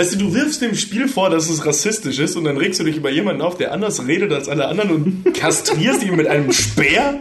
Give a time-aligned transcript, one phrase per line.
[0.00, 2.84] Weißt du, du wirfst dem Spiel vor, dass es rassistisch ist und dann regst du
[2.84, 6.50] dich über jemanden auf, der anders redet als alle anderen und kastrierst ihn mit einem
[6.52, 7.20] Speer?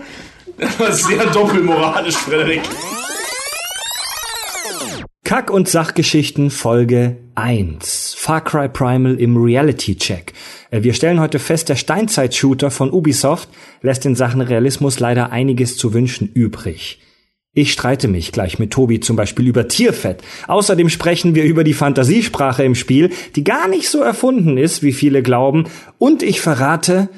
[0.58, 2.62] Das war sehr doppelmoralisch, Frederik.
[5.26, 8.16] Kack- und Sachgeschichten Folge 1.
[8.18, 10.32] Far Cry Primal im Reality Check.
[10.72, 13.50] Äh, Wir stellen heute fest, der Steinzeit-Shooter von Ubisoft
[13.82, 17.02] lässt in Sachen Realismus leider einiges zu wünschen übrig.
[17.60, 20.22] Ich streite mich gleich mit Tobi zum Beispiel über Tierfett.
[20.48, 24.94] Außerdem sprechen wir über die Fantasiesprache im Spiel, die gar nicht so erfunden ist, wie
[24.94, 25.66] viele glauben.
[25.98, 27.10] Und ich verrate,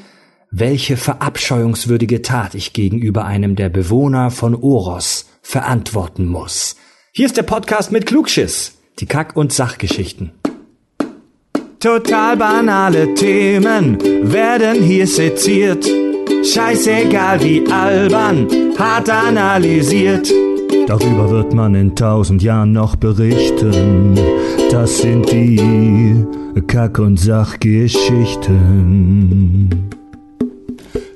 [0.50, 6.76] welche verabscheuungswürdige Tat ich gegenüber einem der Bewohner von Oros verantworten muss.
[7.12, 8.80] Hier ist der Podcast mit Klugschiss.
[8.98, 10.32] Die Kack- und Sachgeschichten.
[11.80, 15.88] Total banale Themen werden hier seziert.
[16.44, 20.30] Scheißegal wie albern, hart analysiert.
[20.88, 24.20] Darüber wird man in tausend Jahren noch berichten.
[24.72, 26.26] Das sind die
[26.66, 29.92] Kack- und Sachgeschichten.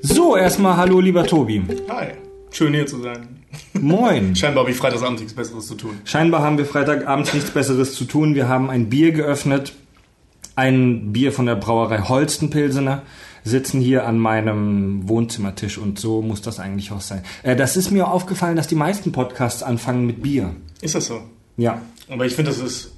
[0.03, 1.63] So, erstmal hallo, lieber Tobi.
[1.89, 2.09] Hi,
[2.51, 3.27] schön hier zu sein.
[3.73, 4.35] Moin.
[4.35, 5.97] Scheinbar habe ich Freitagsabend nichts Besseres zu tun.
[6.05, 8.35] Scheinbar haben wir Freitagabend nichts Besseres zu tun.
[8.35, 9.73] Wir haben ein Bier geöffnet.
[10.55, 13.01] Ein Bier von der Brauerei Holsten Pilsener.
[13.45, 17.23] Sitzen hier an meinem Wohnzimmertisch und so muss das eigentlich auch sein.
[17.43, 20.55] Äh, das ist mir aufgefallen, dass die meisten Podcasts anfangen mit Bier.
[20.81, 21.21] Ist das so?
[21.55, 21.79] Ja.
[22.09, 22.91] Aber ich finde, das ist.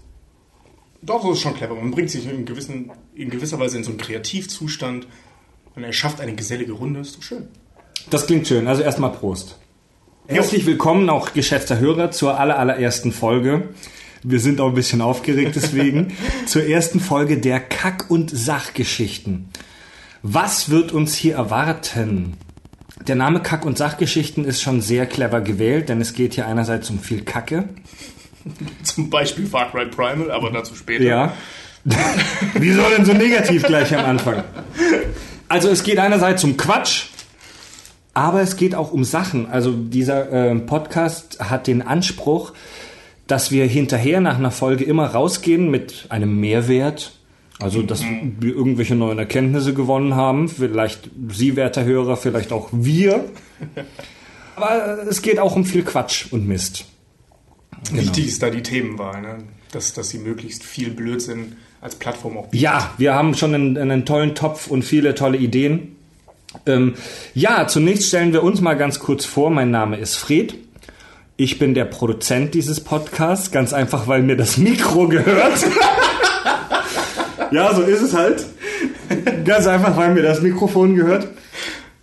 [1.02, 1.76] Doch, das ist schon clever.
[1.76, 5.08] Man bringt sich in, gewissen, in gewisser Weise in so einen Kreativzustand.
[5.76, 7.02] Man erschafft eine gesellige Runde.
[7.02, 7.50] Ist doch schön.
[8.10, 8.68] Das klingt schön.
[8.68, 9.58] Also erstmal Prost.
[10.28, 13.70] Herzlich willkommen, auch geschätzter Hörer, zur aller, allerersten Folge.
[14.24, 16.14] Wir sind auch ein bisschen aufgeregt deswegen.
[16.46, 19.50] zur ersten Folge der Kack- und Sachgeschichten.
[20.30, 22.34] Was wird uns hier erwarten?
[23.08, 26.90] Der Name Kack- und Sachgeschichten ist schon sehr clever gewählt, denn es geht hier einerseits
[26.90, 27.70] um viel Kacke.
[28.84, 31.06] Zum Beispiel Far Cry Primal, aber dazu später.
[31.06, 31.34] Ja.
[32.56, 34.44] Wieso denn so negativ gleich am Anfang?
[35.48, 37.06] Also es geht einerseits um Quatsch,
[38.14, 39.50] aber es geht auch um Sachen.
[39.50, 42.52] Also dieser äh, Podcast hat den Anspruch,
[43.28, 47.17] dass wir hinterher nach einer Folge immer rausgehen mit einem Mehrwert.
[47.60, 50.48] Also, dass wir irgendwelche neuen Erkenntnisse gewonnen haben.
[50.48, 53.26] Vielleicht Sie, werter Hörer, vielleicht auch wir.
[54.56, 56.86] Aber es geht auch um viel Quatsch und Mist.
[57.92, 59.38] Wichtig ist da die Themenwahl, ne?
[59.72, 62.62] dass, dass sie möglichst viel Blödsinn als Plattform auch bietet.
[62.62, 65.96] Ja, wir haben schon einen, einen tollen Topf und viele tolle Ideen.
[66.66, 66.96] Ähm,
[67.34, 69.52] ja, zunächst stellen wir uns mal ganz kurz vor.
[69.52, 70.56] Mein Name ist Fred.
[71.36, 75.66] Ich bin der Produzent dieses Podcasts, ganz einfach, weil mir das Mikro gehört.
[77.52, 78.46] ja, so ist es halt.
[79.46, 81.28] Ganz einfach, weil mir das Mikrofon gehört.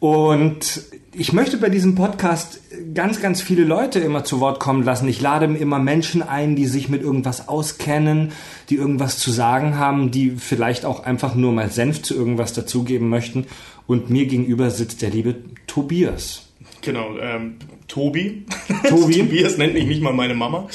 [0.01, 0.83] Und
[1.17, 2.61] ich möchte bei diesem Podcast
[2.93, 5.09] ganz, ganz viele Leute immer zu Wort kommen lassen.
[5.09, 8.33] Ich lade immer Menschen ein, die sich mit irgendwas auskennen,
[8.69, 13.09] die irgendwas zu sagen haben, die vielleicht auch einfach nur mal Senf zu irgendwas dazugeben
[13.09, 13.47] möchten.
[13.87, 16.49] Und mir gegenüber sitzt der liebe Tobias.
[16.83, 17.57] Genau, ähm,
[17.87, 18.45] Tobi.
[18.89, 19.19] Tobi.
[19.21, 20.69] Tobias nennt mich nicht mal meine Mama.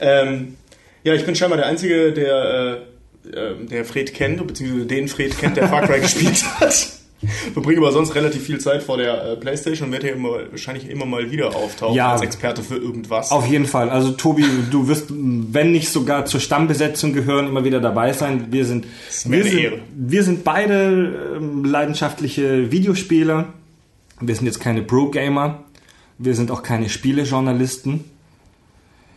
[0.00, 0.56] Ähm,
[1.04, 2.76] ja, ich bin scheinbar der Einzige, der, äh,
[3.30, 6.88] äh, der Fred kennt, beziehungsweise den Fred kennt, der Far Cry gespielt hat.
[7.52, 10.90] Verbringe aber sonst relativ viel Zeit vor der äh, Playstation und werde hier immer, wahrscheinlich
[10.90, 12.10] immer mal wieder auftauchen Ja.
[12.12, 13.30] als Experte für irgendwas.
[13.30, 13.90] Auf jeden Fall.
[13.90, 18.48] Also Tobi, du wirst, wenn nicht sogar zur Stammbesetzung gehören, immer wieder dabei sein.
[18.50, 18.86] Wir sind,
[19.24, 23.52] wir sind, wir sind beide ähm, leidenschaftliche Videospieler.
[24.20, 25.62] Wir sind jetzt keine Pro-Gamer.
[26.18, 28.02] Wir sind auch keine Spielejournalisten.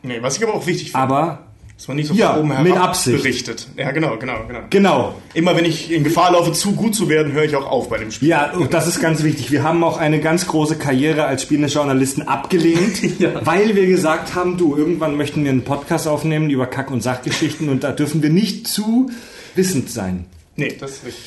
[0.04, 1.45] nee, was ich aber auch wichtig finde, Aber
[1.78, 3.18] dass man nicht so Ja, von oben mit herab Absicht.
[3.22, 3.68] berichtet.
[3.78, 4.60] Ja, genau, genau, genau.
[4.70, 5.16] genau.
[5.34, 7.98] Immer wenn ich in Gefahr laufe, zu gut zu werden, höre ich auch auf bei
[7.98, 8.30] dem Spiel.
[8.30, 9.52] Ja, und das ist ganz wichtig.
[9.52, 13.46] Wir haben auch eine ganz große Karriere als Spielejournalisten abgelehnt, Ja.
[13.46, 17.68] weil wir gesagt haben, du, irgendwann möchten wir einen Podcast aufnehmen über Kack- und Sachgeschichten
[17.68, 19.10] und da dürfen wir nicht zu
[19.56, 20.26] wissend sein.
[20.56, 21.24] Nee, das ist richtig.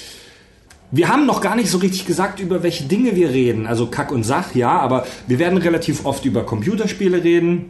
[0.91, 3.67] Wir haben noch gar nicht so richtig gesagt, über welche Dinge wir reden.
[3.67, 7.67] Also Kack und Sach, ja, aber wir werden relativ oft über Computerspiele reden,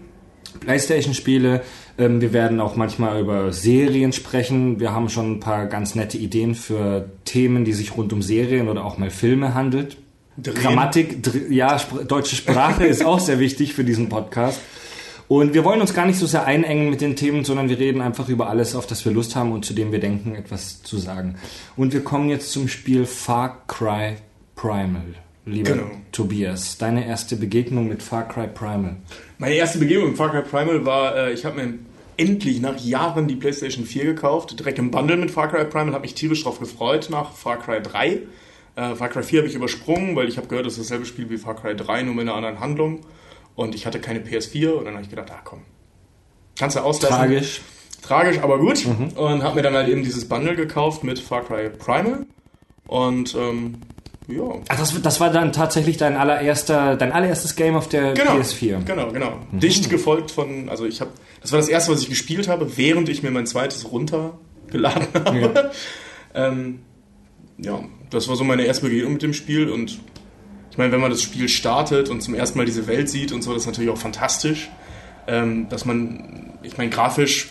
[0.61, 1.63] Playstation-Spiele.
[1.99, 4.81] Ähm, wir werden auch manchmal über Serien sprechen.
[4.81, 8.69] Wir haben schon ein paar ganz nette Ideen für Themen, die sich rund um Serien
[8.69, 9.97] oder auch mal Filme handelt.
[10.37, 10.55] Drehen.
[10.55, 14.61] Grammatik, dr ja, Spr deutsche Sprache ist auch sehr wichtig für diesen Podcast.
[15.27, 18.01] Und wir wollen uns gar nicht so sehr einengen mit den Themen, sondern wir reden
[18.01, 20.97] einfach über alles, auf das wir Lust haben und zu dem wir denken, etwas zu
[20.97, 21.35] sagen.
[21.77, 24.15] Und wir kommen jetzt zum Spiel Far Cry
[24.55, 25.15] Primal.
[25.45, 25.91] Lieber Genau.
[26.13, 28.97] Tobias, deine erste Begegnung mit Far Cry Primal.
[29.39, 31.75] Meine erste Begegnung mit Far Cry Primal war, äh, ich habe mir
[32.19, 36.03] endlich nach Jahren die PlayStation 4 gekauft, direkt im Bundle mit Far Cry Primal, habe
[36.03, 38.07] mich tierisch drauf gefreut nach Far Cry 3.
[38.75, 41.31] Äh, Far Cry 4 habe ich übersprungen, weil ich habe gehört, das ist dasselbe Spiel
[41.31, 43.01] wie Far Cry 3, nur mit einer anderen Handlung.
[43.55, 45.63] Und ich hatte keine PS4 und dann habe ich gedacht, ah komm,
[46.59, 47.17] kannst du auslassen.
[47.17, 47.61] Tragisch.
[48.03, 48.85] Tragisch, aber gut.
[49.17, 52.27] Und habe mir dann halt eben dieses Bundle gekauft mit Far Cry Primal.
[52.87, 53.79] Und ähm,
[54.29, 54.43] ja.
[54.69, 58.85] Ach, das, das war dann tatsächlich dein allererster, dein allererstes Game auf der Genau, PS4.
[58.85, 59.39] genau, genau.
[59.53, 61.11] Dicht gefolgt von, also ich habe,
[61.41, 65.71] das war das erste, was ich gespielt habe, während ich mir mein zweites runtergeladen habe.
[66.35, 66.49] Ja.
[66.49, 66.81] ähm,
[67.59, 67.81] ja,
[68.11, 69.99] das war so meine erste Begegnung mit dem Spiel und
[70.71, 73.43] ich meine, wenn man das Spiel startet und zum ersten Mal diese Welt sieht und
[73.43, 74.71] so, das ist natürlich auch fantastisch,
[75.27, 77.49] ähm, dass man, ich meine, grafisch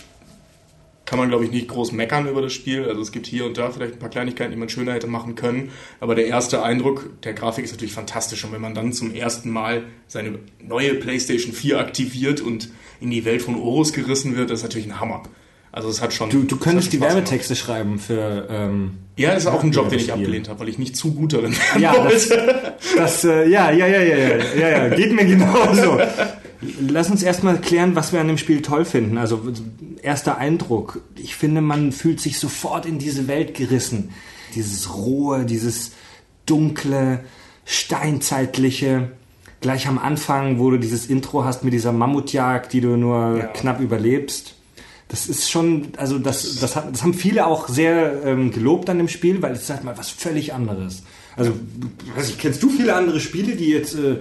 [1.08, 2.84] kann man, glaube ich, nicht groß meckern über das Spiel.
[2.84, 5.36] Also es gibt hier und da vielleicht ein paar Kleinigkeiten, die man schöner hätte machen
[5.36, 5.72] können.
[6.02, 8.44] Aber der erste Eindruck der Grafik ist natürlich fantastisch.
[8.44, 12.70] Und wenn man dann zum ersten Mal seine neue PlayStation 4 aktiviert und
[13.00, 15.24] in die Welt von Horus gerissen wird, das ist natürlich ein Hammer.
[15.78, 16.30] Also es hat schon.
[16.32, 17.14] Du, du es könntest die gemacht.
[17.14, 18.48] Werbetexte schreiben für.
[18.50, 21.14] Ähm, Ja, das ist auch ein Job, den ich abgelehnt habe, weil ich nicht zu
[21.14, 22.30] gut darin werden Ja, das,
[22.98, 26.00] das äh, ja, ja, ja, ja, ja, ja, ja, geht mir genauso.
[26.90, 29.20] Lass uns erstmal klären, was wir an dem Spiel toll finden.
[29.20, 29.42] Also
[30.02, 31.02] erster Eindruck.
[31.16, 34.10] Ich finde, man fühlt sich sofort in diese Welt gerissen.
[34.56, 35.92] Dieses rohe, dieses
[36.48, 37.20] dunkle,
[37.66, 39.10] steinzeitliche.
[39.62, 43.46] Gleich am Anfang, wo du dieses Intro hast mit dieser Mammutjagd, die du nur Ja.
[43.48, 44.56] knapp überlebst.
[45.10, 48.98] Das ist schon, also das, das, hat, das haben viele auch sehr ähm, gelobt an
[48.98, 51.04] dem Spiel, weil es ist halt mal was völlig anderes.
[51.38, 51.54] Also,
[52.16, 54.18] weiß ich, kennst du viele andere Spiele, die jetzt äh,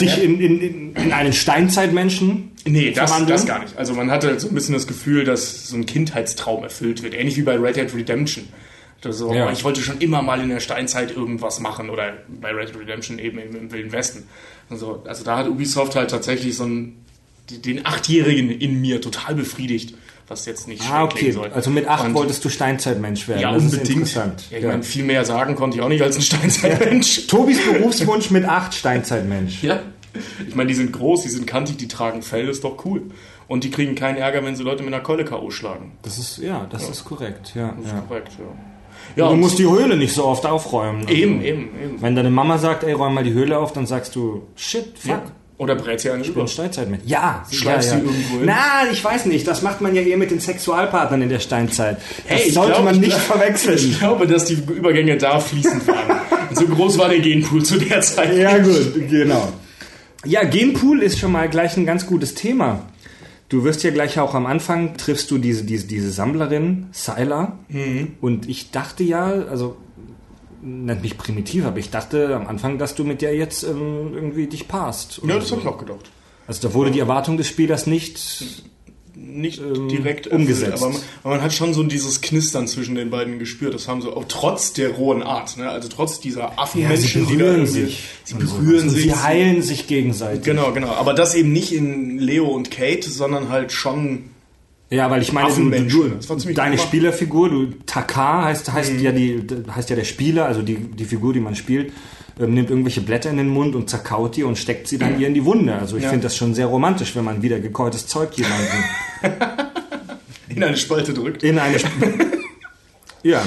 [0.00, 3.36] dich in, in, in, in einen Steinzeitmenschen Nee, das, verwandeln?
[3.36, 3.76] das gar nicht.
[3.76, 7.12] Also man hatte so ein bisschen das Gefühl, dass so ein Kindheitstraum erfüllt wird.
[7.14, 8.44] Ähnlich wie bei Red Dead Redemption.
[9.04, 9.50] Also, Ja.
[9.50, 13.18] Ich wollte schon immer mal in der Steinzeit irgendwas machen oder bei Red Dead Redemption
[13.18, 14.28] eben im, im Wilden Westen.
[14.70, 16.94] Also, also da hat Ubisoft halt tatsächlich so die-
[17.50, 19.94] den Achtjährigen in mir total befriedigt,
[20.28, 21.32] was jetzt nicht Ah, okay.
[21.32, 21.50] soll.
[21.52, 23.40] Also mit acht Und- wolltest du Steinzeitmensch werden.
[23.42, 24.14] Ja, das unbedingt.
[24.14, 24.68] Ja, ich Ja.
[24.68, 27.26] meine, viel mehr sagen konnte ich auch nicht als ein Steinzeitmensch.
[27.26, 29.62] Tobis Berufswunsch mit acht Steinzeitmensch.
[29.62, 29.80] Ja.
[30.46, 33.02] Ich meine, die sind groß, die sind kantig, die tragen Fell, das ist doch cool.
[33.48, 35.50] Und die kriegen keinen Ärger, wenn sie Leute mit einer Keule K.O.
[35.50, 35.92] schlagen.
[36.02, 37.52] Das ist, ja, das ist korrekt.
[37.54, 38.00] Ja, Das ist ja.
[38.00, 38.44] korrekt, ja.
[39.24, 41.00] Ja, Du musst die Höhle nicht so oft aufräumen.
[41.02, 42.00] Also, eben, eben, eben.
[42.00, 45.22] Wenn deine Mama sagt, ey, räum mal die Höhle auf, dann sagst du, shit, fuck.
[45.62, 46.40] Oder brät sie einen Ich über.
[46.40, 47.02] bin Steinzeitmensch.
[47.06, 48.10] Ja, Schleifst ja, sie ja.
[48.10, 48.42] irgendwo hin?
[48.46, 49.46] Na, ich weiß nicht.
[49.46, 51.98] Das macht man ja eher mit den Sexualpartnern in der Steinzeit.
[52.28, 53.76] Das Hey, sollte glaub, man ich nicht glaub- verwechseln.
[53.78, 56.20] Ich glaube, dass die Übergänge da fließend waren.
[56.54, 58.36] So groß war der Genpool zu der Zeit.
[58.36, 59.48] Ja, gut, genau.
[60.26, 62.82] Ja, Genpool ist schon mal gleich ein ganz gutes Thema.
[63.48, 67.58] Du wirst ja gleich auch am Anfang triffst du diese, diese, diese Sammlerin, Syla.
[68.20, 69.76] Und ich dachte ja, also
[70.62, 74.46] nennt mich primitiv, aber ich dachte am Anfang, dass du mit der jetzt ähm, irgendwie
[74.46, 75.20] dich passt.
[75.26, 76.10] Ja, das habe ich auch gedacht.
[76.46, 78.62] Also da wurde die Erwartung des Spielers nicht.
[79.14, 79.60] Nicht
[79.90, 80.72] direkt Ähm, umgesetzt.
[80.72, 83.74] erfüllt, aber man, aber man hat schon so dieses Knistern zwischen den beiden gespürt.
[83.74, 85.68] Das haben sie auch trotz der rohen Art, ne?
[85.68, 88.04] also trotz dieser Affenmenschen, die da berühren sich.
[88.24, 88.82] Sie berühren sowas.
[88.84, 89.02] Und sich.
[89.04, 90.44] Sie heilen sich gegenseitig.
[90.44, 90.92] Genau, genau.
[90.92, 94.30] Aber das eben nicht in Leo und Kate, sondern halt schon.
[94.92, 96.76] Ja, weil ich meine, du, du, deine.
[96.76, 98.72] Spielerfigur, du Takar heißt, Mhm.
[98.74, 99.42] heißt ja die
[99.74, 101.92] heißt ja der Spieler, also die, die Figur, die man spielt,
[102.38, 105.28] ähm, nimmt irgendwelche Blätter in den Mund und zerkaut die und steckt sie dann ihr
[105.28, 105.74] in die Wunde.
[105.74, 106.10] Also ich Ja.
[106.10, 108.84] finde das schon sehr romantisch, wenn man wieder gekäutes Zeug jemanden
[110.48, 111.42] in eine Spalte drückt.
[111.42, 111.88] in eine Sp
[113.22, 113.42] Ja.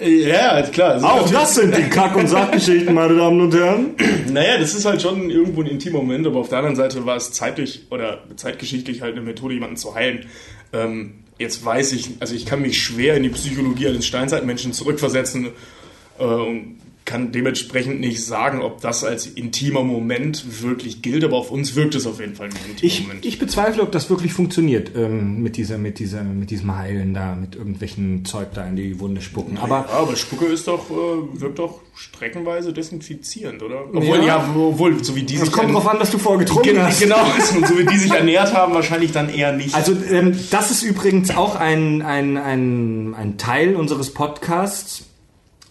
[0.00, 0.96] Ja, klar.
[1.02, 3.90] Auch natürlich- das sind die Kack- und Sachgeschichten, meine Damen und Herren.
[4.32, 7.16] Naja, das ist halt schon irgendwo ein intimer Moment, aber auf der anderen Seite war
[7.16, 10.26] es zeitlich oder zeitgeschichtlich halt eine Methode, jemanden zu heilen.
[10.72, 15.50] Ähm, jetzt weiß ich, also ich kann mich schwer in die Psychologie eines Steinzeitmenschen zurückversetzen
[16.18, 21.50] äh, und kann dementsprechend nicht sagen, ob das als intimer Moment wirklich gilt, aber auf
[21.50, 23.26] uns wirkt es auf jeden Fall wie ein intimer Ich, Moment.
[23.26, 27.34] ich bezweifle, ob das wirklich funktioniert ähm, mit, dieser, mit, dieser, mit diesem Heilen da,
[27.34, 29.58] mit irgendwelchen Zeug da in die Wunde spucken.
[29.58, 33.86] Aber ja, aber Spucke ist doch, äh, wirkt doch streckenweise desinfizierend, oder?
[33.92, 34.24] Obwohl, Ja.
[34.24, 36.68] ja, obwohl, so wie die es sich kommt an- drauf an, was du vorher getrunken
[36.74, 37.00] Genau, hast.
[37.00, 37.16] genau,
[37.56, 39.74] und so wie die sich ernährt haben, wahrscheinlich dann eher nicht.
[39.74, 45.04] Also ähm, das ist übrigens auch ein, ein, ein, ein Teil unseres Podcasts.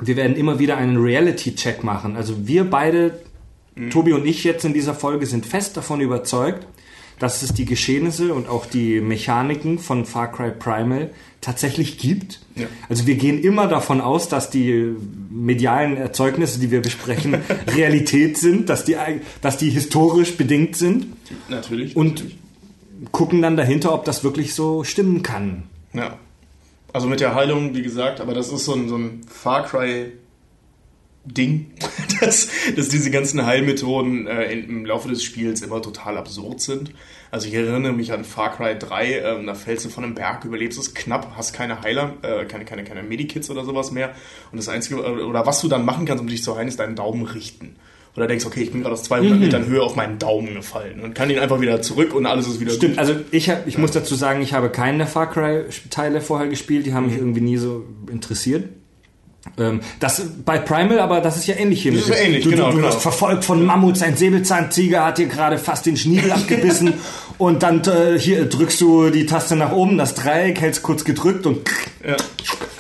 [0.02, 2.16] Wir werden immer wieder einen Reality-Check machen.
[2.16, 3.20] Also wir beide,
[3.90, 6.68] Tobi und ich jetzt in dieser Folge, sind fest davon überzeugt,
[7.20, 11.10] dass es die Geschehnisse und auch die Mechaniken von Far Cry Primal
[11.42, 12.42] tatsächlich gibt.
[12.56, 12.68] Ja.
[12.90, 14.94] Also wir gehen immer davon aus, dass die
[15.30, 17.38] medialen Erzeugnisse, die wir besprechen,
[17.68, 18.96] Realität sind, dass die,
[19.42, 21.08] dass die historisch bedingt sind
[21.50, 21.96] natürlich.
[21.96, 22.24] und
[23.12, 25.64] gucken dann dahinter, ob das wirklich so stimmen kann.
[25.94, 26.18] Ja.
[26.98, 30.14] Also mit der Heilung, wie gesagt, aber das ist so ein, so ein Far Cry
[31.26, 31.68] Ding,
[32.22, 36.92] dass, dass diese ganzen Heilmethoden äh, im Laufe des Spiels immer total absurd sind.
[37.30, 40.44] Also ich erinnere mich an Far Cry 3, ähm, da fällst du von einem Berg,
[40.44, 44.16] überlebst es knapp, hast keine Heiler, äh, keine, keine, keine Medikits oder sowas mehr.
[44.52, 46.80] Und das Einzige, äh, oder was du dann machen kannst, um dich zu heilen, ist
[46.80, 47.76] deinen Daumen richten.
[48.18, 51.14] Oder denkst, okay, ich bin gerade aus 200 Metern Höhe auf meinen Daumen gefallen und
[51.14, 53.00] kann ihn einfach wieder zurück und alles ist wieder Stimmt, gut.
[53.00, 56.88] also ich, hab, ich muss dazu sagen, ich habe keinen der Far Cry-Teile vorher gespielt,
[56.88, 58.70] die haben mich irgendwie nie so interessiert.
[59.58, 61.94] Ähm, das bei Primal, aber das ist ja ähnlich hier.
[61.94, 62.88] Das ist ähnlich, du, genau, du, du genau.
[62.90, 66.96] wirst verfolgt von Mammuts, ein Säbelzahntiger hat dir gerade fast den Schniedel abgebissen
[67.38, 71.46] und dann äh, hier drückst du die Taste nach oben, das Dreieck hältst kurz gedrückt
[71.46, 71.70] und
[72.08, 72.16] Ja.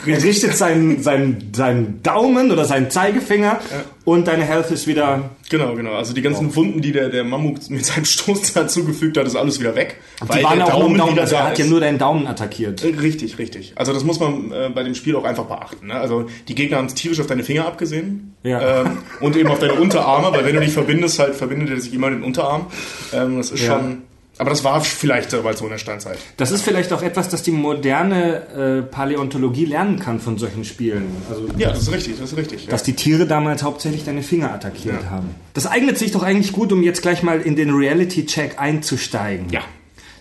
[0.05, 3.59] er richtet seinen, seinen, seinen Daumen oder seinen Zeigefinger
[4.05, 5.93] und deine Health ist wieder Genau, genau.
[5.93, 9.59] Also die ganzen Wunden, die der, der Mammut mit seinem Stoß zugefügt hat, ist alles
[9.61, 9.95] wieder weg.
[10.21, 12.83] Die waren auch nur im Daumen, wieder also er hat ja nur deinen Daumen attackiert.
[12.83, 13.71] Richtig, richtig.
[13.75, 15.87] Also das muss man äh, bei dem Spiel auch einfach beachten.
[15.87, 15.93] Ne?
[15.93, 18.81] Also die Gegner haben es tierisch auf deine Finger abgesehen Ja.
[18.81, 21.93] ähm, und eben auf deine Unterarme, weil wenn du dich verbindest, halt verbindet er sich
[21.93, 22.67] immer den Unterarm.
[23.13, 23.73] Ähm, das ist Ja.
[23.79, 24.01] schon.
[24.39, 26.17] Aber das war vielleicht damals so in der Steinzeit.
[26.38, 31.08] Das ist vielleicht auch etwas, das die moderne äh, Paläontologie lernen kann von solchen Spielen.
[31.29, 32.65] Also Ja, das ist richtig, das ist richtig.
[32.65, 32.72] Ja.
[32.72, 35.29] dass die Tiere damals hauptsächlich deine Finger attackiert haben.
[35.53, 39.50] Das eignet sich doch eigentlich gut, um jetzt gleich mal in den Reality-Check einzusteigen.
[39.50, 39.62] Ja.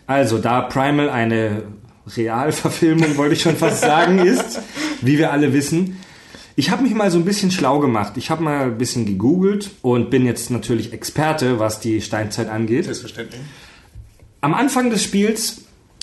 [0.06, 1.64] Also, da Primal eine
[2.16, 4.60] Realverfilmung, wollte ich schon fast sagen, ist,
[5.02, 5.98] wie wir alle wissen.
[6.58, 8.14] Ich habe mich mal so ein bisschen schlau gemacht.
[8.16, 12.84] Ich habe mal ein bisschen gegoogelt und bin jetzt natürlich Experte, was die Steinzeit angeht.
[12.84, 13.40] Selbstverständlich.
[14.46, 15.62] Am Anfang des Spiels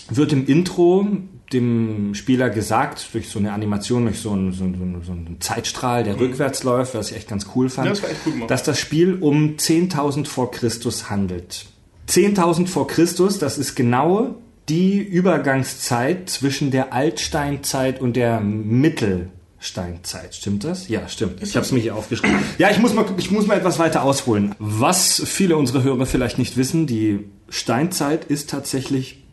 [0.09, 1.07] wird im Intro
[1.53, 6.03] dem Spieler gesagt, durch so eine Animation, durch so einen, so einen, so einen Zeitstrahl,
[6.03, 7.93] der rückwärts läuft, was ich echt ganz cool fand, Mhm.
[7.95, 11.67] Ja, das cool dass das Spiel um 10.000 vor Christus handelt.
[12.09, 14.35] 10.000 vor Christus, das ist genau
[14.67, 20.35] die Übergangszeit zwischen der Altsteinzeit und der Mittelsteinzeit.
[20.35, 20.89] Stimmt das?
[20.89, 21.41] Ja, stimmt.
[21.41, 22.39] Ich habe es mir hier aufgeschrieben.
[22.57, 24.53] Ja, ich muss, mal, ich muss mal etwas weiter ausholen.
[24.59, 27.23] Was viele unserer Hörer vielleicht nicht wissen, die
[27.53, 29.24] Steinzeit ist tatsächlich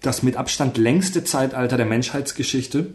[0.00, 2.92] das mit Abstand längste Zeitalter der Menschheitsgeschichte.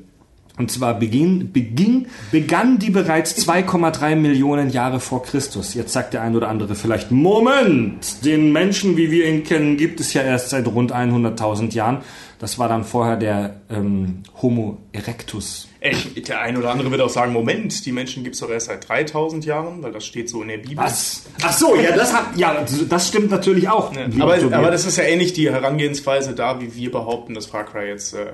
[0.58, 5.74] Und zwar beginn, beginn, begann die bereits 2,3 Millionen Jahre vor Christus.
[5.74, 10.00] Jetzt sagt der ein oder andere vielleicht, Moment, den Menschen, wie wir ihn kennen, gibt
[10.00, 11.98] es ja erst seit rund 100.000 Jahren.
[12.40, 15.68] Das war dann vorher der ähm, Homo erectus.
[15.82, 18.68] Echt, der ein oder andere wird auch sagen, Moment, die Menschen gibt es doch erst
[18.68, 20.78] seit 3000 Jahren, weil das steht so in der Bibel.
[20.78, 21.24] Was?
[21.42, 23.94] Ach so, ja, das hat, ja, das stimmt natürlich auch.
[23.94, 27.66] Ja, aber, aber das ist ja ähnlich die Herangehensweise da, wie wir behaupten, dass Far
[27.66, 28.28] Cry jetzt äh,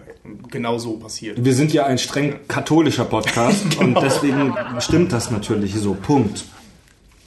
[0.52, 1.44] genau so passiert.
[1.44, 5.96] Wir sind ja ein streng katholischer Podcast und deswegen stimmt das natürlich so.
[5.96, 6.46] Punkt.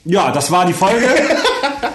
[0.05, 1.05] Ja, das war die Folge.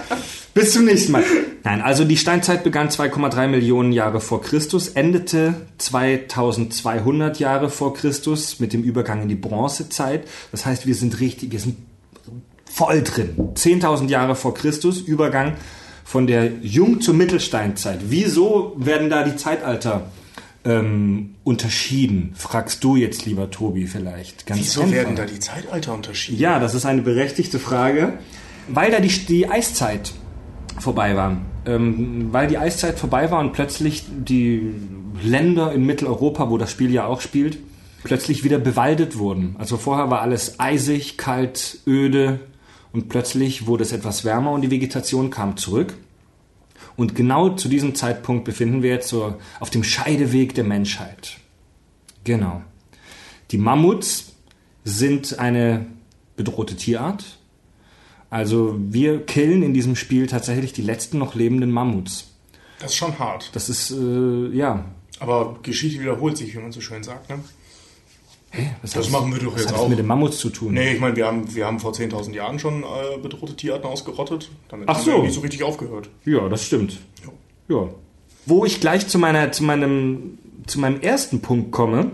[0.55, 1.21] Bis zum nächsten Mal.
[1.65, 8.61] Nein, also die Steinzeit begann 2,3 Millionen Jahre vor Christus, endete 2200 Jahre vor Christus
[8.61, 10.25] mit dem Übergang in die Bronzezeit.
[10.53, 11.75] Das heißt, wir sind richtig, wir sind
[12.71, 13.35] voll drin.
[13.53, 15.55] 10.000 Jahre vor Christus, Übergang
[16.05, 17.99] von der Jung- zur Mittelsteinzeit.
[18.07, 20.09] Wieso werden da die Zeitalter
[20.63, 22.33] ähm, unterschieden?
[22.37, 24.45] Fragst du jetzt, lieber Tobi, vielleicht.
[24.45, 24.93] Ganz Wieso einfach.
[24.93, 26.39] werden da die Zeitalter unterschieden?
[26.39, 28.13] Ja, das ist eine berechtigte Frage.
[28.69, 30.13] Weil da die, die Eiszeit
[30.79, 31.37] vorbei war.
[31.65, 34.73] Ähm, weil die Eiszeit vorbei war und plötzlich die
[35.23, 37.57] Länder in Mitteleuropa, wo das Spiel ja auch spielt,
[38.03, 39.55] plötzlich wieder bewaldet wurden.
[39.57, 42.39] Also vorher war alles eisig, kalt, öde
[42.93, 45.95] und plötzlich wurde es etwas wärmer und die Vegetation kam zurück.
[46.95, 51.37] Und genau zu diesem Zeitpunkt befinden wir jetzt so auf dem Scheideweg der Menschheit.
[52.23, 52.61] Genau.
[53.51, 54.33] Die Mammuts
[54.83, 55.87] sind eine
[56.35, 57.34] bedrohte Tierart.
[58.29, 62.31] Also wir killen in diesem Spiel tatsächlich die letzten noch lebenden Mammuts.
[62.79, 63.49] Das ist schon hart.
[63.53, 64.85] Das ist, äh, ja.
[65.19, 67.29] Aber Geschichte wiederholt sich, wie man so schön sagt.
[67.29, 67.39] Ne?
[68.81, 69.89] Was Das machen wir doch was jetzt hat das auch.
[69.89, 70.73] mit den Mammuts zu tun?
[70.73, 74.49] Nee, ich meine, wir haben, wir haben vor 10.000 Jahren schon äh, bedrohte Tierarten ausgerottet.
[74.69, 75.11] Damit Ach haben so.
[75.11, 76.09] wir nicht so richtig aufgehört.
[76.25, 76.99] Ja, das stimmt.
[77.67, 77.89] Ja.
[78.45, 82.11] Wo ich gleich zu meiner, zu meinem, zu meinem ersten Punkt komme.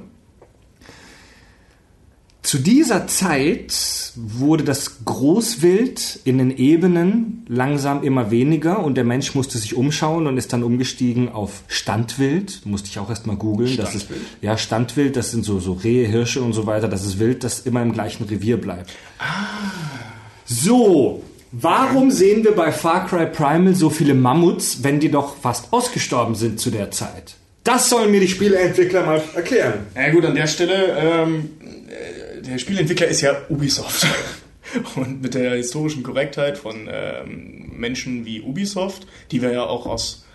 [2.43, 9.35] Zu dieser Zeit wurde das Großwild in den Ebenen langsam immer weniger und der Mensch
[9.35, 12.65] musste sich umschauen und ist dann umgestiegen auf Standwild.
[12.65, 13.77] Musste ich auch erst mal googeln.
[13.77, 14.27] Das ist, Standwild?
[14.41, 16.87] ja, Standwild, das sind so, so Rehe, Hirsche und so weiter.
[16.87, 18.91] Das ist Wild, das immer im gleichen Revier bleibt.
[20.45, 21.21] So,
[21.51, 26.33] warum sehen wir bei Far Cry Primal so viele Mammuts, wenn die doch fast ausgestorben
[26.33, 27.35] sind zu der Zeit?
[27.63, 29.85] Das sollen mir die Spieleentwickler mal erklären.
[29.95, 31.60] Ja gut, an der Stelle, ähm, äh,
[32.41, 34.05] der Spielentwickler ist ja Ubisoft.
[34.95, 40.25] Und mit der historischen Korrektheit von ähm, Menschen wie Ubisoft, die wir ja auch aus,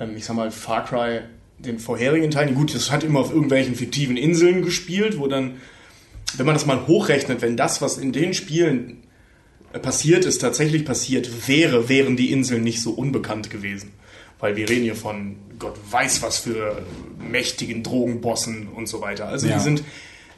[0.00, 1.20] ähm, ich sag mal, Far Cry,
[1.58, 5.54] den vorherigen Teilen, gut, das hat immer auf irgendwelchen fiktiven Inseln gespielt, wo dann,
[6.36, 8.98] wenn man das mal hochrechnet, wenn das, was in den Spielen
[9.72, 13.92] äh, passiert ist, tatsächlich passiert wäre, wären die Inseln nicht so unbekannt gewesen.
[14.38, 16.82] Weil wir reden hier von Gott weiß was für
[17.18, 19.26] mächtigen Drogenbossen und so weiter.
[19.26, 19.54] Also Ja.
[19.54, 19.82] die sind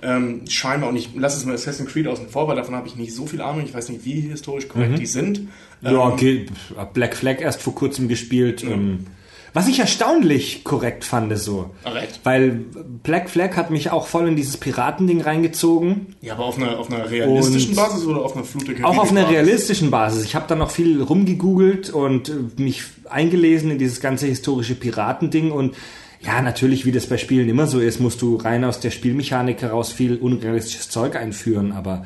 [0.03, 2.97] Ähm, scheinbar, und ich lasse es mal Assassin's Creed außen vor, weil davon habe ich
[2.97, 3.63] nicht so viel Ahnung.
[3.65, 5.43] Ich weiß nicht, wie historisch korrekt die sind.
[5.83, 6.47] Ja, Ähm, okay.
[6.95, 8.65] Black Flag erst vor kurzem gespielt.
[8.65, 9.07] Ähm,
[9.53, 11.71] was ich erstaunlich korrekt fand, so.
[11.85, 12.21] Recht.
[12.23, 12.61] Weil
[13.03, 16.15] Black Flag hat mich auch voll in dieses Piratending reingezogen.
[16.23, 19.11] Ja, aber auf einer, auf einer realistischen Und- Basis oder auf einer Flut Auch auf
[19.11, 20.25] einer realistischen Basis.
[20.25, 25.75] Ich habe da noch viel rumgegoogelt und mich eingelesen in dieses ganze historische Piratending und
[26.21, 29.63] ja, natürlich, wie das bei Spielen immer so ist, musst du rein aus der Spielmechanik
[29.63, 32.05] heraus viel unrealistisches Zeug einführen, aber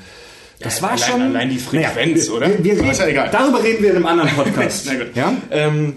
[0.60, 1.22] das war allein- schon.
[1.22, 2.48] allein die Frequenz, wir, oder?
[2.48, 3.28] Wir, wir reden, ist ja egal.
[3.32, 4.86] Darüber reden wir in einem anderen Podcast.
[4.86, 5.16] Na gut.
[5.16, 5.36] Ja?
[5.50, 5.94] Ähm,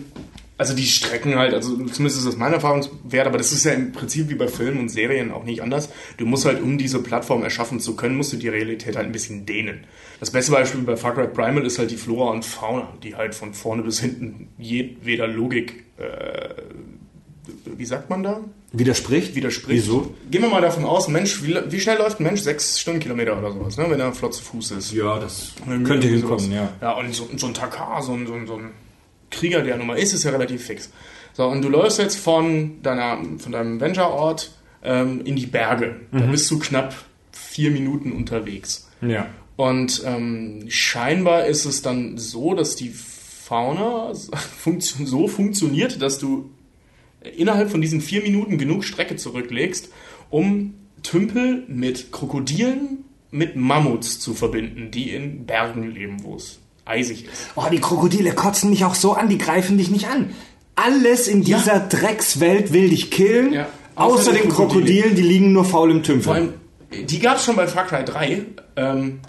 [0.58, 3.92] also die Strecken halt, also zumindest ist das mein Erfahrungswert, aber das ist ja im
[3.92, 5.90] Prinzip wie bei Filmen und Serien auch nicht anders.
[6.18, 9.12] Du musst halt, um diese Plattform erschaffen zu können, musst du die Realität halt ein
[9.12, 9.82] bisschen dehnen.
[10.20, 13.36] Das beste Beispiel bei Far Cry Primal ist halt die Flora und Fauna, die halt
[13.36, 16.04] von vorne bis hinten jedweder Logik, äh,
[17.66, 18.40] wie sagt man da?
[18.72, 19.36] Widerspricht?
[19.36, 19.70] Widerspricht.
[19.84, 20.14] Wieso?
[20.30, 22.42] Gehen wir mal davon aus, Mensch, wie, wie schnell läuft ein Mensch?
[22.42, 23.86] Sechs Stundenkilometer oder sowas, ne?
[23.90, 24.92] wenn er flott zu Fuß ist.
[24.94, 26.44] Ja, das könnte sowas.
[26.44, 26.70] hinkommen, ja.
[26.82, 28.72] Ja, und so, so ein Takar, so ein, so, ein, so ein
[29.32, 30.90] Krieger, der nun mal ist, ist ja relativ fix.
[31.34, 34.52] So, und du läufst jetzt von, deiner, von deinem Venture-Ort
[34.84, 36.02] ähm, in die Berge.
[36.12, 36.32] Da Mhm.
[36.32, 36.96] bist du knapp
[37.32, 38.90] vier Minuten unterwegs.
[39.02, 39.28] Ja.
[39.56, 44.12] Und ähm, scheinbar ist es dann so, dass die Fauna
[45.04, 46.50] so funktioniert, dass du
[47.36, 49.90] innerhalb von diesen vier Minuten genug Strecke zurücklegst,
[50.30, 57.26] um Tümpel mit Krokodilen, mit Mammuts zu verbinden, die in Bergen leben, wo es eisig
[57.26, 57.32] ist.
[57.56, 60.32] Oh, die Krokodile kotzen mich auch so an, die greifen dich nicht an.
[60.76, 61.58] Alles in Ja.
[61.58, 63.68] dieser Dreckswelt will dich killen, Ja.
[63.96, 64.56] außer, Außer den Krokodile.
[65.02, 66.24] Krokodilen, die liegen nur faul im Tümpel.
[66.24, 66.54] Vor allem,
[67.08, 68.42] die gab es schon bei Far Cry 3.
[68.78, 69.20] Ähm,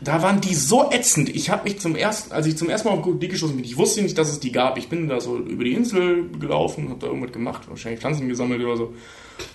[0.00, 1.28] da waren die so ätzend.
[1.28, 3.76] Ich habe mich zum ersten, als ich zum ersten Mal auf die geschossen bin, ich
[3.76, 4.78] wusste nicht, dass es die gab.
[4.78, 8.62] Ich bin da so über die Insel gelaufen, habe da irgendwas gemacht, wahrscheinlich Pflanzen gesammelt
[8.62, 8.94] oder so.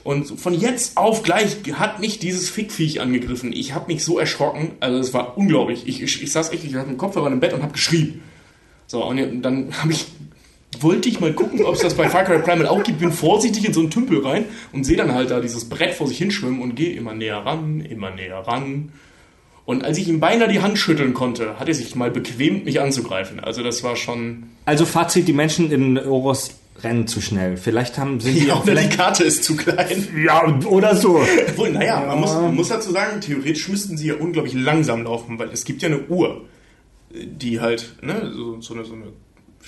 [0.04, 3.52] Und von jetzt auf gleich hat mich dieses Fickviech angegriffen.
[3.52, 5.88] Ich habe mich so erschrocken, also es war unglaublich.
[5.88, 8.22] Ich, ich, ich saß echt, ich hatte einen Kopfhörer im Bett und habe geschrien.
[8.88, 10.06] So, und dann habe ich,
[10.80, 13.00] wollte ich mal gucken, ob es das bei Far Cry Primal auch gibt.
[13.00, 16.08] Bin vorsichtig in so einen Tümpel rein und sehe dann halt da dieses Brett vor
[16.08, 18.92] sich hinschwimmen und gehe immer näher ran, immer näher ran.
[19.66, 22.82] Und als ich ihm beinahe die Hand schütteln konnte, hat er sich mal bequemt, mich
[22.82, 23.40] anzugreifen.
[23.40, 24.44] Also das war schon...
[24.66, 27.56] Also Fazit, die Menschen in Oros rennen zu schnell.
[27.56, 30.08] Vielleicht haben sind die Ja, auch oder die vielleicht Karte ist zu klein.
[30.26, 31.22] ja oder so.
[31.50, 35.40] Obwohl, naja, man, muss, man muss dazu sagen, theoretisch müssten sie ja unglaublich langsam laufen,
[35.40, 36.46] weil es gibt ja eine Uhr,
[37.12, 39.06] die halt, ne, so, so eine, so eine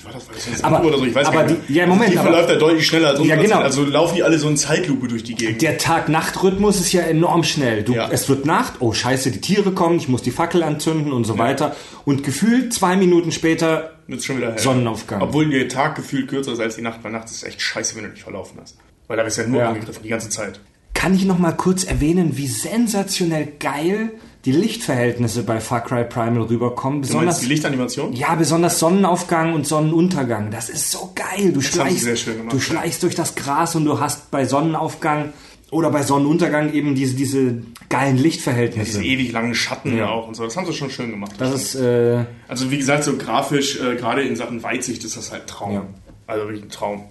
[0.03, 1.69] war das, war das Aber- oder so, ich weiß aber gar nicht.
[1.69, 3.59] die- ja, Moment, Die verläuft ja deutlich schneller als Ja, genau.
[3.59, 5.61] Also laufen die alle so in Zeitlupe durch die Gegend.
[5.61, 7.83] Der Tag-Nacht-Rhythmus ist ja enorm schnell.
[7.83, 8.09] Du, Ja.
[8.11, 11.37] Es wird Nacht, oh scheiße, die Tiere kommen, ich muss die Fackel anzünden und so
[11.37, 11.75] weiter.
[12.03, 14.59] Und gefühlt zwei Minuten später Wird schon wieder hell.
[14.59, 15.21] Sonnenaufgang.
[15.21, 18.03] Obwohl der Tag gefühlt kürzer ist als die Nacht, weil nachts ist echt scheiße, wenn
[18.03, 18.77] du dich verlaufen hast.
[19.07, 19.67] Weil da bist du ja nur Ja.
[19.69, 20.59] angegriffen, die ganze Zeit.
[20.93, 24.11] Kann ich noch mal kurz erwähnen, wie sensationell geil
[24.45, 27.01] die Lichtverhältnisse bei Far Cry Primal rüberkommen.
[27.01, 28.13] Besonders, die Lichtanimation?
[28.13, 30.51] ja, besonders Sonnenaufgang und Sonnenuntergang.
[30.51, 31.51] Das ist so geil.
[31.51, 32.61] Du sie schleichst, gemacht, du ja.
[32.61, 35.33] schleichst durch das Gras und du hast bei Sonnenaufgang
[35.71, 38.99] oder bei Sonnenuntergang eben diese, diese geilen Lichtverhältnisse.
[38.99, 40.09] Diese ewig langen Schatten Ja.
[40.09, 40.43] auch und so.
[40.43, 41.33] Das haben sie schon schön gemacht.
[41.39, 45.31] das ist, äh, Also wie gesagt, so grafisch, äh, gerade in Sachen Weitsicht ist das
[45.31, 45.73] halt ein Traum.
[45.73, 45.85] Ja.
[46.27, 47.05] Also wirklich ein Traum.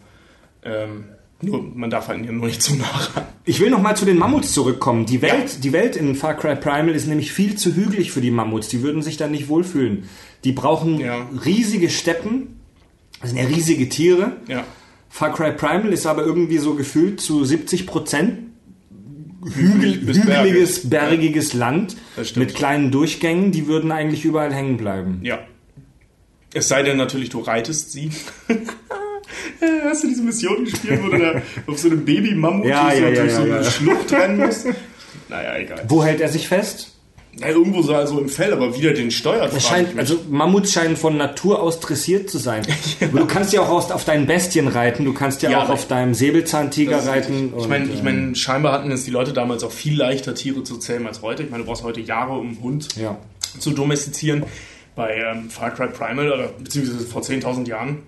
[0.65, 1.05] Ähm,
[1.45, 3.25] nur, man darf halt nur nicht zu nah ran.
[3.45, 5.07] Ich will noch mal zu den Mammuts zurückkommen.
[5.07, 8.31] Die Welt, die Welt in Far Cry Primal ist nämlich viel zu hügelig für die
[8.31, 8.69] Mammuts.
[8.69, 10.05] Die würden sich da nicht wohlfühlen.
[10.45, 11.29] Die brauchen Ja.
[11.45, 12.61] riesige Steppen.
[13.21, 14.33] Das sind ja riesige Tiere.
[14.49, 14.65] Ja.
[15.09, 18.39] Far Cry Primal ist aber irgendwie so gefühlt zu 70 Prozent
[19.47, 21.97] Hügel, hügeliges, bergiges Land
[22.37, 23.53] mit kleinen Durchgängen.
[23.53, 25.21] Die würden eigentlich überall hängen bleiben.
[25.23, 25.39] Ja.
[26.55, 28.11] Es sei denn natürlich, du reitest sie.
[29.85, 33.23] Hast du diese Mission gespielt, wo du da auf so einem Baby-Mammut Ja, ja, ja,
[33.23, 33.71] durch so ja, eine ja.
[33.71, 34.67] Schlucht rennen musst?
[35.29, 35.85] Naja, egal.
[35.89, 36.95] Wo hält er sich fest?
[37.41, 39.61] Ja, irgendwo so also im Fell, aber wieder den steuert.
[39.61, 39.99] Scheint, mich.
[39.99, 42.65] also Mammuts scheinen von Natur aus dressiert zu sein.
[43.01, 45.69] Aber Du kannst ja auch aus, auf deinen Bestien reiten, du kannst ja, Ja, auch
[45.69, 47.53] auf deinem Säbelzahntiger Das reiten.
[47.59, 50.63] Ich meine, ich ähm, mein, scheinbar hatten es die Leute damals auch viel leichter, Tiere
[50.63, 51.43] zu zähmen als heute.
[51.43, 53.17] Ich meine, du brauchst heute Jahre, um einen Hund ja.
[53.59, 54.45] zu domestizieren.
[54.95, 57.99] Bei ähm, Far Cry Primal, oder beziehungsweise vor 10.000 Jahren,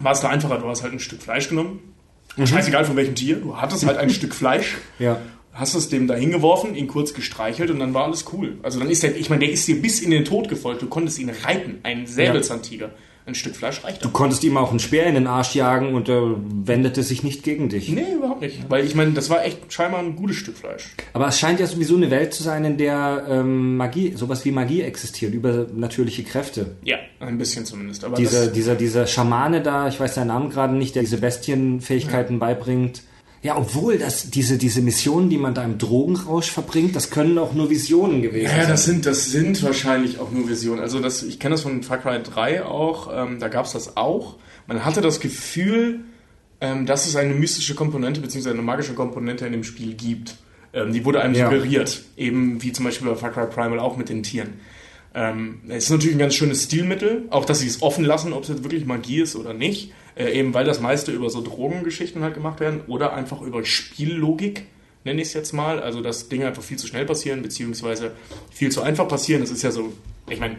[0.00, 0.58] war es da einfacher.
[0.58, 1.94] Du hast halt ein Stück Fleisch genommen.
[2.42, 3.36] Scheißegal von welchem Tier.
[3.36, 4.76] Du hattest halt ein Stück Fleisch.
[4.98, 5.20] Ja.
[5.52, 8.58] Hast es dem da hingeworfen, ihn kurz gestreichelt und dann war alles cool.
[8.62, 10.82] Also dann ist der, ich meine, der ist dir bis in den Tod gefolgt.
[10.82, 11.80] Du konntest ihn reiten.
[11.82, 12.90] Ein Säbelzahntiger.
[13.30, 16.08] Ein Stück Fleisch reicht Du konntest ihm auch einen Speer in den Arsch jagen und
[16.08, 17.88] er wendete sich nicht gegen dich.
[17.88, 18.68] Nee, überhaupt nicht.
[18.68, 20.88] Weil ich meine, das war echt scheinbar ein gutes Stück Fleisch.
[21.12, 24.50] Aber es scheint ja sowieso eine Welt zu sein, in der ähm, Magie, sowas wie
[24.50, 26.74] Magie existiert, übernatürliche Kräfte.
[26.82, 28.04] Ja, ein bisschen zumindest.
[28.04, 32.40] Aber Dieser, dieser, dieser Schamane da, ich weiß seinen Namen gerade nicht, der diese Bestienfähigkeiten
[32.40, 33.02] beibringt.
[33.42, 37.54] Ja, obwohl das, diese, diese Missionen, die man da im Drogenrausch verbringt, das können auch
[37.54, 38.68] nur Visionen gewesen Ja, sein.
[38.68, 40.80] das sind, das sind wahrscheinlich auch nur Visionen.
[40.80, 43.96] Also das, ich kenne das von Far Cry 3 auch, ähm, da gab es das
[43.96, 44.36] auch.
[44.66, 46.00] Man hatte das Gefühl,
[46.60, 48.50] ähm, dass es eine mystische Komponente bzw.
[48.50, 50.36] eine magische Komponente in dem Spiel gibt.
[50.74, 51.46] Ähm, die wurde einem Ja.
[51.50, 54.50] suggeriert, eben wie zum Beispiel bei Far Cry Primal auch mit den Tieren.
[55.14, 58.42] Ähm, es ist natürlich ein ganz schönes Stilmittel, auch dass sie es offen lassen, ob
[58.42, 62.22] es jetzt wirklich Magie ist oder nicht, äh, eben weil das meiste über so Drogengeschichten
[62.22, 64.66] halt gemacht werden oder einfach über Spiellogik,
[65.04, 68.12] nenne ich es jetzt mal, also dass Dinge einfach viel zu schnell passieren, beziehungsweise
[68.50, 69.40] viel zu einfach passieren.
[69.40, 69.92] Das ist ja so,
[70.28, 70.56] ich meine,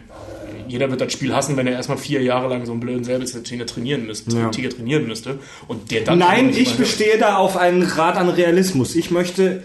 [0.68, 3.66] jeder wird das Spiel hassen, wenn er erstmal vier Jahre lang so einen blöden Säbelzahntiger
[3.66, 4.48] trainieren müsste, Ja.
[4.48, 5.38] Tiger trainieren müsste
[5.68, 8.94] und der dann Nein, ich bestehe da auf einen Grad an Realismus.
[8.96, 9.62] Ich möchte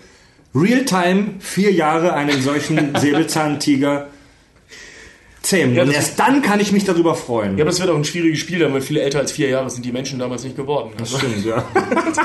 [0.54, 4.08] Realtime vier Jahre einen solchen Säbelzahntiger
[5.42, 5.76] zähmen.
[5.76, 7.58] Ja, Und das- erst dann kann ich mich darüber freuen.
[7.58, 9.86] Ja, aber das wird auch ein schwieriges Spiel, weil viele älter als vier Jahre sind
[9.86, 10.92] die Menschen damals nicht geworden.
[11.00, 11.64] Also, Stimmt, ja.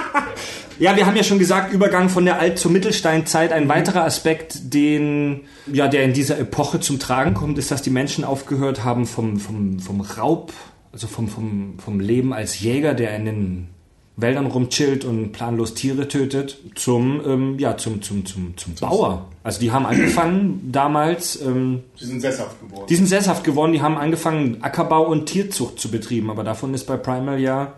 [0.79, 3.53] ja, wir haben ja schon gesagt, Übergang von der Alt- zur Mittelsteinzeit.
[3.53, 7.91] Ein weiterer Aspekt, den, ja, der in dieser Epoche zum Tragen kommt, ist, dass die
[7.91, 10.53] Menschen aufgehört haben vom, vom, vom Raub,
[10.93, 13.69] also vom, vom, vom Leben als Jäger, der in den
[14.17, 19.29] Wäldern rumchillt und planlos Tiere tötet, zum, ähm, ja, zum, zum, zum, zum Bauer.
[19.43, 22.87] Also die haben angefangen damals, ähm, die sind sesshaft geworden.
[22.89, 26.85] die sind sesshaft geworden, die haben angefangen, Ackerbau und Tierzucht zu betreiben, aber davon ist
[26.87, 27.73] bei Primal ja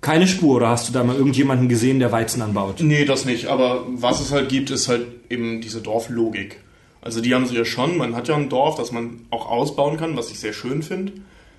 [0.00, 0.56] keine Spur.
[0.56, 2.76] Oder hast du da mal irgendjemanden gesehen, der Weizen anbaut?
[2.80, 3.46] Nee, das nicht.
[3.46, 6.60] Aber was es halt gibt, ist halt eben diese Dorflogik.
[7.00, 7.96] Also die haben sie ja schon.
[7.96, 11.12] Man hat ja ein Dorf, das man auch ausbauen kann, was ich sehr schön finde.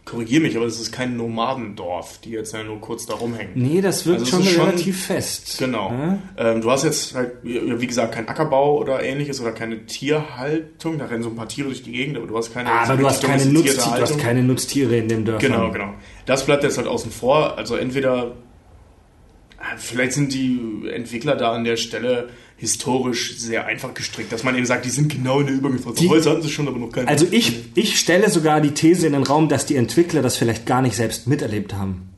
[0.10, 3.52] Korrigiere mich, aber es ist kein Nomadendorf, die jetzt ja nur kurz da rumhängen.
[3.56, 5.58] Nee, das wirkt Also schon ist schon- relativ fest.
[5.60, 5.92] Genau.
[5.92, 6.20] Ja?
[6.38, 10.98] Ähm, du hast jetzt halt, wie gesagt, kein Ackerbau oder ähnliches oder keine Tierhaltung.
[10.98, 12.72] Da rennen so ein paar Tiere durch die Gegend, aber du hast keine.
[12.72, 15.52] Aber du hast keine, Nutztiere, du hast keine Nutztiere in dem Dörfern.
[15.52, 15.94] Genau, genau.
[16.26, 17.58] Das bleibt jetzt halt außen vor.
[17.58, 18.32] Also entweder,
[19.60, 24.56] ah, vielleicht sind die Entwickler da an der Stelle historisch sehr einfach gestrickt, dass man
[24.56, 25.96] eben sagt, die sind genau in der Übergangsphase.
[26.00, 27.08] Die- Heute hatten sie schon, aber noch keine.
[27.08, 30.66] Also ich, ich stelle sogar die These in den Raum, dass die Entwickler das vielleicht
[30.66, 32.10] gar nicht selbst miterlebt haben.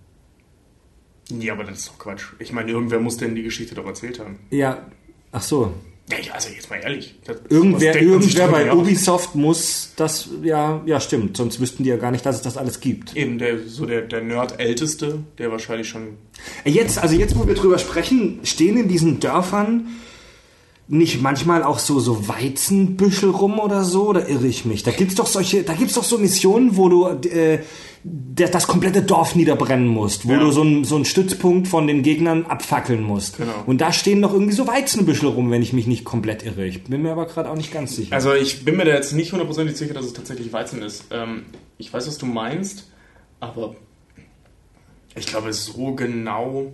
[1.40, 2.24] ja, aber das ist doch Quatsch.
[2.40, 4.40] Ich meine, irgendwer muss denn die Geschichte doch erzählt haben.
[4.50, 4.88] Ja,
[5.32, 5.74] ach so.
[6.10, 7.20] Ja, also jetzt mal ehrlich.
[7.26, 8.74] Das, Irgendwer, irgendwer bei?
[8.74, 11.38] Ubisoft muss das, ja, ja, stimmt.
[11.38, 13.16] Sonst wüssten die ja gar nicht, dass es das alles gibt.
[13.16, 16.18] Eben der, so der, der Nerd-Älteste, der wahrscheinlich schon
[16.66, 19.86] Jetzt, also jetzt, wo wir drüber sprechen, stehen in diesen Dörfern
[20.92, 24.08] nicht manchmal auch so, so Weizenbüschel rum oder so?
[24.10, 24.82] Oder irre ich mich?
[24.84, 27.60] Da gibt's doch solche, da gibt's doch so Missionen, wo du äh,
[28.04, 30.40] das komplette Dorf niederbrennen musst, wo Ja.
[30.40, 33.38] du so einen so einen Stützpunkt von den Gegnern abfackeln musst.
[33.38, 33.52] Genau.
[33.68, 36.66] Und da stehen doch irgendwie so Weizenbüschel rum, wenn ich mich nicht komplett irre.
[36.66, 38.16] Ich bin mir aber gerade auch nicht ganz sicher.
[38.16, 41.06] Also ich bin mir da jetzt nicht hundertprozentig sicher, dass es tatsächlich Weizen ist.
[41.12, 41.44] Ähm,
[41.78, 42.90] ich weiß, was du meinst,
[43.42, 43.76] aber
[45.16, 46.72] ich glaube, so genau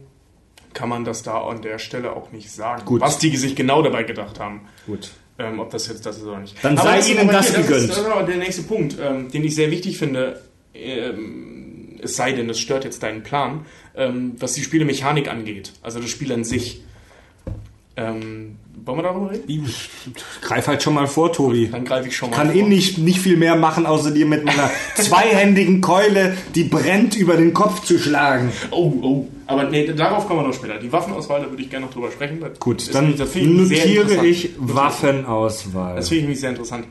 [0.75, 2.85] kann man das da an der Stelle auch nicht sagen.
[2.85, 3.01] Gut.
[3.01, 4.61] Was die sich genau dabei gedacht haben.
[4.85, 5.09] Gut.
[5.39, 6.55] Ähm, ob das jetzt das ist oder nicht.
[6.63, 7.89] Dann sei das- ihnen das hier, gegönnt.
[7.89, 10.41] Ist, das ist der nächste Punkt, ähm, den ich sehr wichtig finde.
[10.73, 15.73] Ähm, es sei denn, es stört jetzt deinen Plan, ähm, was die Spielemechanik angeht.
[15.81, 16.81] Also das Spiel an sich.
[17.97, 19.65] Ähm, wollen wir darüber reden?
[20.41, 21.69] Greif halt schon mal vor, Tobi.
[21.71, 22.55] Dann greife ich schon mal kann vor.
[22.55, 27.37] eh nicht, nicht viel mehr machen, außer dir mit meiner zweihändigen Keule, die brennt, über
[27.37, 28.51] den Kopf zu schlagen.
[28.71, 29.27] Oh, oh.
[29.47, 30.77] Aber nee, darauf kommen wir noch später.
[30.79, 32.39] Die Waffenauswahl, da würde ich gerne noch drüber sprechen.
[32.41, 35.95] Das Gut, dann notiere ich Waffenauswahl.
[35.95, 36.85] Das finde ich nämlich sehr interessant.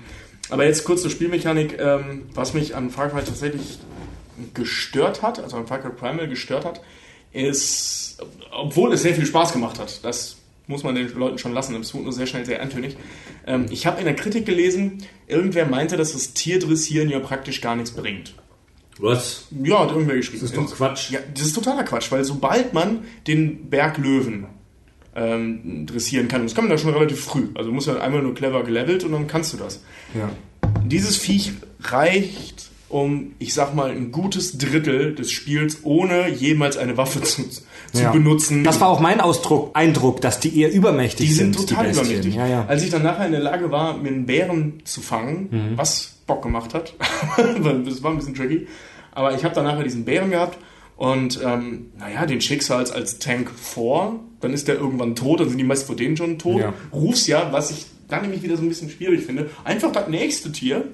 [0.50, 1.78] Aber jetzt kurz zur Spielmechanik.
[1.78, 3.78] Ähm, was mich an Far Cry tatsächlich
[4.52, 6.80] gestört hat, also an Far Cry Primal gestört hat,
[7.32, 8.18] ist,
[8.52, 11.92] obwohl es sehr viel Spaß gemacht hat, das muss man den Leuten schon lassen, es
[11.94, 12.96] wurde nur sehr schnell sehr eintönig.
[13.46, 17.76] Ähm, ich habe in der Kritik gelesen, irgendwer meinte, dass das Tierdressieren ja praktisch gar
[17.76, 18.34] nichts bringt.
[18.98, 19.48] Was?
[19.62, 20.40] Ja, hat irgendwer geschrieben.
[20.40, 21.10] Das ist doch Quatsch.
[21.10, 24.46] Ja, das ist totaler Quatsch, weil sobald man den Berglöwen
[25.16, 27.98] ähm, dressieren kann, und das kann man da schon relativ früh, also du musst ja
[28.00, 29.82] einmal nur clever gelevelt und dann kannst du das.
[30.14, 30.30] Ja.
[30.84, 36.96] Dieses Viech reicht um, ich sag mal, ein gutes Drittel des Spiels, ohne jemals eine
[36.96, 38.12] Waffe zu, zu Ja.
[38.12, 38.62] benutzen.
[38.62, 41.68] Das war auch mein Ausdruck, Eindruck, dass die eher übermächtig die sind sind.
[41.70, 42.34] total die übermächtig.
[42.36, 42.64] Ja, ja.
[42.68, 45.76] Als ich dann nachher in der Lage war, mir einen Bären zu fangen, Mhm.
[45.76, 46.94] was Bock gemacht hat,
[47.36, 48.68] das war ein bisschen tricky,
[49.12, 50.56] aber ich habe dann nachher diesen Bären gehabt
[50.96, 55.48] und ähm, naja, den schickst du als, Tank vor, dann ist der irgendwann tot, dann
[55.48, 56.60] sind die meist vor denen schon tot.
[56.60, 56.72] Ja.
[56.92, 60.52] Rufst ja, was ich dann nämlich wieder so ein bisschen schwierig finde, einfach das nächste
[60.52, 60.84] Tier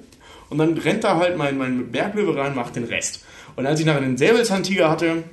[0.51, 3.23] und dann rennt da halt mein, mein Berglöwe rein, macht den Rest.
[3.55, 5.23] Und als ich nachher den Säbelzahntiger hatte,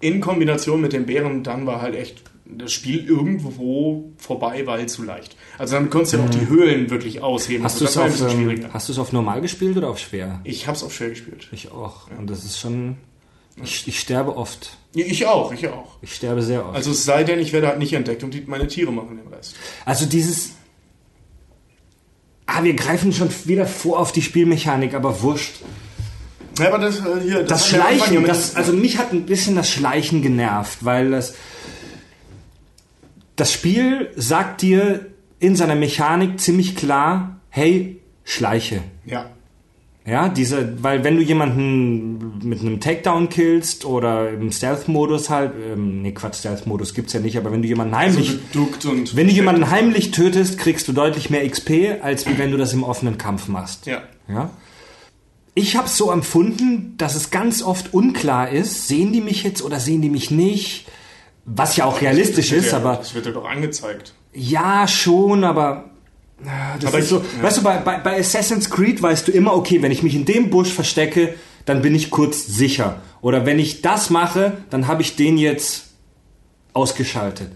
[0.00, 5.02] in Kombination mit dem Bären, dann war halt echt das Spiel irgendwo vorbei, weil zu
[5.02, 5.34] leicht.
[5.58, 7.62] Also dann konntest du ja auch die Höhlen wirklich ausheben.
[7.62, 7.64] Mhm.
[7.64, 10.40] Hast Also du es auf, ähm, auf normal gespielt oder auf schwer?
[10.44, 11.48] Ich hab's auf schwer gespielt.
[11.52, 12.08] Ich auch.
[12.16, 12.96] Und das ist schon.
[13.62, 14.76] Ich, ich sterbe oft.
[14.92, 15.96] Ich auch, ich auch.
[16.02, 16.76] Ich sterbe sehr oft.
[16.76, 19.32] Also es sei denn, ich werde halt nicht entdeckt und die, meine Tiere machen den
[19.32, 19.56] Rest.
[19.84, 20.53] Also dieses.
[22.46, 25.60] Ah, wir greifen schon wieder vor auf die Spielmechanik, aber wurscht.
[26.58, 29.70] Ja, aber das, äh, hier, Das Anfang Schleichen, das, also mich hat ein bisschen das
[29.70, 31.34] Schleichen genervt, weil das,
[33.36, 35.06] das Spiel sagt dir
[35.40, 38.82] in seiner Mechanik ziemlich klar, hey, schleiche.
[39.04, 39.30] Ja.
[40.06, 46.02] Ja, diese, weil wenn du jemanden mit einem Takedown killst oder im Stealth-Modus halt, ähm,
[46.02, 49.16] nee, Quatsch, Stealth-Modus gibt's ja nicht, aber wenn du jemanden heimlich, So geduckt und.
[49.16, 52.74] wenn du jemanden heimlich tötest, kriegst du deutlich mehr XP, als wie wenn du das
[52.74, 53.86] im offenen Kampf machst.
[53.86, 54.02] Ja.
[54.28, 54.50] Ja.
[55.54, 59.80] Ich habe so empfunden, dass es ganz oft unklar ist, sehen die mich jetzt oder
[59.80, 60.86] sehen die mich nicht?
[61.46, 64.12] Was ja auch realistisch Das ist, ja- aber Das wird dir doch angezeigt.
[64.34, 65.90] ja, schon, aber
[66.80, 67.42] das Aber ist ich- so, ja.
[67.42, 70.24] weißt du, bei, bei, bei Assassin's Creed weißt du immer, okay, wenn ich mich in
[70.24, 73.00] dem Busch verstecke, dann bin ich kurz sicher.
[73.20, 75.86] Oder wenn ich das mache, dann habe ich den jetzt
[76.74, 77.50] ausgeschaltet.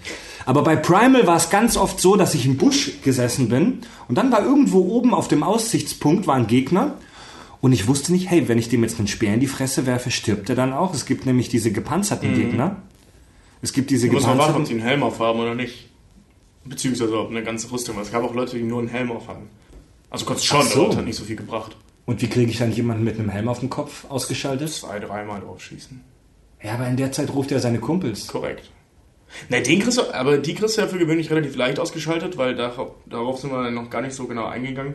[0.46, 4.14] Aber bei Primal war es ganz oft so, dass ich im Busch gesessen bin und
[4.16, 6.94] dann war irgendwo oben auf dem Aussichtspunkt war ein Gegner
[7.60, 10.10] und ich wusste nicht, hey, wenn ich dem jetzt einen Speer in die Fresse werfe,
[10.10, 10.94] stirbt er dann auch.
[10.94, 12.76] Es gibt nämlich diese gepanzerten Gegner.
[13.60, 14.76] Es gibt diese Du musst mal warten, ob gepanzerten...
[14.78, 15.87] die einen Helm aufhaben oder nicht.
[16.64, 17.96] Beziehungsweise ob eine ganze Rüstung.
[17.96, 19.48] weil Es gab auch Leute, die nur einen Helm aufhaben.
[20.10, 20.86] Also kurz schon, so.
[20.86, 21.76] aber hat nicht so viel gebracht.
[22.06, 24.70] Und wie kriege ich dann jemanden mit einem Helm auf dem Kopf ausgeschaltet?
[24.70, 26.00] Zwei, dreimal drauf schießen.
[26.62, 28.26] Ja, aber in der Zeit ruft er seine Kumpels.
[28.26, 28.70] Korrekt.
[29.50, 32.54] Ne, den kriegst du, aber die kriegst du ja für gewöhnlich relativ leicht ausgeschaltet, weil
[32.54, 34.94] darauf, darauf sind wir noch gar nicht so genau eingegangen.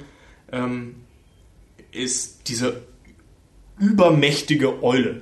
[0.52, 0.95] Ähm,
[1.91, 2.82] ist diese
[3.80, 5.21] übermächtige Eule.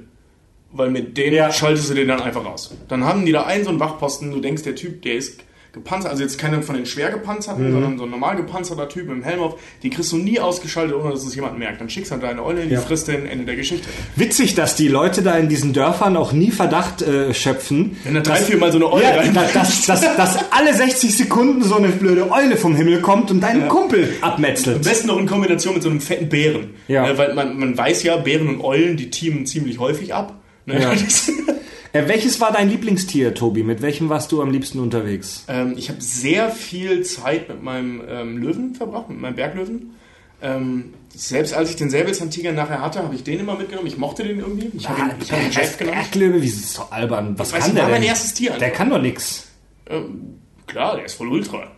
[0.71, 1.51] Weil mit denen Ja.
[1.51, 2.73] schaltest du den dann einfach aus.
[2.88, 5.41] Dann haben die da einen so einen Wachposten, du denkst, der Typ, der ist
[5.73, 7.71] gepanzert, also jetzt keiner von den schwer gepanzerten, Mhm.
[7.71, 10.95] sondern so ein normal gepanzerter Typ mit dem Helm auf, die kriegst du nie ausgeschaltet,
[10.95, 11.79] ohne dass es jemand merkt.
[11.79, 12.81] Dann schickst du halt deine Eule, die Ja.
[12.81, 13.88] frisst den Ende der Geschichte.
[14.17, 17.95] Witzig, dass die Leute da in diesen Dörfern auch nie Verdacht äh, schöpfen.
[18.03, 20.73] Wenn da drei, vier Mal so eine Eule Ja, rein- dass, dass, dass, dass alle
[20.73, 24.81] 60 Sekunden so eine blöde Eule vom Himmel kommt und deinen Kumpel Am abmetzelt.
[24.84, 26.71] besten noch in Kombination mit so einem fetten Bären.
[26.89, 27.07] Ja.
[27.10, 30.41] Äh, weil man, man weiß ja, Bären und Eulen, die teamen ziemlich häufig ab.
[30.65, 30.81] Ne?
[30.81, 30.91] Ja.
[31.93, 33.63] Das- Äh, welches war dein Lieblingstier, Tobi?
[33.63, 35.43] Mit welchem warst du am liebsten unterwegs?
[35.47, 39.95] ähm, ich habe sehr viel Zeit mit meinem ähm, Löwen verbracht, mit meinem Berglöwen.
[40.41, 43.88] Ähm, selbst als ich den Säbelzahntiger nachher hatte, habe ich den immer mitgenommen.
[43.88, 44.71] Ich mochte den irgendwie.
[44.75, 45.97] Ich habe ihn, ich hab ihn Jeff genannt.
[46.12, 47.34] Berglöwe, wie ist das so albern?
[47.38, 48.51] Was Weiß kann nicht, der war mein erstes Tier.
[48.54, 49.47] Der kann doch nix.
[49.89, 50.36] Ähm,
[50.67, 51.69] klar, der ist voll Ultra.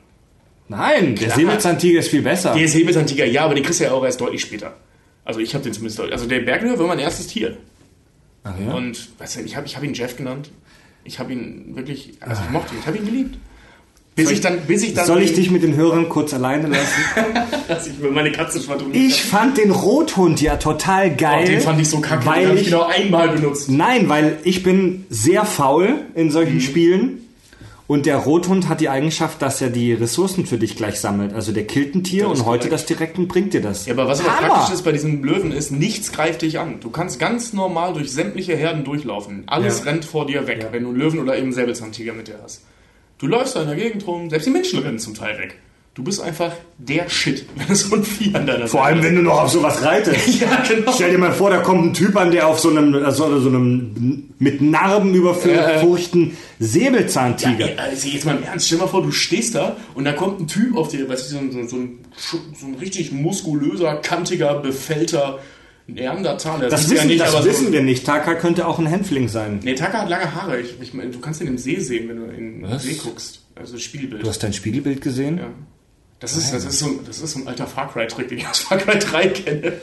[0.69, 1.37] Nein, der Klar.
[1.39, 2.53] Säbelzahntiger ist viel besser.
[2.53, 4.75] Der Säbelzahntiger, ja, aber den kriegst du ja auch erst deutlich später.
[5.25, 6.13] Also ich habe den zumindest deutlich.
[6.13, 7.57] Also der Berglöwe war mein erstes Tier.
[8.43, 8.73] Ach ja?
[8.73, 10.49] Und weißt du, ich habe ich hab ihn Jeff genannt.
[11.05, 13.37] Ich habe ihn wirklich, also ich mochte ihn, ich habe ihn geliebt.
[14.15, 15.07] Bis ich dann, bis ich dann.
[15.07, 17.01] Soll ich dich mit den Hörern kurz alleine lassen?
[17.67, 21.41] dass ich meine Katze schwadroniert Ich fand den Rothund ja total geil.
[21.43, 23.69] Oh, den fand ich so kacke, den weil habe ich ich, genau einmal benutzt.
[23.71, 26.31] Nein, weil ich bin sehr faul in Mhm.
[26.31, 27.22] solchen Spielen.
[27.85, 31.33] Und der Rothund hat die Eigenschaft, dass er die Ressourcen für dich gleich sammelt.
[31.33, 32.73] Also der killt ein Tier Das und heute korrekt.
[32.73, 33.85] das direkt und bringt dir das.
[33.85, 36.79] Ja, aber was aber praktisch ist bei diesen Löwen ist, nichts greift dich an.
[36.79, 39.43] Du kannst ganz normal durch sämtliche Herden durchlaufen.
[39.47, 39.91] Alles Ja.
[39.91, 40.71] rennt vor dir weg, Ja.
[40.71, 42.61] wenn du einen Löwen oder eben einen Säbelzahntiger mit dir hast.
[43.17, 45.55] Du läufst da in der Gegend rum, selbst die Menschen rennen zum Teil weg.
[45.95, 49.15] Du bist einfach der Shit, wenn es so ein Vieh an deiner Vor allem, wenn
[49.15, 50.27] du noch auf sowas reitest.
[50.41, 50.91] Ja, genau.
[50.91, 53.49] Stell dir mal vor, da kommt ein Typ an, der auf so einem, also so
[53.49, 57.75] einem mit Narben überfurchten Säbelzahntiger.
[57.75, 60.39] Ja, also jetzt mal im Ernst, stell mal vor, du stehst da und da kommt
[60.41, 61.99] ein Typ auf dir, weißt du, so, ein- so, so, ein,
[62.59, 65.39] so ein richtig muskulöser, kantiger, befällter
[65.85, 66.69] Neandertaler.
[66.69, 68.05] das du wissen, das aber so- wissen wir nicht.
[68.05, 69.59] Taka könnte auch ein Hänfling sein.
[69.63, 70.59] Nee, Taka hat lange Haare.
[70.61, 72.83] Ich, ich meine, du kannst ihn im See sehen, wenn du in den Was?
[72.83, 73.41] See guckst.
[73.55, 74.23] Also Spiegelbild.
[74.23, 75.37] Du hast dein Spiegelbild gesehen?
[75.37, 75.47] ja.
[76.23, 78.47] Das ist, das, ist so, ein- das ist so ein alter Far Cry-Trick, den ich
[78.47, 79.73] aus Far Cry 3 kenne.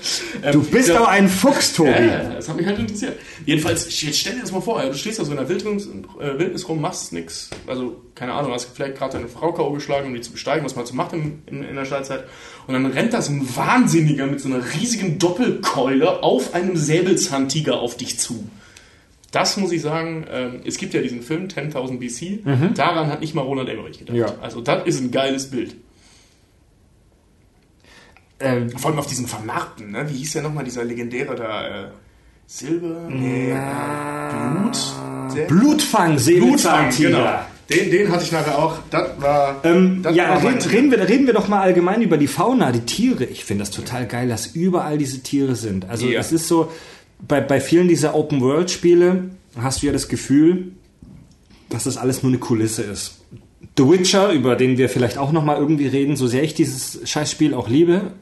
[0.42, 1.90] Ähm, Du bist ja, aber ein Fuchs, Tobi.
[1.90, 3.18] ja, das hat mich halt interessiert.
[3.44, 6.38] Jedenfalls, jetzt stell dir das mal vor, du stehst da so in der Wildnis, äh,
[6.38, 7.50] Wildnis rum, machst nix.
[7.66, 9.72] Also, keine Ahnung, hast vielleicht gerade deine Frau K.O.
[9.72, 12.24] geschlagen, um die zu besteigen, was man so macht in, in, in der Steinzeit.
[12.66, 17.78] Und dann rennt da so ein Wahnsinniger mit so einer riesigen Doppelkeule auf einem Säbelzahntiger
[17.80, 18.48] auf dich zu.
[19.32, 23.34] Das muss ich sagen, ähm, es gibt ja diesen Film 10.000 BC, daran hat nicht
[23.34, 24.16] mal Ronald Emmerich gedacht.
[24.16, 24.34] Ja.
[24.40, 25.76] Also das ist ein geiles Bild.
[28.40, 30.06] Ähm, Vor allem auf diesen Vernarrten, ne?
[30.08, 31.88] Wie hieß der nochmal, dieser legendäre da, äh,
[32.46, 33.06] Silber?
[33.08, 34.78] Nee, äh, Blut?
[35.36, 35.44] Der?
[35.46, 37.28] Blutfang, Blutfang, genau.
[37.68, 38.78] Den, den hatte ich nachher auch.
[38.90, 39.60] Das war.
[39.62, 42.72] Ähm, das ja, war reden, reden, wir, reden wir doch mal allgemein über die Fauna,
[42.72, 43.24] die Tiere.
[43.24, 45.88] Ich finde das total geil, dass überall diese Tiere sind.
[45.88, 46.18] Also Ja.
[46.18, 46.72] es ist so,
[47.28, 50.72] bei, bei vielen dieser Open-World-Spiele hast du ja das Gefühl,
[51.68, 53.20] dass das alles nur eine Kulisse ist.
[53.78, 57.08] The Witcher, über den wir vielleicht auch noch mal irgendwie reden, so sehr ich dieses
[57.08, 58.12] Scheißspiel auch liebe,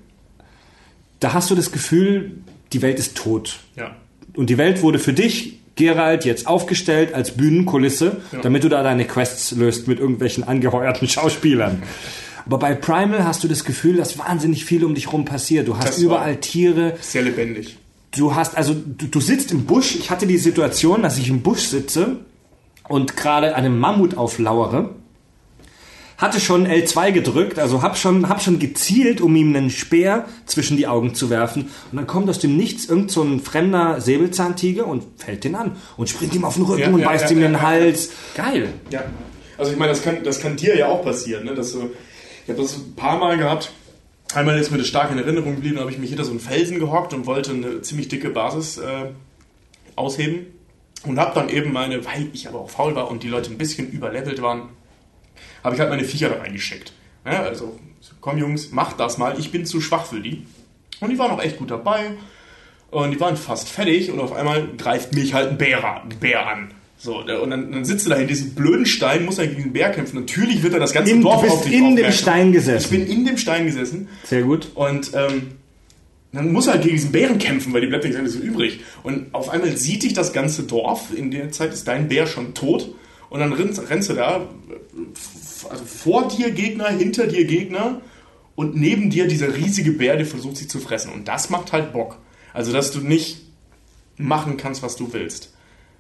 [1.21, 2.33] da hast du das Gefühl,
[2.73, 3.61] die Welt ist tot.
[3.77, 3.97] Ja.
[4.37, 9.05] Und die Welt wurde für dich Geralt jetzt aufgestellt als Bühnenkulisse, damit du da deine
[9.05, 11.83] Quests löst mit irgendwelchen angeheuerten Schauspielern.
[12.47, 15.69] Aber bei Primal hast du das Gefühl, dass wahnsinnig viel um dich rum passiert.
[15.69, 17.77] Du hast Das überall Tiere, Sehr lebendig.
[18.17, 19.95] du hast, also du, du sitzt im Busch.
[19.97, 22.17] Ich hatte die Situation, dass ich im Busch sitze
[22.89, 24.91] und gerade einem Mammut auflauere.
[26.19, 30.77] Hatte schon L2 gedrückt, also hab schon, hab schon gezielt, um ihm einen Speer zwischen
[30.77, 31.71] die Augen zu werfen.
[31.93, 35.77] Und dann kommt aus dem Nichts irgend so ein fremder Säbelzahntiger und fällt den an
[35.97, 37.63] und springt ihm auf den Rücken Ja, und ja, beißt ja, ihm ja, den ja.
[37.63, 38.11] Hals.
[38.35, 38.69] Geil.
[38.91, 39.05] Ja.
[39.57, 41.55] Also ich meine, das kann, das kann dir ja auch passieren, ne?
[41.55, 41.91] Dass du,
[42.45, 43.71] ich habe das ein paar Mal gehabt.
[44.35, 46.41] Einmal ist mir das stark in Erinnerung geblieben, da habe ich mich hinter so einen
[46.41, 49.07] Felsen gehockt und wollte eine ziemlich dicke Basis äh,
[49.95, 50.47] ausheben.
[51.07, 53.59] Und habe dann eben meine, weil ich aber auch faul war und die Leute ein
[53.59, 54.71] bisschen überlevelt waren,
[55.65, 56.93] habe ich halt meine Viecher da reingeschickt.
[57.25, 57.79] Ja, also,
[58.21, 60.45] komm Jungs, macht das mal, ich bin zu schwach für die.
[61.01, 62.13] Und die waren auch echt gut dabei.
[62.91, 66.19] Und die waren fast fertig und auf einmal greift mich halt ein Bär, an- ein
[66.21, 66.71] Bär an.
[67.01, 69.73] So, und dann, dann sitzt du da in diesem blöden Stein, muss er gegen den
[69.73, 70.19] Bär kämpfen.
[70.19, 72.11] Natürlich wird er das ganze In- du Dorf bist auf dich in dem.
[72.11, 72.85] Stein gesessen.
[72.85, 74.71] Ich bin in dem Stein gesessen Sehr gut.
[74.75, 75.53] und ähm,
[76.33, 78.81] dann muss er halt gegen diesen Bären kämpfen, weil die bleibt nichts anderes so übrig.
[79.03, 81.13] Und auf einmal sieht dich das ganze Dorf.
[81.15, 82.95] In der Zeit ist dein Bär schon tot.
[83.31, 84.49] Und dann rennst, rennst du da,
[85.71, 88.01] also vor dir Gegner, hinter dir Gegner
[88.55, 91.13] und neben dir dieser riesige Bär, der versucht sich zu fressen.
[91.13, 92.19] Und das macht halt Bock.
[92.53, 93.43] Also, dass du nicht
[94.17, 95.55] machen kannst, was du willst.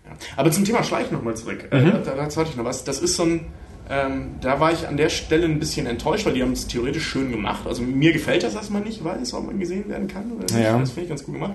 [0.05, 0.13] Ja.
[0.37, 1.69] Aber zum Thema Schleichen nochmal zurück.
[1.71, 2.85] Äh, da, da, dazu hatte ich noch was.
[2.85, 3.47] Das ist so ein,
[3.91, 7.07] ähm, da war ich an der Stelle ein bisschen enttäuscht, weil die haben es theoretisch
[7.07, 7.67] schön gemacht.
[7.67, 10.33] Also mir gefällt das, dass man nicht weiß, ob man gesehen werden kann.
[10.51, 10.79] Ja.
[10.79, 11.55] Das finde ich ganz gut gemacht.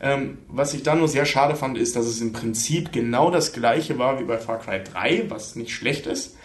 [0.00, 3.52] Ähm, was ich da nur sehr schade fand, ist, dass es im Prinzip genau das
[3.52, 6.36] gleiche war wie bei Far Cry 3, was nicht schlecht ist,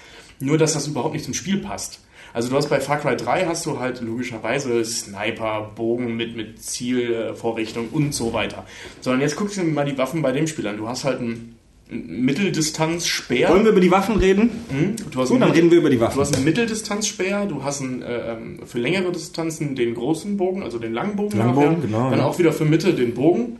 [0.42, 2.00] nur dass das überhaupt nicht zum Spiel passt.
[2.34, 6.62] Also du hast bei Far Cry 3 hast du halt logischerweise Sniper, Bogen mit, mit
[6.64, 8.66] Zielvorrichtung und so weiter.
[9.02, 10.78] Sondern jetzt guckst du dir mal die Waffen bei dem Spiel an.
[10.78, 11.58] Du hast halt einen,
[11.94, 13.50] Mitteldistanzspeer.
[13.50, 14.50] Wollen wir über die Waffen reden?
[14.72, 14.96] Mhm.
[15.12, 16.22] Du hast Gut, dann reden wir über die Du Waffen.
[16.22, 20.94] hast einen Mitteldistanzspeer, du hast einen, äh, für längere Distanzen den großen Bogen, also den
[20.94, 21.38] langen Bogen.
[21.38, 21.82] Langbogen, nachher.
[21.82, 22.26] genau, Dann ja.
[22.26, 23.58] auch wieder für Mitte den Bogen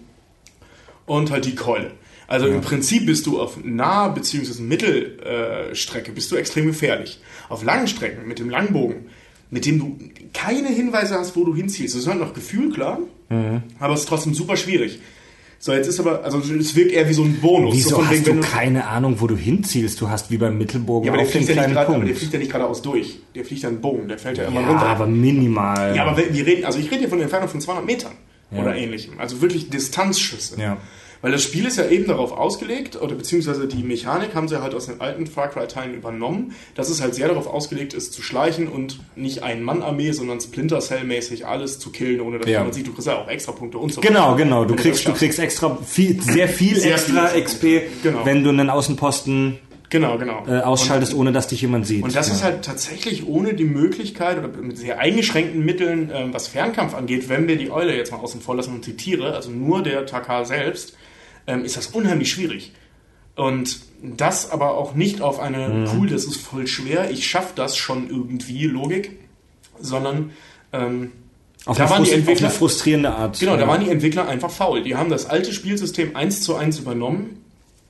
[1.06, 1.92] und halt die Keule.
[2.32, 4.62] Also im Prinzip bist du auf nah- bzw.
[4.62, 7.20] Mittelstrecke äh, Strecke bist du extrem gefährlich.
[7.50, 9.08] Auf langen Strecken mit dem Langbogen,
[9.50, 9.98] mit dem du
[10.34, 11.94] keine Hinweise hast, wo du hinziehst.
[11.96, 13.64] Das ist halt noch Gefühl, klar, Mhm.
[13.80, 15.00] aber es ist trotzdem super schwierig.
[15.60, 17.76] So, jetzt ist aber, also es wirkt eher wie so ein Bonus.
[17.76, 20.02] Wieso so von hast wegen, du wenn keine Ahnung, wo du hinzielst?
[20.02, 21.96] Du hast wie beim Mittelbogen ja, aber der auf den fliegt, ja nicht kleinen grad,
[21.96, 23.20] aber der fliegt ja nicht geradeaus durch.
[23.36, 24.86] Der fliegt ja einen Bogen, der fällt ja immer Ja, runter.
[24.88, 25.96] aber minimal.
[25.96, 28.14] Ja, aber wir reden, also ich rede hier von einer Entfernung von 200 Metern
[28.52, 29.20] oder ähnlichem.
[29.20, 30.60] Also wirklich Distanzschüsse.
[30.60, 30.78] Ja.
[31.22, 34.74] Weil das Spiel ist ja eben darauf ausgelegt, oder beziehungsweise die Mechanik haben sie halt
[34.74, 38.68] aus den alten Far Cry-Teilen übernommen, dass es halt sehr darauf ausgelegt ist, zu schleichen
[38.68, 42.60] und nicht Ein-Mann-Armee, sondern Splinter Cell-mäßig alles zu killen, ohne dass Ja.
[42.60, 42.88] jemand sieht.
[42.88, 44.66] Du kriegst ja auch extra Punkte und so Genau, genau.
[44.66, 47.64] Du kriegst, du kriegst extra viel, sehr viel Sehr extra viel XP,
[48.04, 48.26] Genau.
[48.26, 49.60] wenn du einen Außenposten
[49.92, 50.44] Genau, genau.
[50.48, 52.04] äh, ausschaltest, ohne dass dich jemand sieht.
[52.04, 52.34] Und das ja.
[52.34, 57.28] ist halt tatsächlich ohne die Möglichkeit oder mit sehr eingeschränkten Mitteln, ähm, was Fernkampf angeht,
[57.28, 60.06] wenn wir die Eule jetzt mal außen vor lassen und die Tiere, also nur der
[60.06, 60.96] Takar selbst,
[61.48, 62.72] ähm, ist das unheimlich schwierig.
[63.36, 65.88] Und das aber auch nicht auf eine, Mhm.
[65.96, 69.20] cool, das ist voll schwer, ich schaff das schon irgendwie, Logik,
[69.80, 70.32] sondern
[70.74, 71.12] ähm,
[71.66, 73.40] auf, da eine waren die frust- auf Entwickler- eine frustrierende Art.
[73.40, 74.84] Genau, da waren die Entwickler einfach faul.
[74.84, 77.44] Die haben das alte Spielsystem eins zu eins übernommen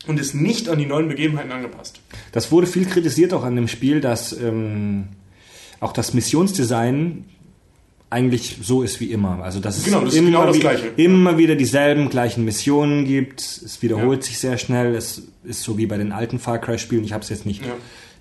[0.08, 2.00] und es nicht an die neuen Begebenheiten angepasst.
[2.32, 5.08] Das wurde viel kritisiert auch an dem Spiel, dass ähm,
[5.80, 7.26] auch das Missionsdesign
[8.12, 9.42] eigentlich so ist wie immer.
[9.42, 10.88] Also dass es Genau, das ist immer, genau das wie- Gleiche.
[10.98, 13.42] immer wieder dieselben gleichen Missionen gibt.
[13.42, 14.26] Es wiederholt Ja.
[14.28, 14.94] sich sehr schnell.
[14.96, 17.04] Es ist so wie bei den alten Far Cry Spielen.
[17.04, 17.74] Ich habe es jetzt nicht, Ja.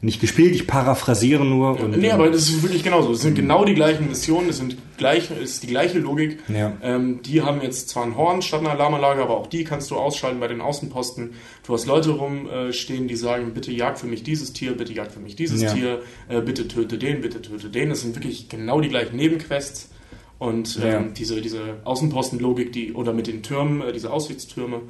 [0.03, 0.55] Nicht gespielt.
[0.55, 1.79] Ich paraphrasiere nur.
[1.79, 3.13] und, Nee, ähm, aber das ist wirklich genauso.
[3.13, 6.39] Es sind genau die gleichen Missionen, es sind gleich, es ist die gleiche Logik.
[6.49, 6.73] Ja.
[6.83, 9.97] Ähm, die haben jetzt zwar ein Horn statt einer Alarmanlage, aber auch die kannst du
[9.97, 11.33] ausschalten bei den Außenposten.
[11.67, 15.21] Du hast Leute rumstehen, die sagen, bitte jag für mich dieses Tier, bitte jag für
[15.21, 15.73] mich dieses Ja.
[15.75, 17.91] Tier, äh, bitte töte den, bitte töte den.
[17.91, 19.91] Das sind wirklich genau die gleichen Nebenquests.
[20.39, 21.03] Und ähm, Ja.
[21.15, 24.81] diese, diese Außenpostenlogik, die, oder mit den Türmen, äh, diese Aussichtstürme, äh,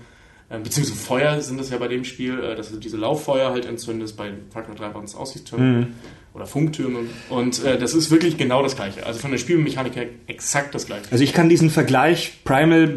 [0.58, 4.16] beziehungsweise Feuer sind das ja bei dem Spiel, äh, dass du diese Lauffeuer halt entzündest,
[4.16, 5.86] bei Far Cry 3 waren es Aussichtstürme Mhm.
[6.34, 7.00] oder Funktürme.
[7.28, 9.06] Und äh, das ist wirklich genau das gleiche.
[9.06, 11.04] Also von der Spielmechanik her exakt das gleiche.
[11.10, 12.92] Also ich kann diesen Vergleich Primal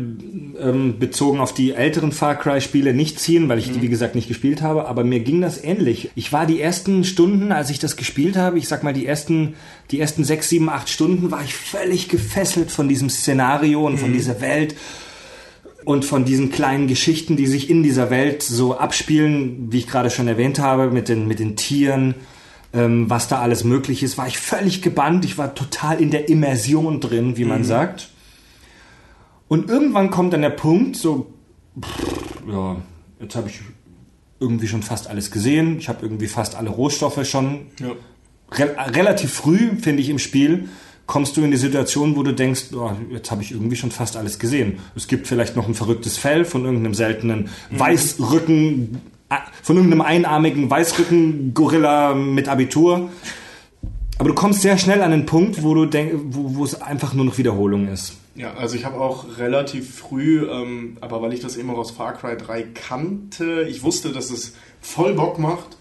[0.59, 3.73] ähm, bezogen auf die älteren Far Cry Spiele nicht ziehen, weil ich Mhm.
[3.73, 6.09] die wie gesagt nicht gespielt habe, aber mir ging das ähnlich.
[6.15, 9.53] Ich war die ersten Stunden, als ich das gespielt habe, ich sag mal die ersten
[9.91, 14.09] die ersten sechs, sieben, acht Stunden war ich völlig gefesselt von diesem Szenario und von
[14.09, 14.13] Mhm.
[14.13, 14.75] dieser Welt
[15.85, 20.09] und von diesen kleinen Geschichten, die sich in dieser Welt so abspielen, wie ich gerade
[20.09, 22.15] schon erwähnt habe, mit den mit den Tieren
[22.75, 25.25] ähm, was da alles möglich ist, war ich völlig gebannt.
[25.25, 27.65] Ich war total in der Immersion drin, wie man Mhm.
[27.65, 28.09] sagt.
[29.47, 31.31] Und irgendwann kommt dann der Punkt, so,
[31.79, 32.77] pff, ja,
[33.21, 33.59] jetzt habe ich
[34.39, 37.67] irgendwie schon fast alles gesehen, ich habe irgendwie fast alle Rohstoffe schon.
[37.79, 37.91] Ja.
[38.51, 40.69] Re relativ früh, finde ich, im Spiel
[41.05, 44.15] kommst du in die Situation, wo du denkst, oh, jetzt habe ich irgendwie schon fast
[44.15, 44.79] alles gesehen.
[44.95, 47.79] Es gibt vielleicht noch ein verrücktes Fell von irgendeinem seltenen mhm.
[47.79, 53.09] Weißrücken, äh, von irgendeinem einarmigen Weißrücken-Gorilla mit Abitur.
[54.17, 57.13] Aber du kommst sehr schnell an den Punkt, wo du denk, wo, wo es einfach
[57.13, 58.13] nur noch Wiederholung ist.
[58.35, 62.13] Ja, also ich habe auch relativ früh, ähm, aber weil ich das immer aus Far
[62.13, 65.77] Cry 3 kannte, ich wusste, dass es voll Bock macht,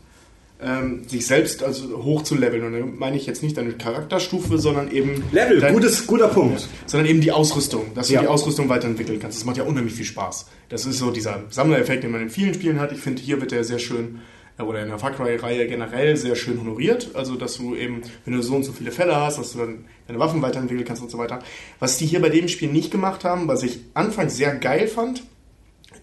[0.63, 2.65] ähm, sich selbst also hoch zu leveln.
[2.65, 5.25] Und da meine ich jetzt nicht deine Charakterstufe, sondern eben.
[5.33, 6.61] Level, dein, gutes, guter Punkt.
[6.61, 8.21] Ja, sondern eben die Ausrüstung, dass du ja.
[8.23, 9.39] die Ausrüstung weiterentwickeln kannst.
[9.39, 10.47] Das macht ja unheimlich viel Spaß.
[10.69, 12.93] Das ist so dieser Sammlereffekt, den man in vielen Spielen hat.
[12.93, 14.21] Ich finde, hier wird der sehr schön
[14.59, 17.11] äh, oder in der Far Cry-Reihe generell sehr schön honoriert.
[17.15, 19.85] Also, dass du eben, wenn du so und so viele Fälle hast, dass du dann
[20.07, 21.41] deine Waffen weiterentwickeln kannst und so weiter.
[21.79, 25.25] Was die hier bei dem Spiel nicht gemacht haben, was ich anfangs sehr geil fand,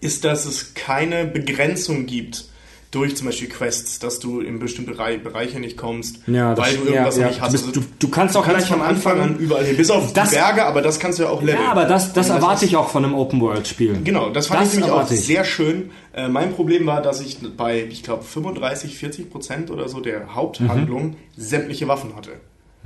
[0.00, 2.49] ist, dass es keine Begrenzung gibt
[2.90, 7.16] durch zum Beispiel Quests, dass du in bestimmte Bereiche nicht kommst, ja, weil du irgendwas
[7.16, 7.28] ja, ja.
[7.28, 7.52] nicht hast.
[7.52, 10.12] Du, bist, du, du, kannst auch du kannst von Anfang an überall hin, bis auf
[10.12, 11.62] das, die Berge, aber das kannst du ja auch leveln.
[11.62, 14.00] Ja, aber das, das erwarte ich auch von einem Open-World-Spiel.
[14.02, 15.20] Genau, das fand das ich nämlich auch ich.
[15.20, 15.90] sehr schön.
[16.12, 20.34] Äh, mein Problem war, dass ich bei, ich glaube, 35, 40 Prozent oder so der
[20.34, 21.16] Haupthandlung mhm.
[21.36, 22.32] sämtliche Waffen hatte.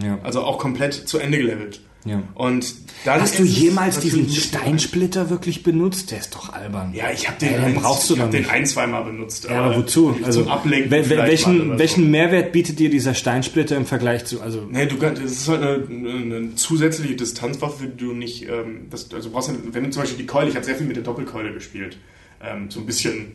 [0.03, 0.19] Ja.
[0.23, 1.81] Also auch komplett zu Ende gelevelt.
[2.05, 2.23] Ja.
[2.35, 2.75] Und
[3.05, 6.11] dann Hast du jemals diesen Steinsplitter wirklich benutzt?
[6.11, 6.93] Der ist doch albern.
[6.95, 9.45] Ja, ich habe den, ja, den, brauchst du ich hab den ein, zweimal benutzt.
[9.49, 10.15] Ja, aber wozu?
[10.23, 11.79] Also zum Ablenken wel welchen, so.
[11.79, 14.43] welchen Mehrwert bietet dir dieser Steinsplitter im Vergleich zu?
[14.43, 18.87] Also nee, du kannst, das ist halt eine, eine zusätzliche Distanzwaffe, die du nicht, ähm,
[18.91, 20.97] das, also brauchst du, wenn du zum Beispiel die Keule, ich habe sehr viel mit
[20.97, 21.97] der Doppelkeule gespielt,
[22.43, 23.33] ähm, so ein bisschen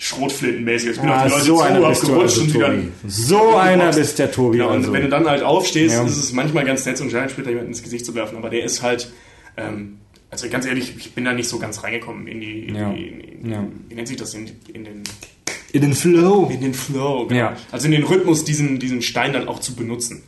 [0.00, 0.90] Schrotflintenmäßig.
[0.90, 2.74] Ich bin ah, auf die Leute so zu, einer bist gerutscht also, und wieder.
[3.06, 4.58] So einer bist der Tobi.
[4.58, 4.92] Ja, und also.
[4.92, 6.04] wenn du dann halt aufstehst, ja.
[6.04, 8.62] ist es manchmal ganz nett, so einen Giant-Splitter jemanden ins Gesicht zu werfen, aber der
[8.62, 9.12] ist halt,
[9.56, 9.98] ähm,
[10.30, 12.92] also ganz ehrlich, ich bin da nicht so ganz reingekommen in die, in ja.
[12.92, 13.66] die in, ja.
[13.88, 15.02] wie nennt sich das, in, in den
[15.72, 16.48] in den Flow.
[16.50, 17.40] In den Flow, genau.
[17.40, 17.56] Ja.
[17.70, 20.22] Also in den Rhythmus, diesen, diesen Stein dann auch zu benutzen.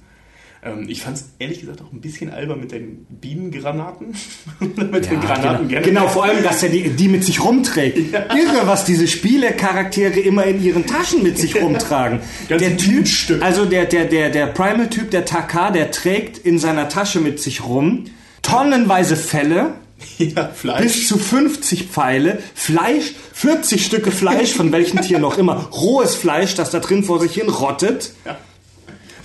[0.62, 4.14] Ähm, ich fand es ehrlich gesagt auch ein bisschen albern mit den Bienengranaten.
[4.60, 5.82] mit ja, den Granaten genau.
[5.82, 8.12] genau, vor allem, dass er die, die mit sich rumträgt.
[8.12, 8.34] Ja.
[8.34, 12.20] Irre, was diese Spielecharaktere immer in ihren Taschen mit sich rumtragen.
[12.48, 13.06] der Typ,
[13.40, 17.64] also der, der, der, der Primal-Typ, der Taka, der trägt in seiner Tasche mit sich
[17.64, 18.04] rum
[18.42, 19.74] tonnenweise Fälle.
[20.16, 20.82] Ja, Fleisch.
[20.82, 26.54] Bis zu 50 Pfeile, Fleisch, 40 Stücke Fleisch, von welchem Tier noch immer, rohes Fleisch,
[26.54, 28.12] das da drin vor sich hin rottet.
[28.24, 28.38] Ja.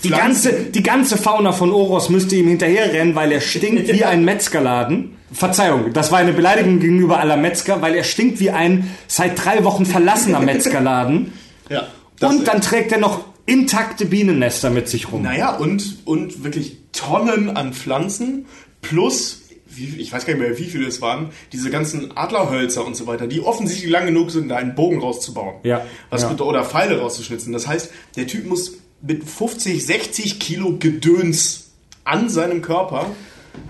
[0.06, 4.24] Die ganze, die ganze Fauna von Oros müsste ihm hinterherrennen, weil er stinkt wie ein
[4.26, 5.18] Metzgerladen.
[5.32, 9.64] Verzeihung, das war eine Beleidigung gegenüber aller Metzger, weil er stinkt wie ein seit drei
[9.64, 11.34] Wochen verlassener Metzgerladen.
[11.70, 11.88] Ja.
[12.22, 15.24] Und dann trägt er noch intakte Bienennester mit sich rum.
[15.24, 18.46] Naja, und, und wirklich Tonnen an Pflanzen
[18.82, 19.42] plus
[19.78, 23.28] ich weiß gar nicht mehr, wie viele es waren, diese ganzen Adlerhölzer und so weiter,
[23.28, 25.56] die offensichtlich lang genug sind, da einen Bogen rauszubauen.
[25.64, 25.86] Ja.
[26.10, 26.32] Was ja.
[26.40, 27.52] oder Pfeile rauszuschnitzen.
[27.52, 28.78] Das heißt, der Typ muss
[29.08, 31.72] mit 50, 60 Kilo Gedöns
[32.04, 33.12] an seinem Körper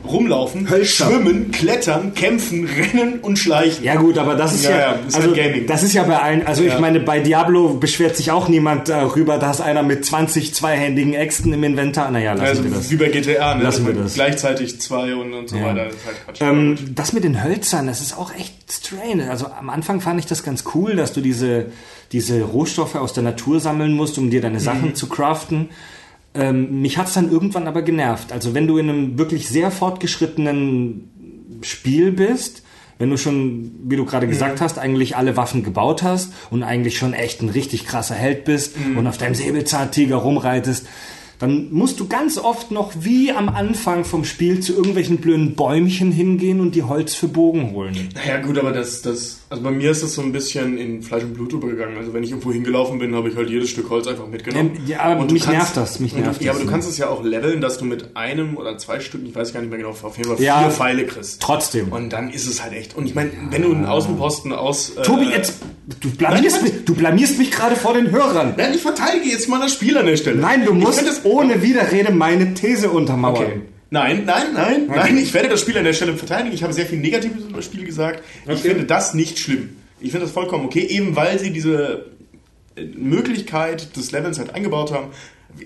[0.08, 1.08] rumlaufen, Hölzer.
[1.08, 3.84] schwimmen, klettern, kämpfen, rennen und schleichen.
[3.84, 5.66] Ja gut, aber das ist ja, ja, ja ist also, Gaming.
[5.68, 6.74] das ist ja bei allen, also ja.
[6.74, 11.54] ich meine, bei Diablo beschwert sich auch niemand darüber, dass einer mit 20 zweihändigen Äxten
[11.54, 12.92] im Inventar, naja, lassen also, wir das.
[12.92, 13.64] Wie bei GTA, ne?
[13.64, 14.14] Lassen wir das.
[14.14, 15.86] Gleichzeitig zwei und, und so weiter.
[15.86, 15.96] Das,
[16.28, 19.30] halt ähm, das mit den Hölzern, das ist auch echt strange.
[19.30, 21.68] Also am Anfang fand ich das ganz cool, dass du diese,
[22.12, 24.96] diese Rohstoffe aus der Natur sammeln musst, um dir deine Sachen mhm.
[24.96, 25.70] zu craften.
[26.36, 28.32] Ähm, mich hat's dann irgendwann aber genervt.
[28.32, 32.64] Also wenn du in einem wirklich sehr fortgeschrittenen Spiel bist,
[32.98, 34.64] wenn du schon, wie du gerade gesagt mhm.
[34.64, 38.80] hast, eigentlich alle Waffen gebaut hast und eigentlich schon echt ein richtig krasser Held bist
[38.80, 38.98] mhm.
[38.98, 40.88] und auf deinem Säbelzahntiger rumreitest,
[41.40, 46.12] dann musst du ganz oft noch wie am Anfang vom Spiel zu irgendwelchen blöden Bäumchen
[46.12, 48.10] hingehen und die Holz für Bogen holen.
[48.16, 51.24] Naja gut, aber das, das, also bei mir ist das so ein bisschen in Fleisch
[51.24, 51.98] und Blut übergegangen.
[51.98, 54.78] Also wenn ich irgendwo hingelaufen bin, habe ich halt jedes Stück Holz einfach mitgenommen.
[54.86, 56.98] Ja, aber und mich kannst, nervt das, mich nervt du, Ja, aber du kannst es
[56.98, 59.80] ja auch leveln, dass du mit einem oder zwei Stücken, ich weiß gar nicht mehr
[59.80, 61.42] genau, auf jeden Fall vier ja, Pfeile kriegst.
[61.42, 61.92] Trotzdem.
[61.92, 62.96] Und dann ist es halt echt.
[62.96, 64.92] Und ich meine, wenn du einen Außenposten aus...
[64.92, 65.56] Äh, Tobi, jetzt,
[66.00, 68.54] du blamierst, mich, du blamierst mich gerade vor den Hörern.
[68.58, 70.40] Nein, ich verteidige jetzt mal das Spiel an der Stelle.
[70.40, 73.36] Nein, du musst ohne Widerrede meine These untermauern.
[73.36, 73.62] Okay.
[73.90, 75.00] Nein, nein, nein, okay.
[75.00, 75.18] nein.
[75.18, 76.54] Ich werde das Spiel an der Stelle verteidigen.
[76.54, 78.24] Ich habe sehr viel Negatives über das Spiel gesagt.
[78.44, 78.54] Okay.
[78.54, 79.78] Ich finde das nicht schlimm.
[80.00, 82.06] Ich finde das vollkommen okay, eben weil sie diese
[82.76, 85.08] äh, Möglichkeit des Levels halt eingebaut haben.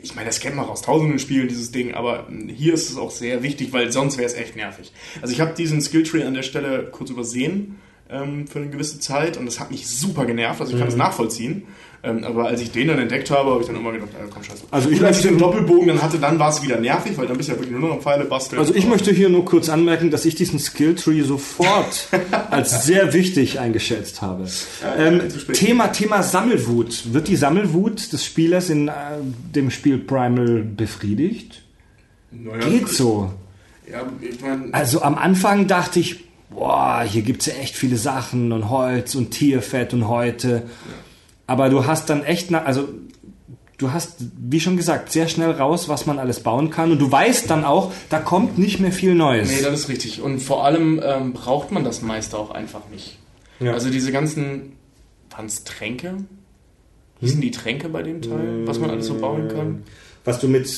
[0.03, 3.09] Ich meine, das kennt man aus tausenden Spielen, dieses Ding, aber hier ist es auch
[3.09, 4.91] sehr wichtig, weil sonst wäre es echt nervig.
[5.19, 9.37] Also ich habe diesen Skilltree an der Stelle kurz übersehen ähm, für eine gewisse Zeit
[9.37, 10.61] und das hat mich super genervt.
[10.61, 10.99] Also ich kann es mhm.
[10.99, 11.63] nachvollziehen.
[12.01, 14.41] Ähm, aber als ich den dann entdeckt habe, habe ich dann immer gedacht, ah, komm
[14.41, 14.63] scheiße.
[14.71, 17.27] Also ich Und als ich den Doppelbogen dann hatte, dann war es wieder nervig, weil
[17.27, 18.59] dann bist du ja wirklich nur noch am Pfeile basteln.
[18.59, 22.07] Also ich möchte hier nur kurz anmerken, dass ich diesen Skilltree sofort
[22.51, 24.47] als sehr wichtig eingeschätzt habe.
[24.97, 25.57] Ähm, zu spät.
[25.57, 27.13] Thema, Thema Sammelwut.
[27.13, 28.91] Wird die Sammelwut des Spielers in äh,
[29.53, 31.63] dem Spiel Primal befriedigt?
[32.31, 33.33] naja, Geht so.
[33.91, 38.51] Ja, ich meine, Also am Anfang dachte ich, boah, hier gibt's ja echt viele Sachen
[38.51, 40.63] und Holz und Tierfett und Häute.
[41.49, 42.87] Aber du hast dann echt, na, also
[43.79, 46.91] du hast, wie schon gesagt, sehr schnell raus, was man alles bauen kann.
[46.91, 49.49] Und du weißt dann auch, da kommt nicht mehr viel Neues.
[49.49, 50.21] nee, das ist richtig.
[50.21, 53.17] Und vor allem ähm, braucht man das meiste auch einfach nicht.
[53.59, 53.73] Ja.
[53.73, 54.73] Also diese ganzen,
[55.31, 56.17] waren es Tränke?
[57.19, 59.83] Hießen die Tränke bei dem Teil, was man alles so bauen kann?
[60.25, 60.69] was du mit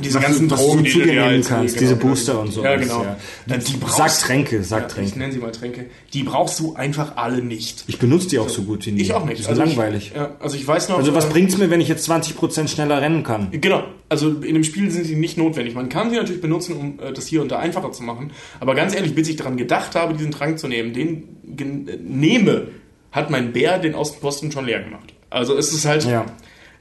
[0.00, 1.96] Diese was ganzen du, was Drogen, die zu dir du dir nehmen kannst, genau, diese.
[1.96, 2.64] Booster und so.
[2.64, 3.04] Ja, genau.
[3.04, 3.56] Ja.
[3.56, 5.18] Die brauchst- Sag Tränke, sag Ja, ich Tränke.
[5.18, 5.86] nenne sie mal Tränke.
[6.12, 7.84] Die brauchst du einfach alle nicht.
[7.86, 9.02] Ich benutze die auch so gut wie nie.
[9.02, 9.38] Ich auch nicht.
[9.38, 10.12] Die sind ich- langweilig.
[10.14, 10.98] ja, also ich weiß noch.
[10.98, 13.48] Also was äh, bringt's mir, wenn ich jetzt 20% schneller rennen kann?
[13.50, 15.74] Genau, also in dem Spiel sind sie nicht notwendig.
[15.74, 18.30] Man kann sie natürlich benutzen, um äh, das hier und da einfacher zu machen.
[18.60, 22.68] Aber ganz ehrlich, bis ich daran gedacht habe, diesen Trank zu nehmen, den äh, nehme,
[23.10, 25.12] hat mein Bär den Außenposten schon leer gemacht.
[25.28, 26.24] Also es ist halt, Ja.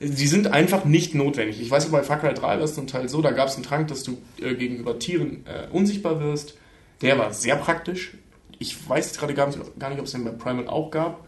[0.03, 1.61] Die sind einfach nicht notwendig.
[1.61, 3.63] Ich weiß, bei Far Cry 3 war es zum Teil so, da gab es einen
[3.63, 6.55] Trank, dass du äh, gegenüber Tieren äh, unsichtbar wirst.
[7.01, 8.13] Der war sehr praktisch.
[8.59, 11.23] Ich weiß jetzt gerade gar nicht, gar nicht ob es den bei Primal auch gab.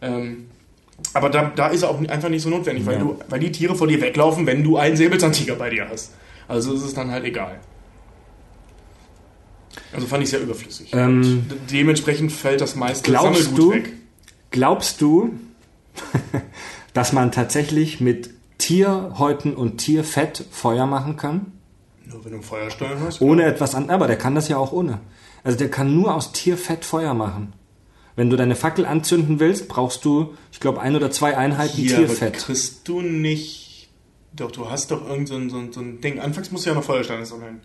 [0.00, 0.46] Ähm,
[1.14, 3.00] aber da, da ist er auch einfach nicht so notwendig, weil, Ja.
[3.00, 6.12] du, weil die Tiere vor dir weglaufen, wenn du einen Säbelzahntiger bei dir hast.
[6.48, 7.58] Also ist es dann halt egal.
[9.92, 10.90] Also fand ich sehr überflüssig.
[10.92, 13.92] Ähm, dementsprechend fällt das meiste glaubst Sammelgut du- weg.
[14.50, 15.30] Glaubst du,
[16.92, 21.52] dass man tatsächlich mit Tierhäuten und Tierfett Feuer machen kann?
[22.04, 23.20] Nur wenn du Feuerstein hast.
[23.20, 23.90] Ohne etwas an.
[23.90, 25.00] Aber der kann das ja auch ohne.
[25.44, 27.54] Also der kann nur aus Tierfett Feuer machen.
[28.14, 31.96] Wenn du deine Fackel anzünden willst, brauchst du, ich glaube, ein oder zwei Einheiten Hier
[31.96, 32.34] aber Tierfett.
[32.34, 33.88] kriegst du nicht.
[34.34, 36.20] Doch, du hast doch irgend so ein, so ein, so ein Ding.
[36.20, 37.60] Anfangs musst du ja noch Feuersteine sammeln.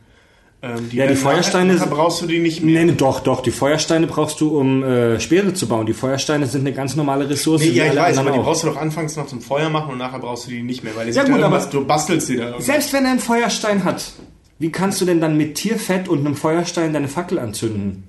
[0.60, 2.80] Ähm, Ja, die Feuersteine nachher, brauchst du die nicht mehr.
[2.84, 3.41] Nee, nee, doch, doch.
[3.41, 5.86] Die Feuersteine brauchst du, um äh, Speere zu bauen.
[5.86, 7.62] Die Feuersteine sind eine ganz normale Ressource.
[7.62, 8.43] Nee, ja, ich weiß, aber anderen die auch.
[8.45, 10.95] brauchst du doch anfangs noch zum Feuer machen und nachher brauchst du die nicht mehr,
[10.95, 12.60] weil Ja, gut, aber- du bastelst die da.
[12.60, 14.12] Selbst wenn er einen Feuerstein hat,
[14.58, 18.03] wie kannst du denn dann mit Tierfett und einem Feuerstein deine Fackel anzünden?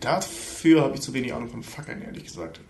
[0.00, 2.60] Dafür habe ich zu wenig Ahnung von Fackeln, ehrlich gesagt.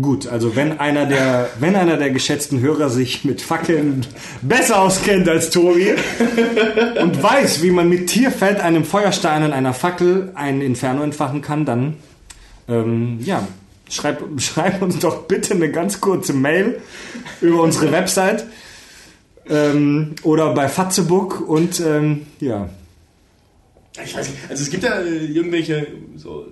[0.00, 4.04] Gut, also wenn einer der, wenn einer der geschätzten Hörer sich mit Fackeln
[4.42, 5.94] besser auskennt als Tobi
[7.00, 11.64] und weiß, wie man mit Tierfett, einem Feuerstein und einer Fackel ein Inferno entfachen kann,
[11.64, 11.94] dann
[12.68, 13.46] ähm, ja,
[13.88, 16.80] schreib, schreib uns doch bitte eine ganz kurze Mail
[17.40, 18.46] über unsere Website
[19.48, 22.68] ähm, oder bei Fatzebook und ähm, ja.
[24.04, 25.86] Ich weiß nicht, also es gibt ja äh, irgendwelche,
[26.16, 26.46] so,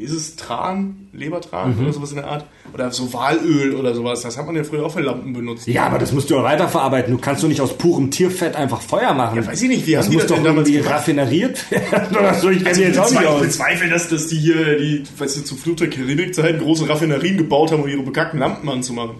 [0.00, 1.84] ist es Tran, Lebertran Mhm.
[1.84, 2.46] oder sowas in der Art?
[2.72, 5.66] Oder so Walöl oder sowas, das hat man ja früher auch für Lampen benutzt.
[5.66, 7.12] Ja, aber das musst du ja weiterverarbeiten.
[7.12, 9.36] Du kannst doch nicht aus purem Tierfett einfach Feuer machen.
[9.36, 10.90] Ja, weiß ich nicht, wie das haben muss das doch irgendwie gemacht?
[10.90, 12.50] raffineriert werden oder so.
[12.50, 13.40] Ich Also ich jetzt auch nicht bezweifle, aus.
[13.42, 17.72] bezweifle dass, dass die hier, die, weißt du, zu Flut der Karibik-Zeiten große Raffinerien gebaut
[17.72, 19.16] haben, um ihre bekackten Lampen anzumachen.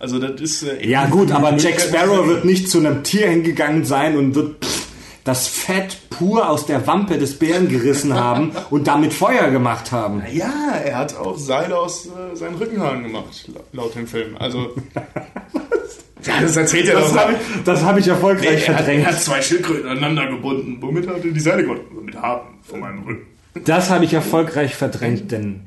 [0.00, 0.62] Also das ist...
[0.62, 4.64] Äh, Ja gut, aber Jack Sparrow wird nicht zu einem Tier hingegangen sein und wird
[4.64, 4.87] pff,
[5.28, 10.22] das Fett pur aus der Wampe des Bären gerissen haben und damit Feuer gemacht haben.
[10.32, 14.36] Ja, er hat auch Seile aus äh, seinen Rückenhaaren gemacht, la- laut dem Film.
[14.38, 14.74] Also...
[16.24, 17.18] ja, das erzählt er Das doch.
[17.20, 19.04] habe ich, das hab ich erfolgreich Nee, er, hat, verdrängt.
[19.06, 20.78] er hat zwei Schildkröten aneinander gebunden.
[20.80, 21.80] Womit hat er die Seile gemacht?
[22.02, 23.26] Mit Haaren von meinem Rücken.
[23.64, 25.60] Das habe ich erfolgreich verdrängt, denn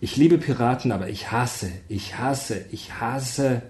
[0.00, 3.62] ich liebe Piraten, aber ich hasse, ich hasse, ich hasse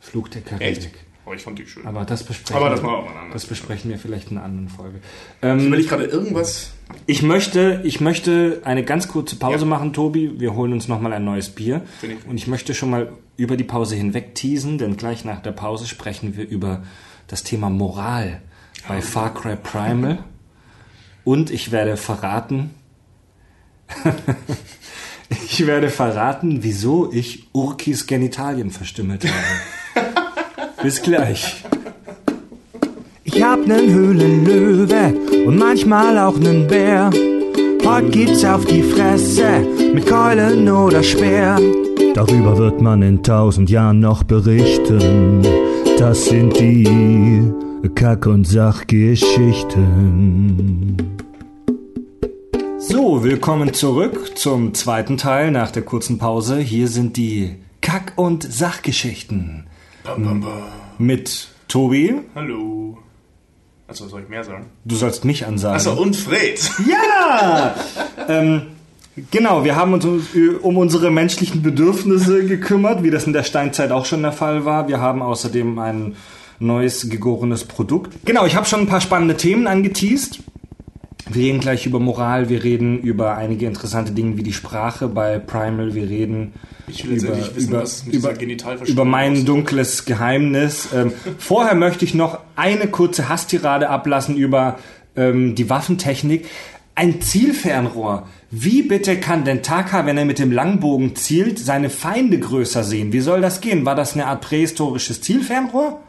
[0.00, 0.92] Flug der Karibik.
[1.24, 1.86] Oh, ich fand die schön.
[1.86, 4.98] Aber das besprechen, Aber das wir- das besprechen wir vielleicht in einer anderen Folge.
[5.40, 6.72] Ich Ähm, überlege gerade irgendwas.
[7.06, 9.64] ich, möchte, ich möchte eine ganz kurze Pause Ja.
[9.66, 10.40] machen, Tobi.
[10.40, 11.82] Wir holen uns nochmal ein neues Bier.
[12.02, 12.26] Ich.
[12.28, 15.86] Und ich möchte schon mal über die Pause hinweg teasen, denn gleich nach der Pause
[15.86, 16.82] sprechen wir über
[17.28, 18.42] das Thema Moral
[18.88, 20.24] bei Far Cry Primal.
[21.24, 22.70] Und ich werde verraten,
[25.46, 29.34] ich werde verraten, wieso ich Urkis Genitalien verstümmelt habe.
[30.82, 31.62] Bis gleich.
[33.22, 35.14] Ich hab nen Höhlenlöwe
[35.46, 37.10] und manchmal auch nen Bär.
[37.84, 39.60] Heute gibt's auf die Fresse
[39.94, 41.60] mit Keulen oder Speer.
[42.14, 45.42] Darüber wird man in tausend Jahren noch berichten.
[45.98, 47.44] Das sind die
[47.94, 50.96] Kack- und Sachgeschichten.
[52.78, 56.58] So, willkommen zurück zum zweiten Teil nach der kurzen Pause.
[56.58, 59.66] Hier sind die Kack- und Sachgeschichten
[60.04, 60.62] Bam, bam, bam.
[60.98, 62.14] mit Tobi.
[62.34, 62.98] Hallo.
[63.86, 64.66] Also soll ich mehr sagen?
[64.84, 65.76] Du sollst mich ansagen.
[65.76, 66.70] Achso, und Fred.
[66.88, 67.74] Ja!
[68.28, 68.62] ähm,
[69.30, 70.06] Genau, wir haben uns
[70.62, 74.88] um unsere menschlichen Bedürfnisse gekümmert, wie das in der Steinzeit auch schon der Fall war.
[74.88, 76.16] Wir haben außerdem ein
[76.58, 78.24] neues gegorenes Produkt.
[78.24, 80.38] Genau, ich habe schon ein paar spannende Themen angeteased.
[81.28, 85.38] Wir reden gleich über Moral, wir reden über einige interessante Dinge wie die Sprache bei
[85.38, 86.52] Primal, wir reden
[87.04, 89.48] über, wissen, über, über, über mein aussieht.
[89.48, 90.88] dunkles Geheimnis.
[90.94, 94.78] Ähm, vorher möchte ich noch eine kurze Hasstirade ablassen über
[95.16, 96.46] ähm, die Waffentechnik.
[96.94, 98.26] Ein Zielfernrohr.
[98.50, 103.12] Wie bitte kann denn Taka, wenn er mit dem Langbogen zielt, seine Feinde größer sehen?
[103.12, 103.86] Wie soll das gehen?
[103.86, 106.00] War das eine Art prähistorisches Zielfernrohr?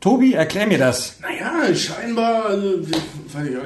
[0.00, 1.16] Tobi, erklär mir das.
[1.20, 2.46] Naja, scheinbar.
[2.46, 2.82] Also.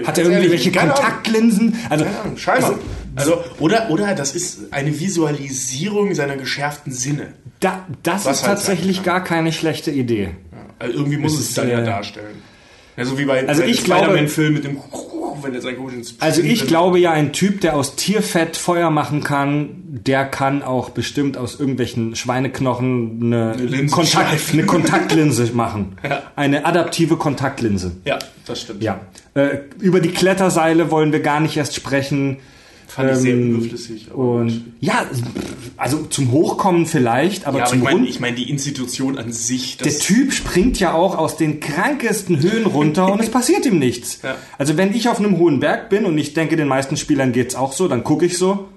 [0.07, 0.73] Hat er irgendwelche.
[0.73, 1.77] Kontaktlinsen?
[1.91, 2.79] Also, Ahnung, scheinbar.
[3.15, 7.35] Also, oder, oder das ist eine Visualisierung seiner geschärften Sinne.
[7.61, 10.31] da, das Was ist halt tatsächlich sein gar keine schlechte Idee.
[10.79, 12.43] Also irgendwie muss Es es dann ja äh, darstellen.
[12.97, 14.79] Also wie bei Also bei Spider-Man-Film mit dem
[15.45, 19.23] wenn er seinen komischen Also ich glaube ja, ein Typ, der aus Tierfett Feuer machen
[19.23, 25.97] kann, der kann auch bestimmt aus irgendwelchen Schweineknochen eine, Linse Kontakt, eine Kontaktlinse machen.
[26.03, 26.23] Ja.
[26.37, 27.93] Eine adaptive Kontaktlinse.
[28.05, 28.83] Ja, das stimmt.
[28.83, 29.01] Ja.
[29.35, 32.39] Äh, über die Kletterseile wollen wir gar nicht erst sprechen.
[32.95, 34.09] Fand ich sehr Ähm, überflüssig.
[34.11, 34.63] aber Und gut.
[34.81, 35.07] ja,
[35.79, 39.33] also zum Hochkommen vielleicht, aber ja, aber zum ich meine, ich meine die Institution an
[39.33, 39.79] sich.
[39.79, 43.79] Der Das, Typ springt ja auch aus den krankesten Höhen runter und es passiert ihm
[43.79, 44.21] nichts.
[44.23, 44.37] Ja.
[44.59, 47.55] Also wenn ich auf einem hohen Berg bin und ich denke, den meisten Spielern geht's
[47.55, 48.69] auch so, dann gucke ich so,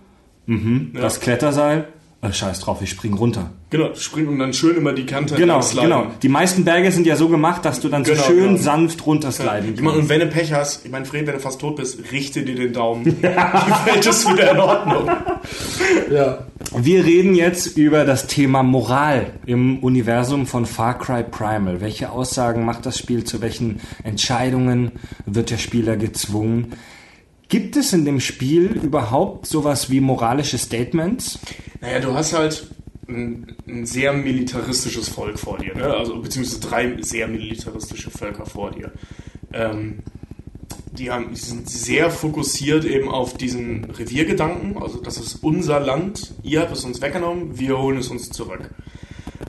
[0.45, 1.87] mhm, das Kletterseil,
[2.29, 3.49] äh, scheiß drauf, ich spring runter.
[3.69, 6.07] genau, springen und dann schön immer die Kante Genau, genau.
[6.21, 8.57] Die meisten Berge sind ja so gemacht, dass du dann so Genau, schön genau.
[8.61, 11.59] sanft runtersliden Ich meine, und wenn du Pech hast, ich meine, Fred, wenn du fast
[11.61, 13.03] tot bist, richte dir den Daumen.
[13.21, 15.09] Die Welt ist wieder in Ordnung.
[16.11, 16.39] Ja.
[16.77, 21.79] Wir reden jetzt über das Thema Moral im Universum von Far Cry Primal.
[21.81, 23.23] Welche Aussagen macht das Spiel?
[23.23, 24.91] Zu welchen Entscheidungen
[25.25, 26.73] wird der Spieler gezwungen?
[27.47, 31.39] Gibt es in dem Spiel überhaupt sowas wie moralische Statements?
[31.81, 32.67] Naja, du hast halt
[33.07, 35.85] ein, ein sehr militaristisches Volk vor dir, ne?
[35.85, 38.91] also beziehungsweise drei sehr militaristische Völker vor dir.
[39.53, 39.99] Ähm,
[40.91, 46.33] die, haben, die sind sehr fokussiert eben auf diesen Reviergedanken, also das ist unser Land,
[46.41, 48.71] ihr habt es uns weggenommen, wir holen es uns zurück.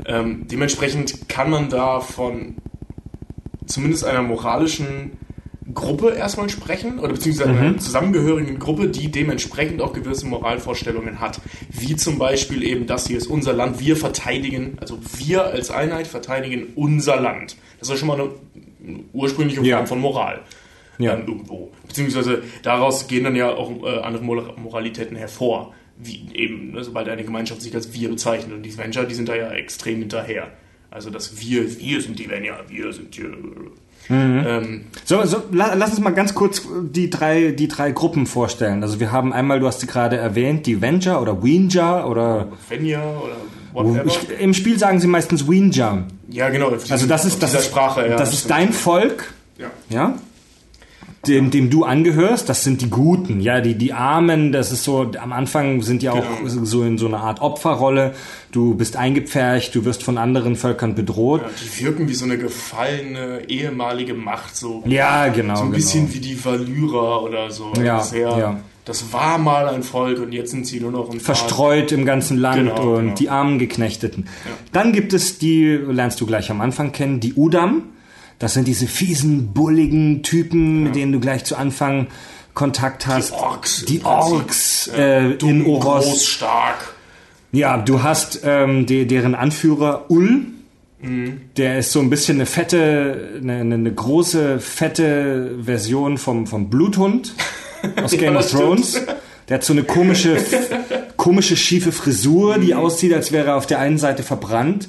[0.04, 2.56] Ähm, dementsprechend kann man da von
[3.66, 5.12] zumindest einer moralischen
[5.76, 11.40] Gruppe erstmal sprechen, oder beziehungsweise einer zusammengehörigen Gruppe, die dementsprechend auch gewisse Moralvorstellungen hat.
[11.70, 16.08] Wie zum Beispiel eben, das hier ist unser Land, wir verteidigen, also wir als Einheit
[16.08, 17.56] verteidigen unser Land.
[17.78, 18.30] Das ist schon mal eine,
[19.12, 19.86] ursprüngliche Form Ja.
[19.86, 20.40] von Moral.
[20.98, 21.14] Ja.
[21.14, 21.70] Ähm, irgendwo.
[21.86, 25.74] Beziehungsweise daraus gehen dann ja auch äh, andere Mor- Moralitäten hervor.
[25.98, 28.52] Wie eben, ne, sobald eine Gemeinschaft sich als wir bezeichnet.
[28.54, 30.48] Und die Venture, die sind da ja extrem hinterher.
[30.90, 33.18] Also das wir, wir sind die Venja, wir sind
[34.08, 34.16] hier.
[34.16, 38.82] Ähm, So, so la, lass uns mal ganz kurz die drei, die drei Gruppen vorstellen.
[38.82, 43.00] Also wir haben einmal, du hast sie gerade erwähnt, die Venja oder Wenja oder Venja
[43.02, 43.36] oder
[43.72, 44.04] whatever.
[44.06, 46.04] ich, im Spiel sagen sie meistens Wenja.
[46.28, 46.70] ja, genau.
[46.90, 48.16] Also das ist das ist, Sprache, ja.
[48.16, 49.68] das ist dein Volk, Ja.
[49.88, 50.14] ja,
[51.28, 52.48] dem, dem du angehörst.
[52.48, 54.52] Das sind die Guten, ja, die die Armen.
[54.52, 55.10] Das ist so.
[55.20, 56.64] Am Anfang sind ja auch Genau.
[56.64, 58.14] so in so einer Art Opferrolle.
[58.52, 61.42] Du bist eingepfercht, du wirst von anderen Völkern bedroht.
[61.42, 65.76] Ja, die wirken wie so eine gefallene ehemalige Macht, so, Ja, genau, so ein genau.
[65.76, 67.72] bisschen wie die Valyra oder so.
[67.76, 68.60] Ja, das, sehr, ja.
[68.84, 72.04] das war mal ein Volk und jetzt sind sie nur noch ein paar- verstreut im
[72.06, 73.14] ganzen Land Genau, und genau.
[73.14, 74.26] die armen Geknechteten.
[74.72, 77.82] Dann gibt es die, lernst du gleich am Anfang kennen, die Udam.
[78.38, 82.08] Das sind diese fiesen, bulligen Typen, mit denen du gleich zu Anfang
[82.54, 83.32] Kontakt hast.
[83.32, 84.04] Orks im Die.
[84.04, 86.04] Orks äh, in Dumm, Oros.
[86.04, 86.94] groß, stark.
[87.52, 90.46] Ja, du hast ähm, de, deren Anführer Ul.
[91.00, 91.40] Mhm.
[91.56, 97.34] Der ist so ein bisschen eine fette, eine, eine, große, fette Version vom, vom Bluthund
[98.02, 98.62] aus Ja, Game of das stimmt.
[98.64, 99.00] Thrones.
[99.48, 100.36] Der hat so eine komische,
[101.16, 102.62] komische, schiefe Frisur, Mhm.
[102.62, 104.88] die aussieht, als wäre er auf der einen Seite verbrannt.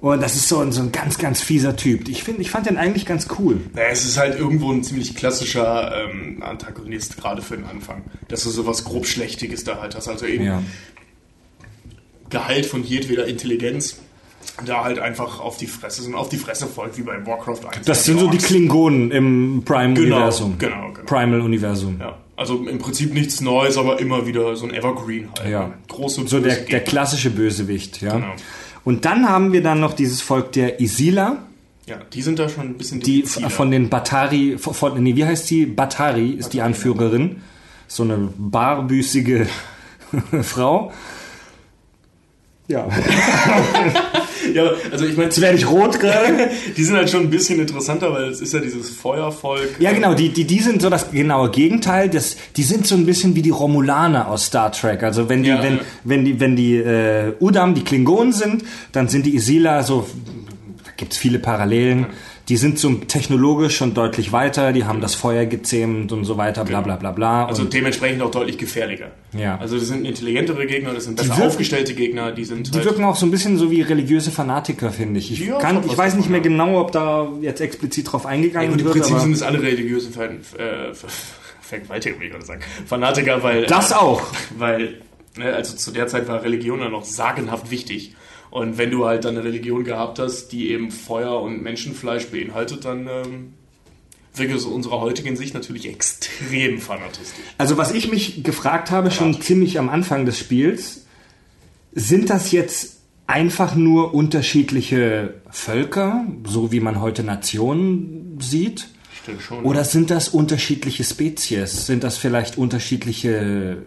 [0.00, 2.08] Und das ist so ein, so ein ganz, ganz fieser Typ.
[2.08, 3.60] Ich, find, ich fand den eigentlich ganz cool.
[3.74, 8.02] Naja, es ist halt irgendwo ein ziemlich klassischer ähm, Antagonist, gerade für den Anfang.
[8.28, 10.08] Dass du sowas grob Schlechtiges da halt hast.
[10.08, 10.62] Also eben Ja.
[12.28, 13.98] Gehalt von jedweder Intelligenz.
[14.64, 17.84] Da halt einfach auf die Fresse sind, auf die Fresse folgt, wie bei Warcraft 1.
[17.84, 18.38] Das sind so die.
[18.38, 20.56] Klingonen im Prime-Universum.
[20.58, 21.04] genau, genau.
[21.04, 21.98] Primal-Universum.
[22.00, 25.50] Ja, also im Prinzip nichts Neues, aber immer wieder so ein Evergreen halt.
[25.50, 25.74] Ja.
[25.88, 28.12] Große So der, der klassische Bösewicht, ja.
[28.14, 28.34] Genau.
[28.86, 31.38] Und dann haben wir dann noch dieses Volk der Isila,
[31.86, 33.50] Ja, die sind da schon ein bisschen die diffiziler.
[33.50, 35.66] von den Batari, von, nee, wie heißt die?
[35.66, 37.42] Batari ist die Anführerin.
[37.88, 39.46] So eine barbüßige
[40.42, 40.92] Frau.
[42.68, 42.86] Ja.
[44.54, 46.50] ja, also ich meine, Jetzt werde ich rot gerade.
[46.76, 49.76] die sind halt schon ein bisschen interessanter, weil es ist ja dieses Feuervolk.
[49.78, 52.08] Ja, genau, die, die, die sind so das genaue Gegenteil.
[52.08, 55.02] Das, die sind so ein bisschen wie die Romulaner aus Star Trek.
[55.02, 55.80] Also wenn die, Ja, wenn, ja.
[56.04, 60.06] wenn die, wenn die äh, Udam, die Klingonen sind, dann sind die Isila so,
[60.96, 62.06] da gibt's viele Parallelen.
[62.48, 66.64] Die sind so technologisch schon deutlich weiter, die haben das Feuer gezähmt und so weiter,
[66.64, 67.46] bla bla bla bla.
[67.46, 69.10] Also und dementsprechend auch deutlich gefährlicher.
[69.36, 69.58] Ja.
[69.58, 72.84] Also das sind intelligentere Gegner, das sind besser wirken- aufgestellte Gegner, die sind die halt,
[72.84, 75.32] wirken auch so ein bisschen so wie religiöse Fanatiker, finde ich.
[75.32, 76.44] Ich, Ja, kann, ich weiß nicht mehr ja.
[76.44, 78.94] genau, ob da jetzt explizit drauf ja, eingegangen gut, im wird.
[78.94, 81.08] Prinzip aber sind es alle religiösen Fan, äh, Ver-
[81.60, 82.60] Vergewaltiger, will ich gerade sagen.
[82.86, 83.66] Fanatiker, weil...
[83.66, 84.22] das auch.
[84.56, 85.00] Weil,
[85.36, 88.14] ne, also zu der Zeit war Religion ja noch sagenhaft wichtig.
[88.56, 92.86] Und wenn du halt dann eine Religion gehabt hast, die eben Feuer und Menschenfleisch beinhaltet,
[92.86, 93.52] dann ähm,
[94.34, 97.44] wirkt es aus unserer heutigen Sicht natürlich extrem fanatistisch.
[97.58, 101.04] Also was ich mich gefragt habe, schon ziemlich am Anfang des Spiels,
[101.92, 108.88] sind das jetzt einfach nur unterschiedliche Völker, so wie man heute Nationen sieht?
[109.22, 109.64] Stimmt schon.
[109.66, 111.84] Oder sind das unterschiedliche Spezies?
[111.84, 113.82] Sind das vielleicht unterschiedliche,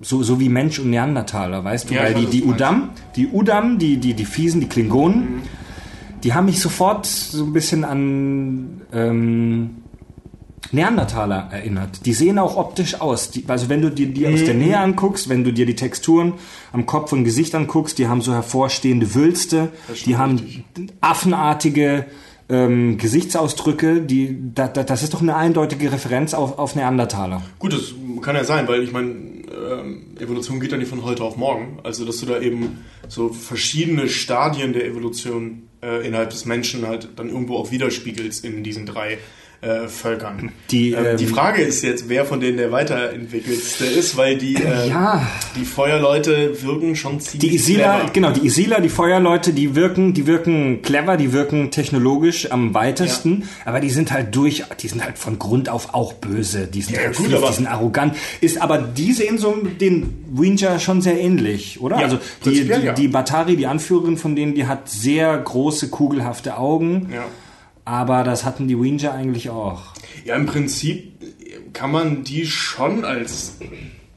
[0.00, 1.94] so, so wie Mensch und Neandertaler, weißt du?
[1.94, 2.44] Ja, Weil die, die.
[2.44, 5.42] Udam, die Udam, die, die, die Fiesen, die Klingonen,
[6.24, 9.70] die haben mich sofort so ein bisschen an ähm,
[10.72, 12.06] Neandertaler erinnert.
[12.06, 13.30] Die sehen auch optisch aus.
[13.30, 14.60] Die, also wenn du dir die aus der Mhm.
[14.60, 16.34] Nähe anguckst, wenn du dir die Texturen
[16.72, 19.70] am Kopf und Gesicht anguckst, die haben so hervorstehende Wülste,
[20.06, 20.64] die haben richtig.
[21.00, 22.06] affenartige
[22.48, 27.42] ähm, Gesichtsausdrücke, die, da, da, das ist doch eine eindeutige Referenz auf, auf Neandertaler.
[27.58, 29.14] Gut, das kann ja sein, weil ich meine,
[29.50, 31.78] ähm, Evolution geht ja nicht von heute auf morgen.
[31.82, 37.08] Also, dass du da eben so verschiedene Stadien der Evolution äh, innerhalb des Menschen halt
[37.16, 39.18] dann irgendwo auch widerspiegelst in diesen drei
[39.62, 40.52] äh, Völkern.
[40.70, 44.54] Die, ähm, die ähm, Frage ist jetzt, wer von denen der weiterentwickelste ist, weil die,
[44.56, 45.26] äh, Ja.
[45.54, 48.12] die Feuerleute wirken schon ziemlich Die Isila, clever.
[48.12, 53.48] genau, die Isila, die Feuerleute, die wirken, die wirken clever, die wirken technologisch am weitesten,
[53.64, 56.96] aber die sind halt durch, die sind halt von Grund auf auch böse, die sind
[56.96, 61.20] Ja, halt gut, die sind arrogant, ist aber die sehen so den Winja schon sehr
[61.20, 61.96] ähnlich, oder?
[61.98, 62.92] Ja, also die, die, ja.
[62.92, 67.24] die Batari, die Anführerin von denen, die hat sehr große kugelhafte Augen, Ja.
[67.84, 69.94] Aber das hatten die Winja eigentlich auch.
[70.24, 71.12] Ja, im Prinzip
[71.72, 73.58] kann man die schon als,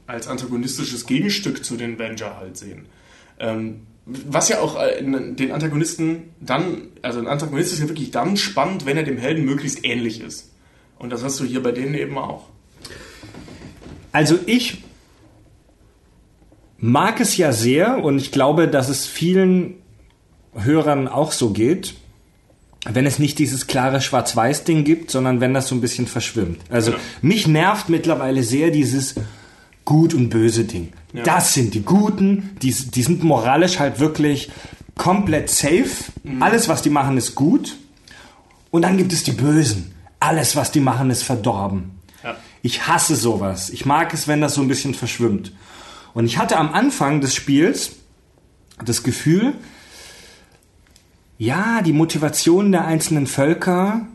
[0.06, 2.86] als antagonistisches Gegenstück zu den Avenger halt sehen.
[3.38, 8.36] Ähm, was ja auch äh, den Antagonisten dann, also ein Antagonist ist ja wirklich dann
[8.36, 10.52] spannend, wenn er dem Helden möglichst ähnlich ist.
[10.98, 12.48] Und das hast du hier bei denen eben auch.
[14.12, 14.84] Also ich
[16.78, 19.74] mag es ja sehr und ich glaube, dass es vielen
[20.54, 21.94] Hörern auch so geht,
[22.90, 26.60] wenn es nicht dieses klare Schwarz-Weiß-Ding gibt, sondern wenn das so ein bisschen verschwimmt.
[26.70, 26.98] Also Ja.
[27.22, 29.14] mich nervt mittlerweile sehr dieses
[29.84, 30.92] Gut und Böse Ding.
[31.12, 31.22] Ja.
[31.24, 34.50] Das sind die Guten, die, die sind moralisch halt wirklich
[34.96, 35.88] komplett safe.
[36.22, 36.42] Mhm.
[36.42, 37.76] Alles, was die machen, ist gut.
[38.70, 39.94] Und dann gibt es die Bösen.
[40.20, 41.90] Alles, was die machen, ist verdorben.
[42.22, 42.36] Ja.
[42.62, 43.70] Ich hasse sowas.
[43.70, 45.52] Ich mag es, wenn das so ein bisschen verschwimmt.
[46.14, 47.92] Und ich hatte am Anfang des Spiels
[48.84, 49.54] das Gefühl,
[51.38, 54.06] ja, die Motivationen der einzelnen Völker,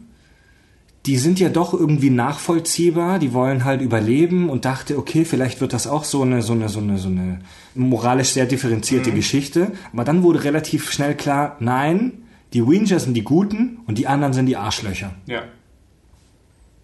[1.05, 5.73] die sind ja doch irgendwie nachvollziehbar, die wollen halt überleben und dachte, okay, vielleicht wird
[5.73, 7.39] das auch so eine, so eine, so eine, so eine
[7.73, 9.71] moralisch sehr differenzierte Geschichte.
[9.93, 14.33] Aber dann wurde relativ schnell klar, nein, die Winja sind die Guten und die anderen
[14.33, 15.13] sind die Arschlöcher.
[15.25, 15.43] Ja.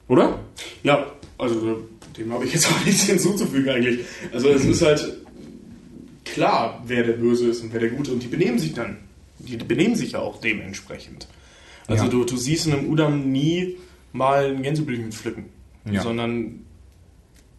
[0.07, 0.39] Oder?
[0.83, 1.05] Ja,
[1.38, 1.81] also
[2.17, 4.05] dem habe ich jetzt auch nichts hinzuzufügen eigentlich.
[4.33, 5.17] Also es ist halt
[6.23, 8.97] klar, wer der Böse ist und wer der Gute und die benehmen sich dann.
[9.45, 11.27] Die benehmen sich ja auch dementsprechend.
[11.87, 12.09] Also Ja.
[12.09, 13.75] du, du siehst in einem Udam nie
[14.11, 15.45] mal ein Gänseblümchen pflücken,
[15.89, 16.01] Ja.
[16.01, 16.61] sondern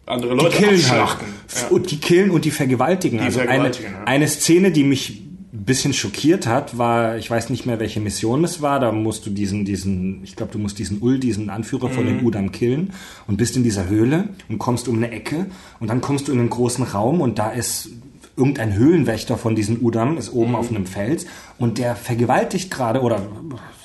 [0.05, 1.27] andere Die Leute killen abschlachten.
[1.27, 1.61] halt.
[1.63, 1.75] Ja.
[1.75, 3.19] Und die killen und die vergewaltigen.
[3.19, 5.21] Die also vergewaltigen, eine, eine Szene, die mich
[5.53, 9.25] ein bisschen schockiert hat, war, ich weiß nicht mehr, welche Mission es war, da musst
[9.25, 12.07] du diesen, diesen, ich glaube, du musst diesen Ul, diesen Anführer von Mhm.
[12.17, 12.93] den Udam killen
[13.27, 15.47] und bist in dieser Höhle und kommst um eine Ecke
[15.79, 17.89] und dann kommst du in einen großen Raum und da ist
[18.37, 20.39] irgendein Höhlenwächter von diesen Udam, ist Mhm.
[20.39, 21.25] oben auf einem Fels
[21.57, 23.21] und der vergewaltigt gerade, oder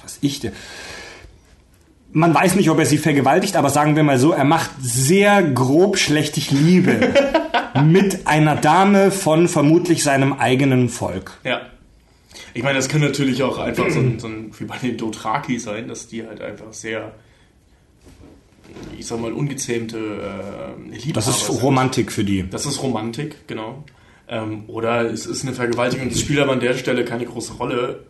[0.03, 0.53] was ich, der,
[2.13, 5.43] man weiß nicht, ob er sie vergewaltigt, aber sagen wir mal so, er macht sehr
[5.43, 7.15] grob schlechtig Liebe
[7.85, 11.39] mit einer Dame von vermutlich seinem eigenen Volk.
[11.45, 11.63] Ja.
[12.55, 15.59] Ich meine, das kann natürlich auch einfach so ein, so ein wie bei den Dothraki
[15.59, 17.15] sein, dass die halt einfach sehr,
[18.99, 21.63] ich sag mal, ungezähmte äh, Liebhaber Das ist sind.
[21.63, 22.45] Romantik für die.
[22.51, 23.85] Das ist Romantik, genau.
[24.33, 26.09] Ähm, oder es ist eine Vergewaltigung.
[26.09, 28.01] Das spielt aber an der Stelle keine große Rolle,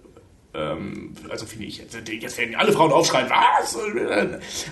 [0.55, 3.77] ähm, also finde ich, jetzt, jetzt werden alle Frauen aufschreien, was?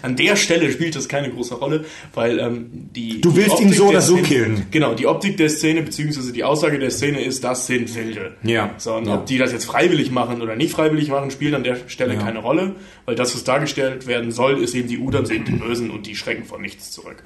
[0.03, 3.20] An der Stelle spielt das keine große Rolle, weil ähm, die.
[3.22, 4.66] Du willst die ihn so der oder so Szene, killen.
[4.70, 8.36] Genau, die Optik der Szene, beziehungsweise die Aussage der Szene ist, das sind Wilde.
[8.42, 8.74] Ja.
[8.76, 9.14] So, und Ja.
[9.14, 12.20] ob die das jetzt freiwillig machen oder nicht freiwillig machen, spielt an der Stelle Ja.
[12.20, 12.74] keine Rolle,
[13.07, 16.14] weil das, was dargestellt werden soll, ist eben die Udam sind die Bösen und die
[16.14, 17.22] schrecken vor nichts zurück.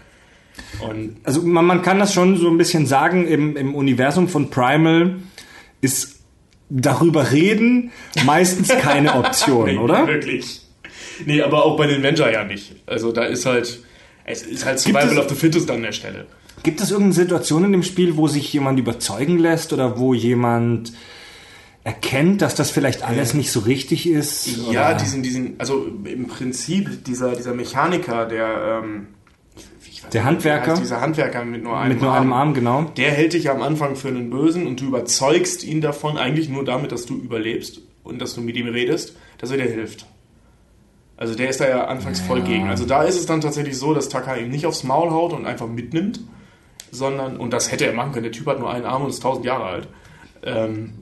[0.81, 4.51] Und Also man, man kann das schon so ein bisschen sagen, im, im Universum von
[4.51, 5.17] Primal
[5.81, 6.21] ist
[6.71, 7.93] darüber reden
[8.25, 10.07] meistens keine Option, nee, oder?
[10.07, 10.63] Wirklich.
[11.27, 12.75] Nee, aber auch bei den Venture ja nicht.
[12.87, 13.81] Also da ist halt,
[14.25, 16.27] es ist halt Survival es- of the Fittest an der Stelle.
[16.63, 20.93] Gibt es irgendeine Situation in dem Spiel, wo sich jemand überzeugen lässt oder wo jemand
[21.85, 24.49] erkennt, dass das vielleicht alles nicht so richtig ist?
[24.73, 24.95] Ja, oder?
[24.95, 29.09] diesen, diesen, also im Prinzip dieser, dieser Mechaniker, der, ähm,
[30.13, 30.75] Der Handwerker?
[30.75, 32.85] Dieser Handwerker mit nur einem mit nur einem Arm, genau.
[32.97, 36.65] Der hält dich am Anfang für einen Bösen und du überzeugst ihn davon, eigentlich nur
[36.65, 40.07] damit, dass du überlebst und dass du mit ihm redest, dass er dir hilft.
[41.17, 42.69] Also der ist da ja anfangs voll gegen.
[42.69, 45.47] Also da ist es dann tatsächlich so, dass Taka ihm nicht aufs Maul haut und
[45.47, 46.21] einfach mitnimmt,
[46.91, 49.23] sondern, und das hätte er machen können, der Typ hat nur einen Arm und ist
[49.23, 49.89] tausend Jahre alt.
[50.43, 50.93] Ähm,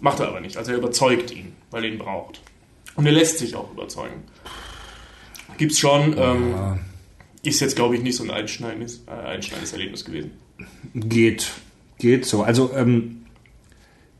[0.00, 0.56] macht er aber nicht.
[0.56, 2.40] Also er überzeugt ihn, weil er ihn braucht.
[2.94, 4.24] Und er lässt sich auch überzeugen.
[5.56, 6.80] Gibt's schon, ähm,
[7.42, 10.30] ist jetzt glaube ich nicht so ein einschneidendes, äh, einschneidendes Erlebnis gewesen.
[10.94, 11.50] Geht.
[11.98, 12.42] Geht so.
[12.42, 13.18] Also, ähm,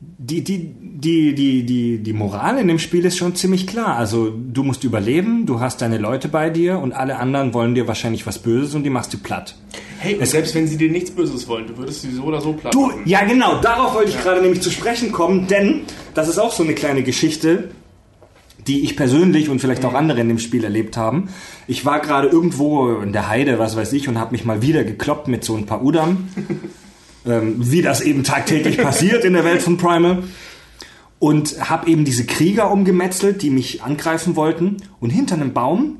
[0.00, 3.96] die, die, die, die, die, die Moral in dem Spiel ist schon ziemlich klar.
[3.96, 7.86] Also, du musst überleben, du hast deine Leute bei dir und alle anderen wollen dir
[7.86, 9.54] wahrscheinlich was Böses und die machst du platt.
[9.98, 12.52] Hey, und selbst wenn sie dir nichts Böses wollen, du würdest sie so oder so
[12.52, 13.02] platt Du, machen.
[13.04, 15.82] ja genau, darauf wollte ich gerade nämlich zu sprechen kommen, denn
[16.14, 17.70] das ist auch so eine kleine Geschichte,
[18.66, 21.28] die ich persönlich und vielleicht auch andere in dem Spiel erlebt haben.
[21.66, 24.84] Ich war gerade irgendwo in der Heide, was weiß ich, und habe mich mal wieder
[24.84, 26.28] gekloppt mit so ein paar Udam,
[27.26, 30.22] ähm, wie das eben tagtäglich passiert in der Welt von Primal.
[31.18, 34.78] Und habe eben diese Krieger umgemetzelt, die mich angreifen wollten.
[34.98, 35.98] Und hinter einem Baum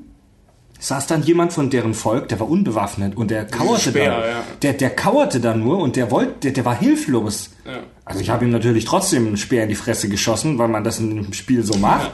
[0.83, 4.29] saß dann jemand von deren Volk, der war unbewaffnet und der kauerte Speer, dann.
[4.29, 4.45] ja.
[4.63, 7.51] Der, der kauerte dann nur und der wollte, der, der war hilflos.
[7.65, 7.85] Ja.
[8.05, 10.99] Also ich habe ihm natürlich trotzdem einen Speer in die Fresse geschossen, weil man das
[10.99, 12.11] in dem Spiel so macht.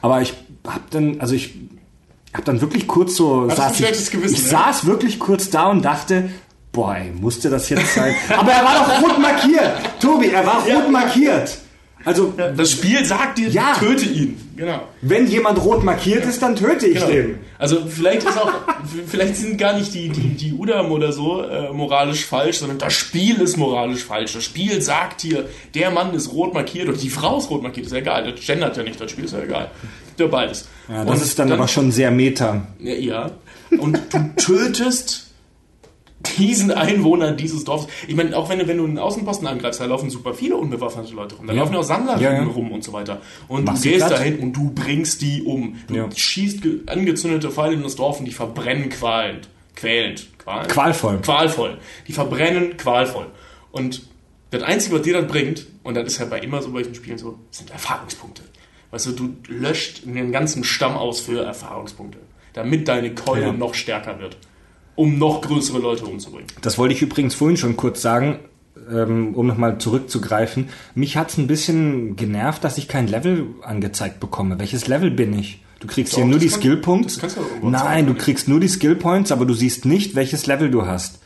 [0.00, 0.34] Aber ich
[0.66, 1.54] habe dann, also ich
[2.32, 4.48] habe dann wirklich kurz so, saß ich, Gewissen, ich ne?
[4.48, 6.30] saß wirklich kurz da und dachte,
[6.72, 8.14] boah, ey, musste das jetzt sein?
[8.36, 11.58] Aber er war doch rot markiert, Tobi, er war rot markiert.
[12.08, 13.74] Also Das Spiel sagt dir, Ja.
[13.78, 14.40] töte ihn.
[14.56, 14.80] Genau.
[15.02, 17.06] wenn jemand rot markiert ist, dann töte ich genau.
[17.06, 17.38] den.
[17.58, 18.50] Also vielleicht ist auch,
[19.06, 22.92] vielleicht sind gar nicht die, die, die Udam oder so äh, moralisch falsch, sondern das
[22.92, 24.32] Spiel ist moralisch falsch.
[24.32, 27.86] Das Spiel sagt dir, der Mann ist rot markiert oder die Frau ist rot markiert,
[27.86, 28.32] ist ja egal.
[28.32, 29.70] Das gendert ja nicht, das Spiel ist ja egal.
[30.18, 30.66] Ja beides.
[30.88, 32.66] Ja, das Und ist dann, aber schon sehr meta.
[32.80, 33.30] Ja, ja.
[33.78, 35.27] Und du tötest
[36.38, 37.88] diesen Einwohner dieses Dorfes.
[38.06, 41.12] Ich meine, auch wenn du, wenn du einen Außenposten angreifst, da laufen super viele unbewaffnete
[41.14, 41.46] Leute rum.
[41.46, 41.60] Da Ja.
[41.62, 42.44] laufen auch Sammler Ja, ja.
[42.44, 43.20] rum und so weiter.
[43.48, 44.18] Und Machst du gehst platt.
[44.20, 45.76] dahin und du bringst die um.
[45.88, 49.48] Du schießt ge- angezündete Pfeile in das Dorf und die verbrennen qualend.
[49.76, 50.26] Quälend.
[50.38, 50.68] Qualend?
[50.70, 51.18] Qualvoll.
[51.20, 51.78] Qualvoll.
[52.06, 53.26] Die verbrennen qualvoll.
[53.70, 54.02] Und
[54.50, 56.94] das Einzige, was dir dann bringt, und das ist ja bei immer so bei solchen
[56.94, 58.42] Spielen so, sind Erfahrungspunkte.
[58.90, 62.18] Weißt du, du löscht den ganzen Stamm aus für Erfahrungspunkte,
[62.54, 64.38] damit deine Keule noch stärker wird,
[64.98, 66.48] um noch größere Leute umzubringen.
[66.60, 68.40] Das wollte ich übrigens vorhin schon kurz sagen,
[68.90, 70.70] ähm, um nochmal zurückzugreifen.
[70.96, 74.58] Mich hat's ein bisschen genervt, dass ich kein Level angezeigt bekomme.
[74.58, 75.62] Welches Level bin ich?
[75.78, 79.30] Du kriegst Doch, hier nur die Skill irgendwo Nein, du kriegst nur die Skill Points,
[79.30, 81.20] aber du siehst nicht, welches Level du hast.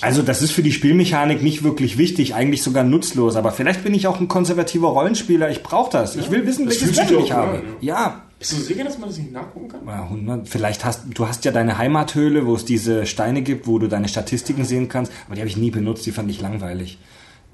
[0.00, 3.34] Also das ist für die Spielmechanik nicht wirklich wichtig, eigentlich sogar nutzlos.
[3.34, 5.50] Aber vielleicht bin ich auch ein konservativer Rollenspieler.
[5.50, 6.14] Ich brauche das.
[6.14, 7.58] Ich will wissen, welches Level ich habe.
[7.58, 8.22] an, Ja.
[8.42, 9.86] Bist du sicher, dass man das nicht nachgucken kann?
[9.86, 10.48] Ja, 100.
[10.48, 14.08] Vielleicht hast du hast ja deine Heimathöhle, wo es diese Steine gibt, wo du deine
[14.08, 15.12] Statistiken sehen kannst.
[15.26, 16.04] Aber die habe ich nie benutzt.
[16.06, 16.98] Die fand ich langweilig.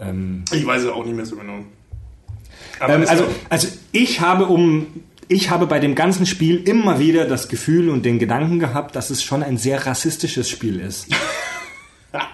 [0.01, 1.59] Ähm, Ich weiß es auch nicht mehr so genau.
[2.81, 4.87] Aber ähm, also, also ich habe um
[5.29, 9.11] ich habe bei dem ganzen Spiel immer wieder das Gefühl und den Gedanken gehabt, dass
[9.11, 11.09] es schon ein sehr rassistisches Spiel ist.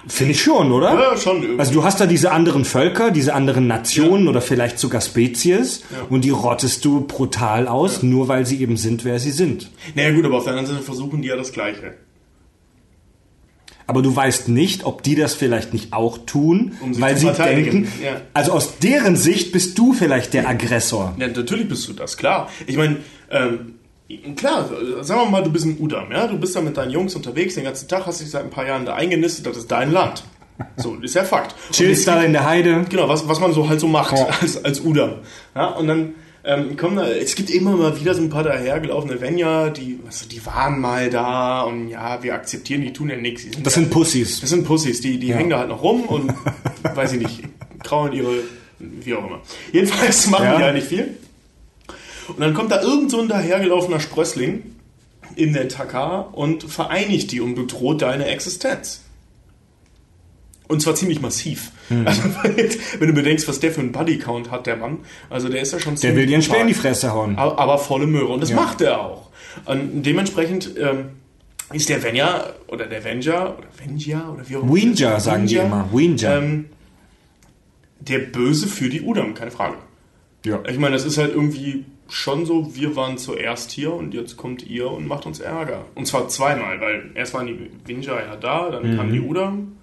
[0.07, 0.95] Finde ich schon, oder?
[0.95, 1.59] ja, schon irgendwie.
[1.59, 6.25] Also du hast da diese anderen Völker, diese anderen Nationen oder vielleicht sogar Spezies und
[6.25, 9.71] die rottest du brutal aus, nur weil sie eben sind, wer sie sind.
[9.95, 11.95] naja gut, aber auf der anderen Seite versuchen die ja das Gleiche.
[13.87, 17.31] Aber du weißt nicht, ob die das vielleicht nicht auch tun, Um sie weil sie
[17.33, 18.21] denken, ja.
[18.33, 21.15] also aus deren Sicht bist du vielleicht der Aggressor.
[21.19, 22.49] Ja, natürlich bist du das, klar.
[22.67, 22.97] Ich meine,
[23.31, 23.75] ähm,
[24.37, 24.69] klar,
[25.03, 26.27] sagen wir mal, du bist ein Udam, ja?
[26.27, 28.67] Du bist da mit deinen Jungs unterwegs den ganzen Tag, hast dich seit ein paar
[28.67, 30.25] Jahren da eingenistet, das ist dein Land.
[30.77, 31.55] So, ist ja Fakt.
[31.73, 32.85] Chillst da in der Heide.
[32.89, 34.27] Genau, was, was man so halt so macht Ja.
[34.41, 35.15] als, als Udam.
[35.55, 39.21] Ja, und dann ähm, kommen da, es gibt immer mal wieder so ein paar dahergelaufene
[39.21, 43.43] Venja, die, also die waren mal da und ja, wir akzeptieren, die tun ja nichts.
[43.43, 44.41] Die Das ja, sind Pussys.
[44.43, 46.33] das sind Pussys, die, die hängen da halt noch rum und,
[46.95, 47.41] weiß ich nicht,
[47.83, 48.35] kraulen ihre,
[48.79, 49.41] wie auch immer.
[49.73, 50.57] Jedenfalls machen Ja.
[50.57, 51.17] die ja nicht viel.
[52.29, 54.63] Und dann kommt da irgend so ein dahergelaufener Sprössling
[55.37, 59.01] in der Taka und vereinigt die und bedroht deine Existenz.
[60.67, 61.71] Und zwar ziemlich massiv.
[61.89, 62.07] Hm.
[62.07, 62.23] Also,
[62.99, 64.99] wenn du bedenkst, was der für einen Bodycount hat, der Mann,
[65.29, 67.37] also der ist ja schon Der will dir einen Speer in die Fresse hauen.
[67.37, 68.29] aber, aber volle Möhre.
[68.29, 68.57] Und das Ja.
[68.57, 69.29] macht er auch.
[69.67, 71.11] Und dementsprechend ähm,
[71.73, 74.75] ist der Venja oder der Venja oder Venja oder wie auch immer.
[74.75, 75.89] Winja, sagen die immer.
[75.93, 76.39] Winja.
[76.39, 76.67] Ähm,
[78.01, 79.75] der Böse für die Udam, keine Frage.
[80.45, 80.63] Ja.
[80.69, 84.67] Ich meine, das ist halt irgendwie schon so, wir waren zuerst hier und jetzt kommt
[84.67, 85.85] ihr und macht uns Ärger.
[85.95, 88.97] Und zwar zweimal, weil erst waren die Vinja ja da, dann Mhm.
[88.97, 89.77] kamen die Udam.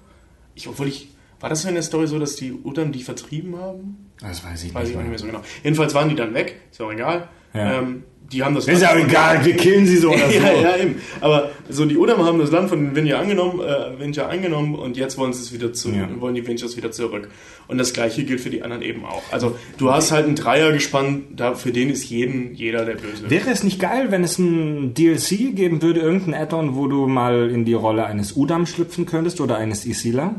[0.55, 1.09] Ich, obwohl ich,
[1.39, 4.11] war das in der Story so, dass die Udam die vertrieben haben?
[4.19, 4.91] Das weiß ich Weiß nicht.
[4.91, 5.09] ich auch nicht mehr.
[5.09, 5.41] mehr so genau.
[5.63, 7.27] Jedenfalls waren die dann weg, ist auch egal.
[7.55, 7.79] Ja.
[7.79, 10.33] Ähm, die haben das Ist ja auch egal, wir killen sie so oder so.
[10.39, 10.95] ja, ja, eben.
[11.19, 14.95] Aber so die Udam haben das Land von den Vinja angenommen, äh, Vinja eingenommen und
[14.95, 16.07] jetzt wollen sie es wieder zu, Ja.
[16.19, 17.29] wollen die Vinjas wieder zurück.
[17.67, 19.21] Und das gleiche gilt für die anderen eben auch.
[19.31, 23.29] Also du hast halt einen Dreier gespannt, da für den ist jeden, jeder der Böse.
[23.29, 27.49] Wäre es nicht geil, wenn es ein DLC geben würde, irgendein Add-on, wo du mal
[27.49, 30.35] in die Rolle eines Udam schlüpfen könntest oder eines Isila?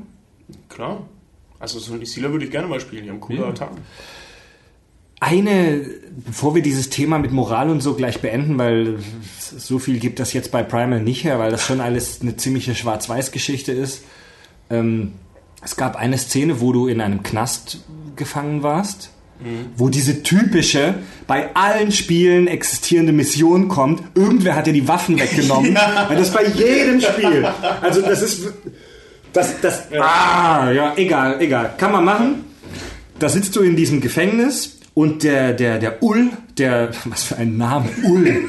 [0.70, 1.06] Klar.
[1.58, 3.48] Also so ein Isila würde ich gerne mal spielen, die haben coole Ja.
[3.48, 3.78] Attacken.
[5.22, 5.86] Eine,
[6.26, 8.98] bevor wir dieses Thema mit Moral und so gleich beenden, weil
[9.56, 12.74] so viel gibt das jetzt bei Primal nicht her, weil das schon alles eine ziemliche
[12.74, 14.02] Schwarz-Weiß-Geschichte ist.
[14.68, 15.12] Ähm,
[15.64, 17.84] es gab eine Szene, wo du in einem Knast
[18.16, 19.10] gefangen warst,
[19.76, 20.94] wo diese typische,
[21.26, 24.02] bei allen Spielen existierende Mission kommt.
[24.14, 25.74] Irgendwer hat dir die Waffen weggenommen.
[26.08, 27.48] Weil das bei jedem Spiel.
[27.80, 28.52] Also das ist,
[29.32, 31.74] das, das, ah, ja, egal, egal.
[31.76, 32.44] Kann man machen
[33.22, 37.56] da sitzt du in diesem Gefängnis und der, der, der Ull, der, was für ein
[37.56, 38.44] Name, Ull.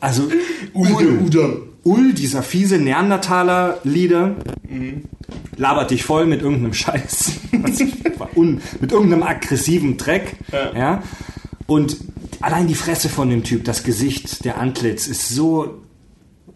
[0.00, 0.30] Also,
[0.72, 1.62] Ull, Udam.
[1.82, 4.36] Ull, dieser fiese Neandertaler-Leader,
[5.56, 10.76] labert dich voll mit irgendeinem Scheiß, mit irgendeinem aggressiven Dreck, ja.
[10.76, 11.02] Ja.
[11.66, 11.96] Und
[12.40, 15.80] allein die Fresse von dem Typ, das Gesicht, der Antlitz ist so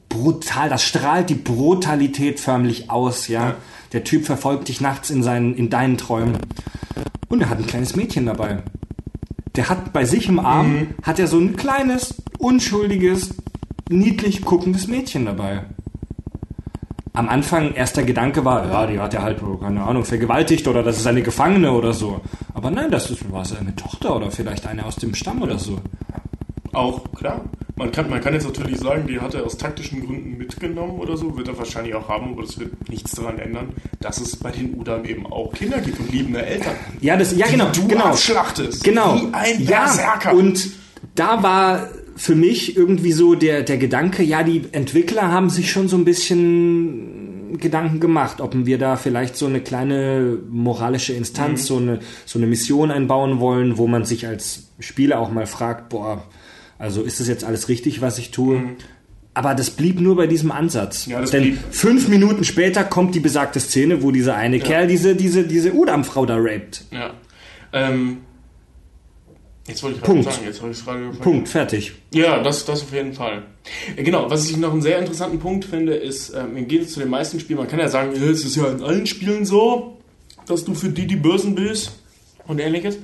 [0.08, 3.50] brutal, das strahlt die Brutalität förmlich aus, ja.
[3.50, 3.56] Ja.
[3.92, 6.38] Der Typ verfolgt dich nachts in seinen, in deinen Träumen.
[7.28, 8.62] Und er hat ein kleines Mädchen dabei.
[9.56, 13.34] Der hat bei sich im Arm, hat er so ein kleines, unschuldiges,
[13.88, 15.64] niedlich guckendes Mädchen dabei.
[17.12, 20.96] Am Anfang erster Gedanke war, ja, die hat er halt, keine Ahnung, vergewaltigt oder das
[20.98, 22.20] ist eine Gefangene oder so.
[22.54, 25.78] Aber nein, das ist, war seine Tochter oder vielleicht eine aus dem Stamm oder so.
[26.74, 27.44] Auch, klar.
[27.76, 31.16] Man kann, man kann jetzt natürlich sagen, die hat er aus taktischen Gründen mitgenommen oder
[31.16, 33.70] so, wird er wahrscheinlich auch haben, aber das wird nichts daran ändern,
[34.00, 36.76] dass es bei den Udam eben auch Kinder gibt und liebende Eltern.
[37.00, 38.04] Ja, das, ja, Die genau, du genau.
[38.04, 38.84] abschlachtest.
[38.84, 39.16] Genau.
[39.16, 40.34] Wie ein ja, Berserker.
[40.34, 40.70] und
[41.16, 45.88] da war für mich irgendwie so der, der Gedanke, ja, die Entwickler haben sich schon
[45.88, 51.66] so ein bisschen Gedanken gemacht, ob wir da vielleicht so eine kleine moralische Instanz, Mhm.
[51.66, 55.88] so, eine, so eine Mission einbauen wollen, wo man sich als Spieler auch mal fragt,
[55.88, 56.22] boah,
[56.84, 58.62] also ist das jetzt alles richtig, was ich tue?
[59.32, 61.06] Aber das blieb nur bei diesem Ansatz.
[61.06, 61.12] Mhm.
[61.12, 65.16] Ja, Denn blieb- fünf Minuten später kommt die besagte Szene, wo dieser eine Kerl diese,
[65.16, 66.84] diese, diese Udam-Frau da raped.
[66.92, 67.14] Ja.
[67.72, 68.18] Ähm,
[69.66, 70.24] jetzt wollte ich Punkt.
[70.30, 71.92] sagen, jetzt habe ich es gerade Punkt, fertig.
[72.12, 73.42] Ja, das, das auf jeden Fall.
[73.96, 76.92] Äh, Genau, was ich noch einen sehr interessanten Punkt finde, ist, äh, mir geht es
[76.92, 79.46] zu den meisten Spielen, man kann ja sagen, ja, es ist ja in allen Spielen
[79.46, 79.96] so,
[80.46, 81.92] dass du für die die Bösen bist
[82.46, 82.98] und ähnliches.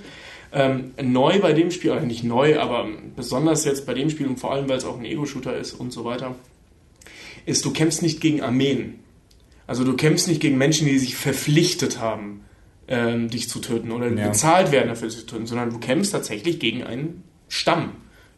[0.52, 4.38] Ähm, neu bei dem Spiel, oder nicht neu, aber besonders jetzt bei dem Spiel und
[4.40, 6.34] vor allem, weil es auch ein Ego-Shooter ist und so weiter,
[7.46, 8.94] ist, du kämpfst nicht gegen Armeen.
[9.68, 12.40] Also du kämpfst nicht gegen Menschen, die sich verpflichtet haben,
[12.88, 14.28] ähm, dich zu töten oder Ja.
[14.28, 17.92] bezahlt werden dafür, dich zu töten, sondern du kämpfst tatsächlich gegen einen Stamm,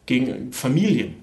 [0.05, 1.15] gegen Familien.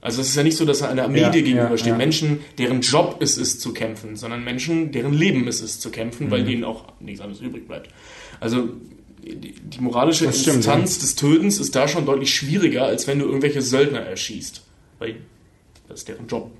[0.00, 1.86] Also es ist ja nicht so, dass eine Armee Ja, dir gegenübersteht.
[1.88, 1.98] ja, ja.
[1.98, 6.26] Menschen, deren Job es ist zu kämpfen, sondern Menschen, deren Leben es ist zu kämpfen,
[6.26, 6.30] Mhm.
[6.30, 7.88] weil denen auch nichts anderes übrig bleibt.
[8.38, 8.68] Also
[9.24, 13.18] die, die moralische Das stimmt, Instanz des Tötens ist da schon deutlich schwieriger, als wenn
[13.18, 14.62] du irgendwelche Söldner erschießt.
[14.98, 15.16] Weil
[15.88, 16.50] das ist deren Job.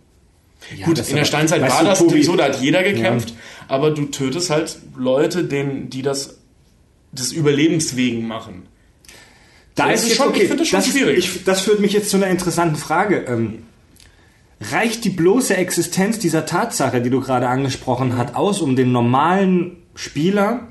[0.76, 3.34] Ja, Gut, das in der Steinzeit war du, das Tobi, so, da hat jeder gekämpft,
[3.68, 6.38] aber du tötest halt Leute, denen, die das
[7.12, 8.62] des Überlebens wegen machen.
[9.74, 10.42] Da das ist jetzt schon- okay.
[10.42, 11.18] ich finde das schon ist- schwierig.
[11.18, 13.24] Ich, das führt mich jetzt zu einer interessanten Frage.
[13.28, 13.64] Ähm,
[14.70, 19.76] reicht die bloße Existenz dieser Tatsache, die du gerade angesprochen hast, aus, um den normalen
[19.94, 20.68] Spieler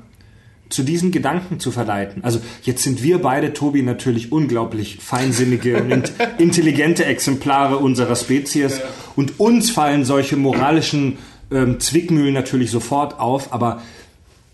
[0.74, 2.22] zu diesen Gedanken zu verleiten?
[2.24, 8.80] Also jetzt sind wir beide, Tobi, natürlich unglaublich feinsinnige und int- intelligente Exemplare unserer Spezies.
[9.16, 11.18] Und uns fallen solche moralischen
[11.50, 13.80] ähm, Zwickmühlen natürlich sofort auf, aber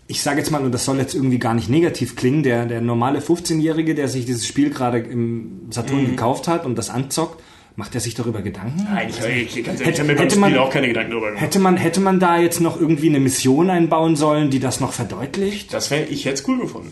[0.07, 2.81] ich sage jetzt mal, und das soll jetzt irgendwie gar nicht negativ klingen, der, der
[2.81, 7.41] normale 15-Jährige, der sich dieses Spiel gerade im Saturn gekauft hat und das anzockt,
[7.75, 8.83] macht er sich darüber Gedanken?
[8.83, 11.41] Nein, ich, ich, ganz Hätte- hätte Spiel man- auch keine Gedanken darüber gemacht.
[11.43, 14.93] Hätte man, hätte man da jetzt noch irgendwie eine Mission einbauen sollen, die das noch
[14.93, 15.73] verdeutlicht?
[15.73, 16.91] Das wäre ich jetzt cool gefunden.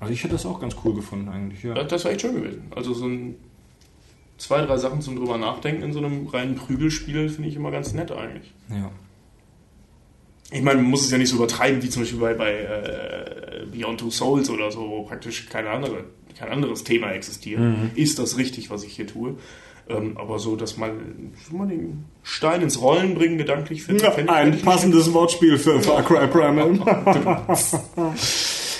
[0.00, 1.74] Also ich hätte das auch ganz cool gefunden eigentlich, ja.
[1.74, 2.62] Das, das war echt schön gewesen.
[2.74, 3.36] Also so ein
[4.36, 7.92] zwei, drei Sachen zum drüber nachdenken in so einem reinen Prügelspiel finde ich immer ganz
[7.92, 8.52] nett eigentlich.
[8.70, 8.90] ja.
[10.50, 13.66] Ich meine, man muss es ja nicht so übertreiben, wie zum Beispiel bei, bei äh,
[13.70, 16.04] Beyond Two Souls oder so, wo praktisch keine andere,
[16.38, 17.60] kein anderes Thema existiert.
[17.96, 19.36] Ist das richtig, was ich hier tue?
[19.90, 20.90] Ähm, aber so, dass man,
[21.50, 25.80] mal den Stein ins Rollen bringen, gedanklich, finde Ja, ich- ein ich passendes Wortspiel für
[25.80, 26.78] Far Cry Primal.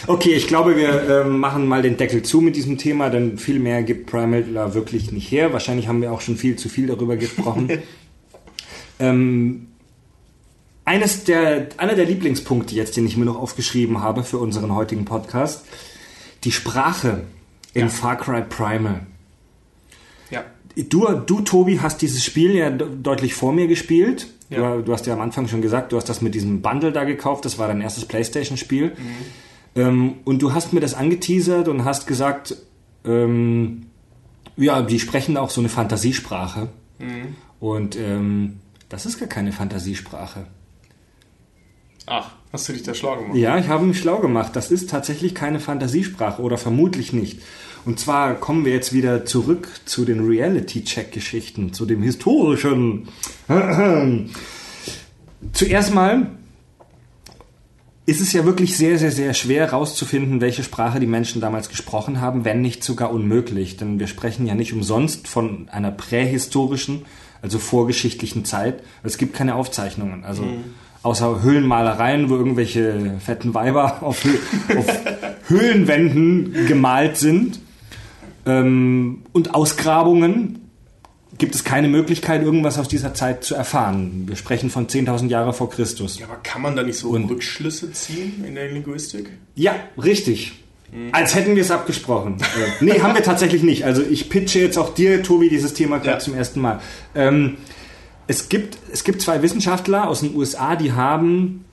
[0.07, 3.59] okay, ich glaube, wir ähm, machen mal den Deckel zu mit diesem Thema, denn viel
[3.59, 5.53] mehr gibt Primal da wirklich nicht her.
[5.53, 7.71] Wahrscheinlich haben wir auch schon viel zu viel darüber gesprochen.
[9.01, 9.69] ähm,
[10.85, 15.05] eines der, einer der Lieblingspunkte jetzt, den ich mir noch aufgeschrieben habe für unseren heutigen
[15.05, 15.65] Podcast,
[16.45, 17.23] die Sprache
[17.75, 17.89] in Ja.
[17.89, 19.07] Far Cry Primal.
[20.77, 24.29] Du, du, Tobi, hast dieses Spiel ja de- deutlich vor mir gespielt.
[24.51, 24.77] Ja.
[24.77, 27.05] Du, du hast ja am Anfang schon gesagt, du hast das mit diesem Bundle da
[27.05, 27.45] gekauft.
[27.45, 28.93] Das war dein erstes Playstation-Spiel.
[29.75, 32.57] Ähm, und du hast mir das angeteasert und hast gesagt,
[33.05, 33.87] ähm,
[34.57, 36.69] ja, die sprechen auch so eine Fantasiesprache.
[37.61, 40.47] Und ähm, das ist gar keine Fantasiesprache.
[42.11, 43.37] Ach, hast du dich da schlau gemacht?
[43.37, 44.57] Ja, ich habe mich schlau gemacht.
[44.57, 47.43] Das ist tatsächlich keine Fantasiesprache oder vermutlich nicht.
[47.85, 53.09] Und zwar kommen wir jetzt wieder zurück zu den Reality-Check-Geschichten, zu dem historischen.
[55.53, 56.31] Zuerst mal
[58.07, 62.23] ist es ja wirklich sehr, sehr, sehr schwer herauszufinden, welche Sprache die Menschen damals gesprochen
[62.23, 63.77] haben, wenn nicht sogar unmöglich.
[63.77, 67.05] Denn wir sprechen ja nicht umsonst von einer prähistorischen,
[67.43, 68.83] also vorgeschichtlichen Zeit.
[69.03, 70.25] Es gibt keine Aufzeichnungen.
[70.25, 70.45] Also
[71.03, 74.25] außer Höhlenmalereien, wo irgendwelche fetten Weiber auf,
[74.77, 74.87] auf
[75.49, 77.61] Höhlenwänden gemalt sind.
[78.47, 80.61] Ähm, und Ausgrabungen
[81.37, 84.25] gibt es keine Möglichkeit, irgendwas aus dieser Zeit zu erfahren.
[84.27, 86.19] Wir sprechen von 10.000 Jahre vor Christus.
[86.19, 89.31] Ja, aber kann man da nicht so Rückschlüsse ziehen in der Linguistik?
[89.55, 90.53] Ja, richtig.
[91.13, 92.39] Als hätten wir es abgesprochen.
[92.41, 93.85] Äh, nee, haben wir tatsächlich nicht.
[93.85, 96.19] Also ich pitche jetzt auch dir, Tobi, dieses Thema gerade Ja.
[96.19, 96.81] zum ersten Mal.
[97.15, 97.59] Ähm,
[98.29, 101.65] es, gibt, es gibt zwei Wissenschaftler aus den USA, die haben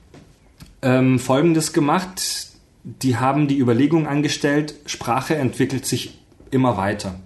[0.81, 2.47] ähm, Folgendes gemacht.
[2.83, 6.19] Die haben die Überlegung angestellt, Sprache entwickelt sich
[6.51, 7.19] immer weiter.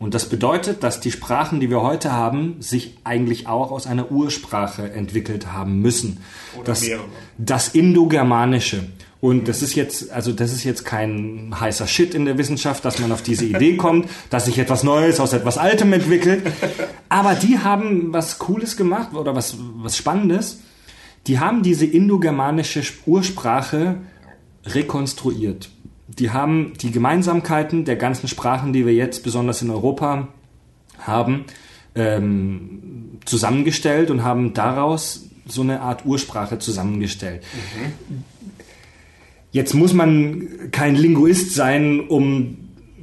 [0.00, 4.10] Und das bedeutet, dass die Sprachen, die wir heute haben, sich eigentlich auch aus einer
[4.10, 6.18] Ursprache entwickelt haben müssen.
[6.56, 7.04] Oder das, mehrere.
[7.36, 8.86] das Indogermanische.
[9.20, 13.00] Und das ist jetzt, also das ist jetzt kein heißer Shit in der Wissenschaft, dass
[13.00, 16.46] man auf diese Idee kommt, dass sich etwas Neues aus etwas Altem entwickelt.
[17.08, 20.60] Aber die haben was Cooles gemacht oder was, was Spannendes.
[21.26, 23.96] Die haben diese indogermanische Ursprache
[24.64, 25.70] rekonstruiert.
[26.06, 30.28] Die haben die Gemeinsamkeiten der ganzen Sprachen, die wir jetzt besonders in Europa
[31.00, 31.44] haben,
[31.94, 37.42] ähm, zusammengestellt und haben daraus so eine Art Ursprache zusammengestellt.
[39.58, 42.58] Jetzt muss man kein Linguist sein, um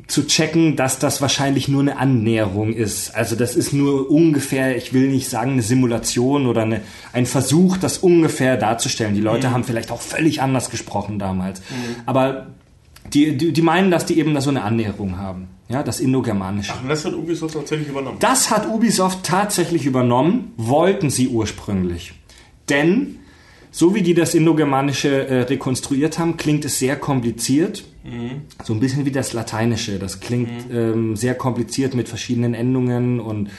[0.08, 3.14] zu checken, dass das wahrscheinlich nur eine Annäherung ist.
[3.14, 6.80] Also das ist nur ungefähr, ich will nicht sagen eine Simulation oder eine,
[7.12, 9.16] ein Versuch, das ungefähr darzustellen.
[9.16, 11.62] Die Leute haben vielleicht auch völlig anders gesprochen damals.
[12.06, 12.48] Aber
[13.14, 15.50] die, die, die meinen, dass die eben da so eine Annäherung haben.
[15.68, 16.72] Ja, das Indogermanische.
[16.82, 18.18] Und das hat Ubisoft tatsächlich übernommen.
[18.22, 22.14] Das hat Ubisoft tatsächlich übernommen, wollten sie ursprünglich.
[22.70, 23.20] Denn,
[23.76, 27.84] so wie die das Indogermanische äh, rekonstruiert haben, klingt es sehr kompliziert.
[28.64, 30.00] So ein bisschen wie das Lateinische.
[30.00, 33.50] Das klingt ähm, sehr kompliziert mit verschiedenen Endungen und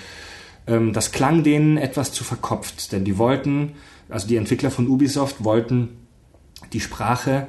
[0.66, 2.92] ähm, das klang denen etwas zu verkopft.
[2.92, 3.72] Denn die wollten,
[4.08, 5.90] also die Entwickler von Ubisoft wollten
[6.72, 7.48] die Sprache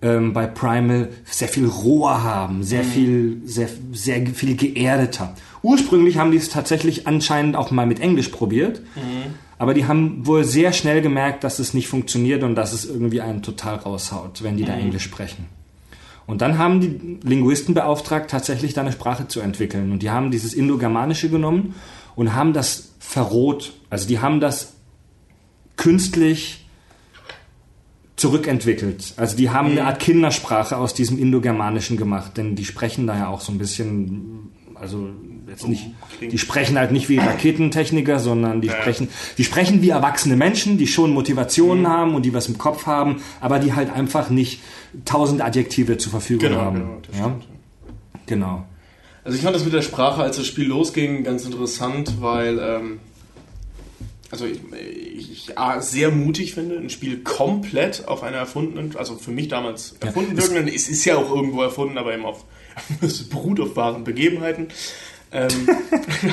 [0.00, 5.34] ähm, bei Primal sehr viel roher haben, sehr viel, sehr, sehr viel geerdeter.
[5.62, 8.80] Ursprünglich haben die es tatsächlich anscheinend auch mal mit Englisch probiert,
[9.58, 13.20] aber die haben wohl sehr schnell gemerkt, dass es nicht funktioniert und dass es irgendwie
[13.20, 15.46] einen total raushaut, wenn die da Englisch sprechen.
[16.26, 19.92] Und dann haben die Linguisten beauftragt, tatsächlich da eine Sprache zu entwickeln.
[19.92, 21.74] Und die haben dieses Indogermanische genommen
[22.16, 23.74] und haben das verroht.
[23.90, 24.74] Also die haben das
[25.76, 26.66] künstlich
[28.16, 29.14] zurückentwickelt.
[29.16, 33.28] Also die haben eine Art Kindersprache aus diesem Indogermanischen gemacht, denn die sprechen da ja
[33.28, 34.50] auch so ein bisschen,
[34.80, 35.08] also
[35.48, 35.86] jetzt nicht,
[36.18, 39.08] klingt- die sprechen halt nicht wie Raketentechniker, sondern die sprechen,
[39.38, 43.22] die sprechen wie erwachsene Menschen, die schon Motivationen haben und die was im Kopf haben,
[43.40, 44.60] aber die halt einfach nicht
[45.04, 46.78] tausend Adjektive zur Verfügung Genau, haben.
[47.10, 47.36] genau, ja?
[48.26, 48.66] genau.
[49.24, 53.00] Also ich fand das mit der Sprache, als das Spiel losging, ganz interessant, weil ähm,
[54.30, 59.30] also ich, ich A, sehr mutig finde, ein Spiel komplett auf einer erfundenen, also für
[59.30, 62.44] mich damals erfunden wirkenden, es ist ja auch irgendwo erfunden, aber eben auf
[63.00, 64.68] es beruht auf wahren Begebenheiten.
[65.32, 65.48] Ähm,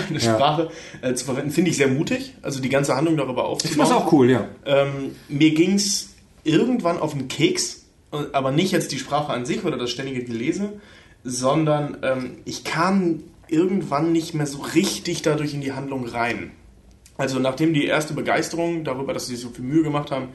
[0.09, 0.35] eine Ja.
[0.35, 0.69] Sprache
[1.01, 2.35] äh, zu verwenden, finde ich sehr mutig.
[2.41, 3.75] Also die ganze Handlung darüber aufzubauen.
[3.87, 4.47] find's auch cool, ja.
[4.65, 6.09] Ähm, mir ging's
[6.43, 7.85] irgendwann auf den Keks,
[8.31, 10.73] aber nicht jetzt die Sprache an sich oder das ständige Gelese,
[11.23, 16.51] sondern ähm, ich kam irgendwann nicht mehr so richtig dadurch in die Handlung rein.
[17.17, 20.29] Also nachdem die erste Begeisterung darüber, dass sie so viel Mühe gemacht haben,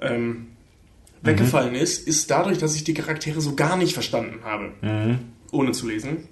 [0.00, 0.48] ähm,
[1.22, 4.72] weggefallen ist, ist dadurch, dass ich die Charaktere so gar nicht verstanden habe,
[5.52, 6.28] ohne zu lesen,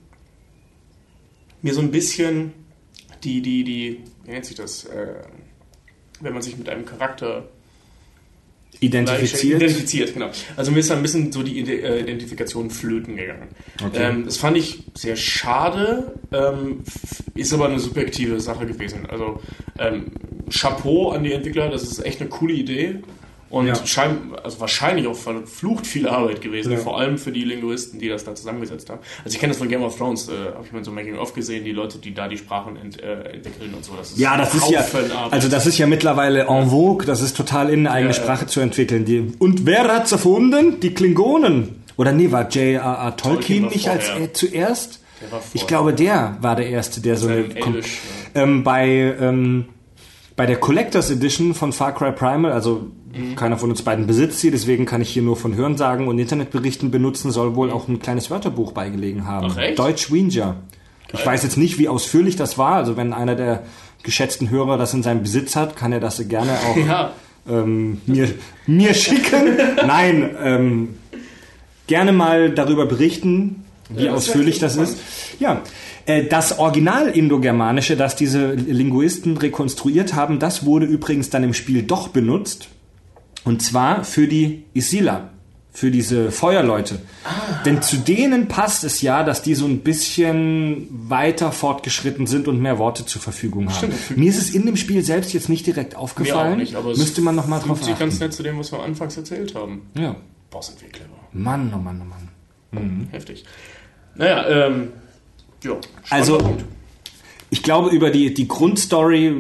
[1.62, 2.52] mir so ein bisschen
[3.24, 5.15] die, die, die, wie nennt sich das, äh,
[6.20, 7.48] wenn man sich mit einem Charakter
[8.81, 9.56] Identifiziert.
[9.56, 10.31] Identifiziert, genau.
[10.56, 13.48] Also mir ist da ein bisschen so die äh, Identifikation flöten gegangen.
[13.85, 14.10] Okay.
[14.10, 16.85] Ähm, das fand ich sehr schade, ähm,
[17.35, 19.06] ist aber eine subjektive Sache gewesen.
[19.09, 19.43] Also
[19.78, 20.12] ähm,
[20.51, 23.01] Chapeau an die Entwickler, das ist echt eine coole Idee.
[23.51, 23.87] Und Ja.
[23.87, 26.79] schein, also wahrscheinlich auch verflucht viel Arbeit gewesen, Ja.
[26.79, 29.01] vor allem für die Linguisten, die das da zusammengesetzt haben.
[29.25, 31.65] Also ich kenne das von Game of Thrones, äh, habe ich mal so Making-of gesehen,
[31.65, 33.93] die Leute, die da die Sprachen ent, äh, entwickeln und so.
[33.97, 35.33] Das ist Ja, das ist ja, Arbeit.
[35.33, 38.20] also das ist ja mittlerweile en vogue, das ist total in, eine eigene Ja.
[38.23, 39.07] Sprache zu entwickeln.
[39.07, 40.81] Die, und wer hat's erfunden?
[40.81, 41.83] Die Klingonen.
[41.97, 43.16] Oder nee, war J.R.R.
[43.16, 44.25] Tolkien, Tolkien nicht als vorher.
[44.27, 45.01] äh, zuerst?
[45.23, 47.45] Der war Ich glaube, der war der Erste, der so eine...
[47.57, 47.99] Elvisch,
[48.35, 49.65] ähm, bei, ähm,
[50.37, 52.87] bei der Collectors Edition von Far Cry Primal, also
[53.19, 53.36] Mhm.
[53.36, 56.90] keiner von uns beiden besitzt sie, deswegen kann ich hier nur von Hörensagen und Internetberichten
[56.90, 59.49] benutzen, soll wohl auch ein kleines Wörterbuch beigelegen haben.
[59.51, 59.78] Ach, echt?
[59.78, 60.57] Deutsch Winger.
[61.12, 63.62] Ich weiß jetzt nicht, wie ausführlich das war, also wenn einer der
[64.03, 67.12] geschätzten Hörer das in seinem Besitz hat, kann er das gerne auch Ja,
[67.49, 68.28] ähm, mir,
[68.66, 69.57] mir schicken.
[69.86, 70.89] Nein, ähm,
[71.86, 74.99] gerne mal darüber berichten, wie Ja, ausführlich das ist.
[75.40, 75.62] Ja,
[76.07, 81.82] äh, das Original Indogermanische, das diese Linguisten rekonstruiert haben, das wurde übrigens dann im Spiel
[81.82, 82.69] doch benutzt.
[83.49, 85.31] Und zwar für die Isila,
[85.73, 86.99] für diese Feuerleute.
[87.25, 87.62] Ah.
[87.65, 92.61] Denn zu denen passt es ja, dass die so ein bisschen weiter fortgeschritten sind und
[92.61, 93.93] mehr Worte zur Verfügung haben.
[93.93, 94.19] Stimmt.
[94.19, 96.53] Mir ist es in dem Spiel selbst jetzt nicht direkt mir aufgefallen.
[96.53, 98.25] auch nicht, aber es Müsste man noch mal drauf sich ganz achten.
[98.25, 99.81] nett zu dem, was wir anfangs erzählt haben.
[99.97, 100.15] Ja.
[100.51, 101.09] Boah, sind wir clever.
[101.33, 103.09] Mann, oh Mann, oh Mann.
[103.12, 103.45] Heftig.
[104.15, 104.89] Naja, ähm,
[105.65, 105.73] ja.
[106.11, 106.65] Also- Punkt.
[107.51, 109.35] Ich glaube, über die, die Grundstory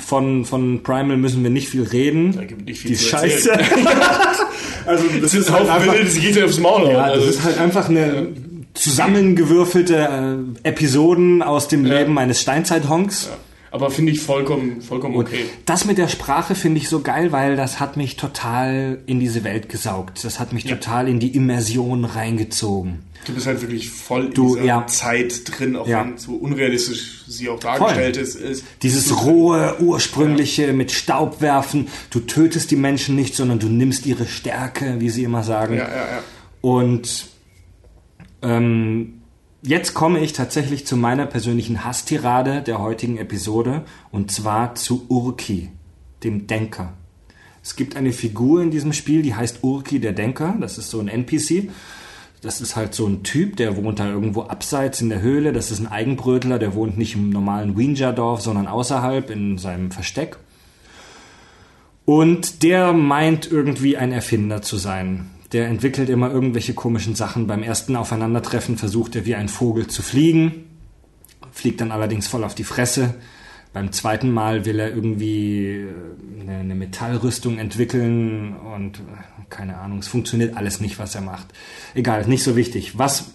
[0.00, 2.32] von, von Primal müssen wir nicht viel reden.
[2.34, 3.52] Da gibt nicht viel die zu Scheiße.
[4.86, 6.90] also das Das ist Haufen Wild, das geht aufs Maul.
[6.90, 8.28] ja, also, das ist halt einfach eine
[8.74, 11.98] zusammengewürfelte äh, Episoden aus dem Ja.
[12.00, 13.26] Leben eines Steinzeithonks.
[13.30, 13.36] ja.
[13.70, 15.46] Aber finde ich vollkommen, vollkommen Und okay.
[15.64, 19.44] das mit der Sprache finde ich so geil, weil das hat mich total in diese
[19.44, 20.22] Welt gesaugt.
[20.24, 20.76] Das hat mich Ja.
[20.76, 22.98] total in die Immersion reingezogen.
[23.24, 24.86] Du bist halt wirklich voll in Du, dieser ja.
[24.86, 26.04] Zeit drin, auch Ja.
[26.04, 28.64] wenn so unrealistisch sie auch dargestellt ist, ist.
[28.82, 31.86] Dieses rohe, ursprüngliche mit Staub werfen.
[32.10, 35.74] Du tötest die Menschen nicht, sondern du nimmst ihre Stärke, wie sie immer sagen.
[35.76, 36.22] Ja, ja, ja.
[36.62, 37.26] Und
[38.42, 39.20] ähm,
[39.62, 45.70] jetzt komme ich tatsächlich zu meiner persönlichen Hasstirade der heutigen Episode und zwar zu Urki,
[46.24, 46.92] dem Denker.
[47.62, 50.56] Es gibt eine Figur in diesem Spiel, die heißt Urki der Denker.
[50.60, 51.70] Das ist so ein NPC.
[52.42, 55.52] Das ist halt so ein Typ, der wohnt da irgendwo abseits in der Höhle.
[55.52, 60.38] Das ist ein Eigenbrötler, der wohnt nicht im normalen Winja-Dorf, sondern außerhalb in seinem Versteck.
[62.04, 65.30] Und der meint irgendwie ein Erfinder zu sein.
[65.52, 67.46] Der entwickelt immer irgendwelche komischen Sachen.
[67.46, 70.64] Beim ersten Aufeinandertreffen versucht er wie ein Vogel zu fliegen,
[71.52, 73.14] fliegt dann allerdings voll auf die Fresse.
[73.72, 79.00] Beim zweiten Mal will er irgendwie äh, eine, eine Metallrüstung entwickeln und äh,
[79.48, 81.46] keine Ahnung, es funktioniert alles nicht, was er macht.
[81.94, 82.98] Egal, nicht so wichtig.
[82.98, 83.32] Was.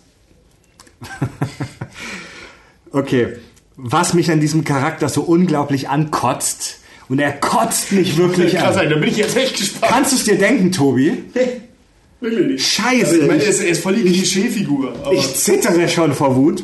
[2.91, 3.37] okay.
[3.75, 8.89] Was mich an diesem Charakter so unglaublich ankotzt, und er kotzt mich wirklich Krass, an.
[8.89, 9.91] da bin ich jetzt echt gespannt.
[9.93, 11.23] Kannst du es dir denken, Tobi?
[12.19, 12.67] Wirklich nicht.
[12.67, 13.05] Scheiße.
[13.05, 14.93] Also, ich meine, er ist, er ist voll die Klischeefigur.
[15.13, 16.63] ich zittere schon vor Wut.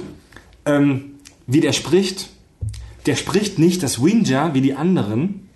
[0.66, 1.12] Ähm,
[1.48, 2.30] wie der spricht.
[3.06, 5.50] Der spricht nicht das Winja wie die anderen,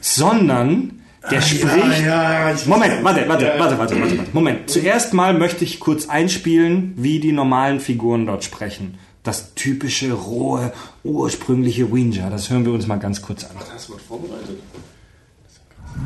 [0.00, 1.00] sondern
[1.30, 1.64] der spricht.
[2.04, 4.30] ja, ja, ich- Moment, warte, warte, Ja, warte, warte, warte, warte.
[4.32, 4.70] Moment.
[4.70, 8.98] Zuerst mal möchte ich kurz einspielen, wie die normalen Figuren dort sprechen.
[9.22, 10.72] Das typische, rohe,
[11.04, 12.28] ursprüngliche Winja.
[12.28, 13.50] Das hören wir uns mal ganz kurz an.
[13.72, 14.58] Hast du was vorbereitet?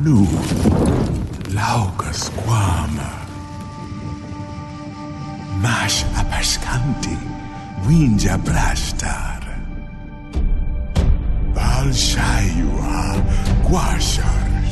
[0.03, 0.27] Nu,
[1.51, 3.11] laucas quama.
[5.61, 7.17] Mash apascanti,
[7.87, 9.36] winja brastar.
[11.57, 13.15] Valshayua
[13.63, 14.71] guashars.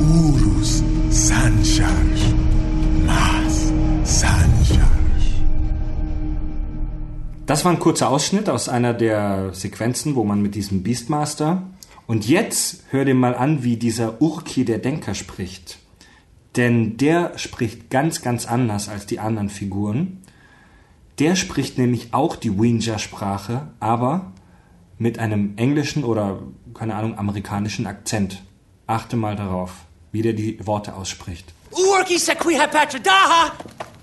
[0.00, 2.22] Urus sanchars.
[3.06, 5.24] Mas sanchars.
[7.46, 11.62] Das war ein kurzer Ausschnitt aus einer der Sequenzen, wo man mit diesem Beastmaster.
[12.08, 15.78] Und jetzt hör dir mal an, wie dieser Urki der Denker spricht.
[16.56, 20.18] Denn der spricht ganz, ganz anders als die anderen Figuren.
[21.20, 24.32] Der spricht nämlich auch die Winja-Sprache, aber
[25.00, 26.40] mit einem englischen oder,
[26.74, 28.42] keine Ahnung, amerikanischen Akzent.
[28.86, 29.72] Achte mal darauf.
[30.12, 31.52] wie der die Worte ausspricht.
[31.70, 33.52] Urki Sequiha Patradaha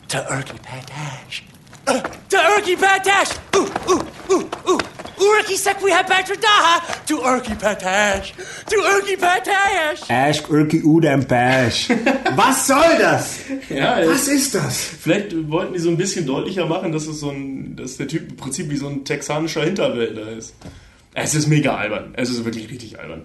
[0.08, 1.44] to Urki Patash.
[1.86, 3.32] To Urki Patash.
[5.20, 8.34] Urki Sequiha Patradaha to Urki Patash.
[8.70, 10.10] To Urki Patash.
[10.10, 11.90] Ash, Urki, Udam, Bash.
[12.36, 13.40] Was soll das?
[13.70, 14.78] Ja, Was ist das?
[14.78, 18.30] Vielleicht wollten die so ein bisschen deutlicher machen, dass es so ein, dass der Typ
[18.30, 20.54] im Prinzip wie so ein texanischer Hinterwäldler ist.
[21.20, 22.14] Es ist mega albern.
[22.14, 23.24] Es ist wirklich richtig albern.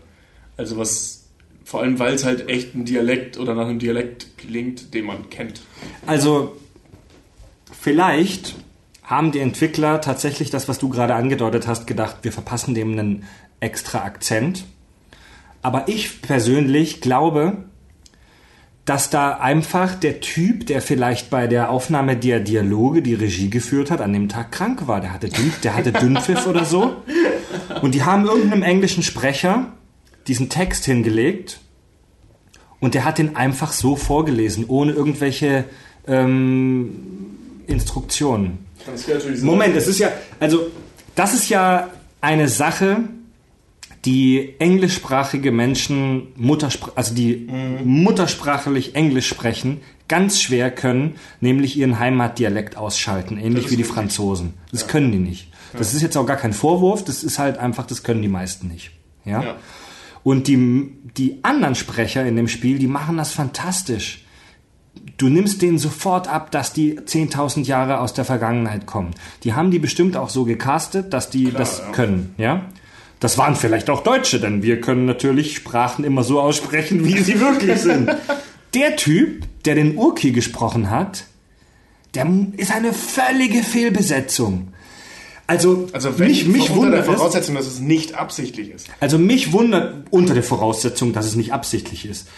[0.57, 1.27] Also was,
[1.63, 5.29] vor allem weil es halt echt ein Dialekt oder nach einem Dialekt klingt, den man
[5.29, 5.61] kennt.
[6.07, 6.57] Also,
[7.79, 8.55] vielleicht
[9.03, 13.25] haben die Entwickler tatsächlich das, was du gerade angedeutet hast, gedacht, wir verpassen dem einen
[13.61, 14.65] extra Akzent.
[15.61, 17.59] Aber ich persönlich glaube,
[18.87, 23.91] dass da einfach der Typ, der vielleicht bei der Aufnahme der Dialoge die Regie geführt
[23.91, 25.03] hat, an dem Tag krank war.
[25.03, 26.97] Der hatte, Dünn, der hatte Dünnpfiff oder so.
[27.83, 29.73] Und die haben irgendeinem englischen Sprecher
[30.27, 31.61] diesen Text hingelegt
[32.81, 35.65] und der hat den einfach so vorgelesen, ohne irgendwelche
[36.07, 36.91] ähm,
[37.67, 38.67] Instruktionen.
[39.43, 40.11] Moment, es ist ja,
[40.41, 40.71] also
[41.15, 41.91] das ist ja
[42.21, 43.05] eine Sache,
[44.05, 47.49] die englischsprachige Menschen, Mutterspr also die
[47.85, 54.55] muttersprachlich Englisch sprechen, ganz schwer können, nämlich ihren Heimatdialekt ausschalten, ähnlich wie die Franzosen.
[54.73, 55.52] Das können die nicht.
[55.79, 58.69] Das ist jetzt auch gar kein Vorwurf, das ist halt einfach, das können die meisten
[58.69, 58.91] nicht.
[59.25, 59.43] Ja.
[59.43, 59.57] Ja.
[60.23, 64.25] Und die, die anderen Sprecher in dem Spiel, die machen das fantastisch.
[65.17, 69.13] Du nimmst denen sofort ab, dass die 10.000 Jahre aus der Vergangenheit kommen.
[69.43, 71.93] Die haben die bestimmt auch so gecastet, dass die das ja.
[71.93, 72.67] können, ja?
[73.21, 77.39] Das waren vielleicht auch Deutsche, denn wir können natürlich Sprachen immer so aussprechen, wie sie
[77.39, 78.11] wirklich sind.
[78.75, 81.25] Der Typ, der den Urki gesprochen hat,
[82.15, 82.27] der
[82.57, 84.69] ist eine völlige Fehlbesetzung.
[85.53, 88.89] Also, Also wenn mich, mich unter der Voraussetzung, dass es nicht absichtlich ist.
[89.01, 92.29] also mich wundert unter der Voraussetzung, dass es nicht absichtlich ist.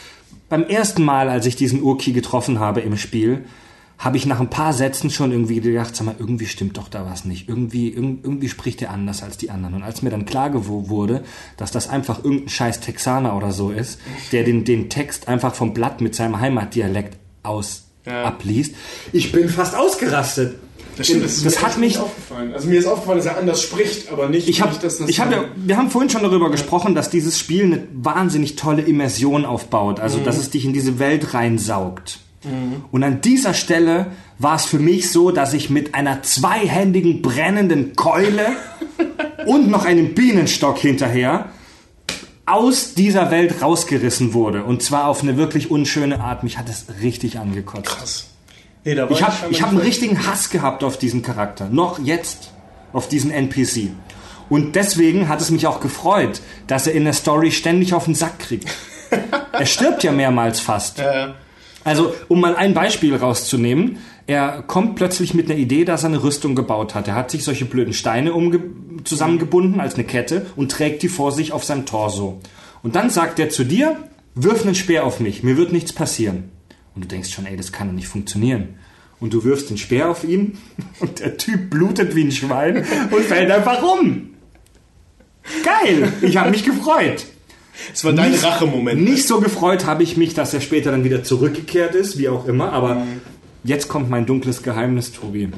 [0.49, 3.45] Beim ersten Mal, als ich diesen Urki getroffen habe im Spiel,
[3.97, 7.07] habe ich nach ein paar Sätzen schon irgendwie gedacht, sag mal, irgendwie stimmt doch da
[7.07, 7.49] was nicht.
[7.49, 9.75] Irgendwie, irg- irgendwie spricht er anders als die anderen.
[9.75, 11.23] Und als mir dann klar wurde,
[11.57, 14.01] dass das einfach irgendein scheiß Texaner oder so ist,
[14.33, 18.25] der den, den Text einfach vom Blatt mit seinem Heimatdialekt aus Ja.
[18.25, 18.75] abliest,
[19.13, 20.57] ich bin fast ausgerastet.
[20.97, 22.55] Das stimmt, das, ist das mir hat mich, aufgefallen.
[22.55, 25.09] Also mir ist aufgefallen, dass er anders spricht, aber nicht, ich habe, nicht dass das
[25.09, 28.83] ich habe, ja, wir haben vorhin schon darüber gesprochen, dass dieses Spiel eine wahnsinnig tolle
[28.83, 32.21] Immersion aufbaut, also dass es dich in diese Welt reinsaugt.
[32.93, 34.09] Und an dieser Stelle
[34.39, 38.49] war es für mich so, dass ich mit einer zweihändigen brennenden Keule
[39.47, 41.51] und noch einem Bienenstock hinterher
[42.47, 44.65] aus dieser Welt rausgerissen wurde.
[44.65, 46.45] Und zwar auf eine wirklich unschöne Art.
[46.45, 47.87] Mich hat es richtig angekotzt.
[47.87, 48.27] krass.
[48.85, 51.69] Nee, da war Ich habe ich hab einen richtigen Hass gehabt auf diesen Charakter.
[51.71, 52.51] Noch jetzt.
[52.93, 53.91] Auf diesen NPC.
[54.49, 58.15] Und deswegen hat es mich auch gefreut, dass er in der Story ständig auf den
[58.15, 58.69] Sack kriegt.
[59.53, 60.99] er stirbt ja mehrmals fast.
[60.99, 61.35] Ja,
[61.83, 63.99] Also, um mal ein Beispiel rauszunehmen.
[64.27, 67.09] Er kommt plötzlich mit einer Idee, dass er eine Rüstung gebaut hat.
[67.09, 68.33] Er hat sich solche blöden Steine
[69.05, 72.41] zusammengebunden als eine Kette und trägt die vor sich auf seinem Torso.
[72.83, 73.97] Und dann sagt er zu dir,
[74.35, 76.51] wirf einen Speer auf mich, mir wird nichts passieren.
[76.95, 78.77] Und du denkst schon, ey, das kann doch nicht funktionieren.
[79.21, 80.59] Und du wirfst den Speer auf ihn
[81.01, 84.31] und der Typ blutet wie ein Schwein und fällt einfach um.
[85.65, 87.27] Geil, ich habe mich gefreut.
[87.93, 89.03] Es war dein Rachemoment.
[89.03, 92.47] Nicht so gefreut habe ich mich, dass er später dann wieder zurückgekehrt ist, wie auch
[92.47, 92.73] immer.
[92.73, 93.05] Aber
[93.63, 95.51] jetzt kommt mein dunkles Geheimnis, Tobi.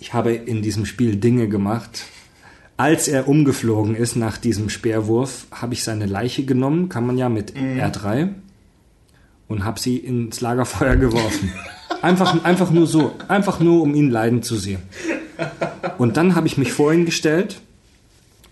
[0.00, 2.04] Ich habe in diesem Spiel Dinge gemacht.
[2.76, 7.30] Als er umgeflogen ist nach diesem Speerwurf, habe ich seine Leiche genommen, kann man ja
[7.30, 8.34] mit R3,
[9.48, 11.52] und habe sie ins Lagerfeuer geworfen.
[12.02, 13.12] Einfach, einfach nur so.
[13.28, 14.80] Einfach nur, um ihn leiden zu sehen.
[15.98, 17.60] Und dann habe ich mich vor ihn gestellt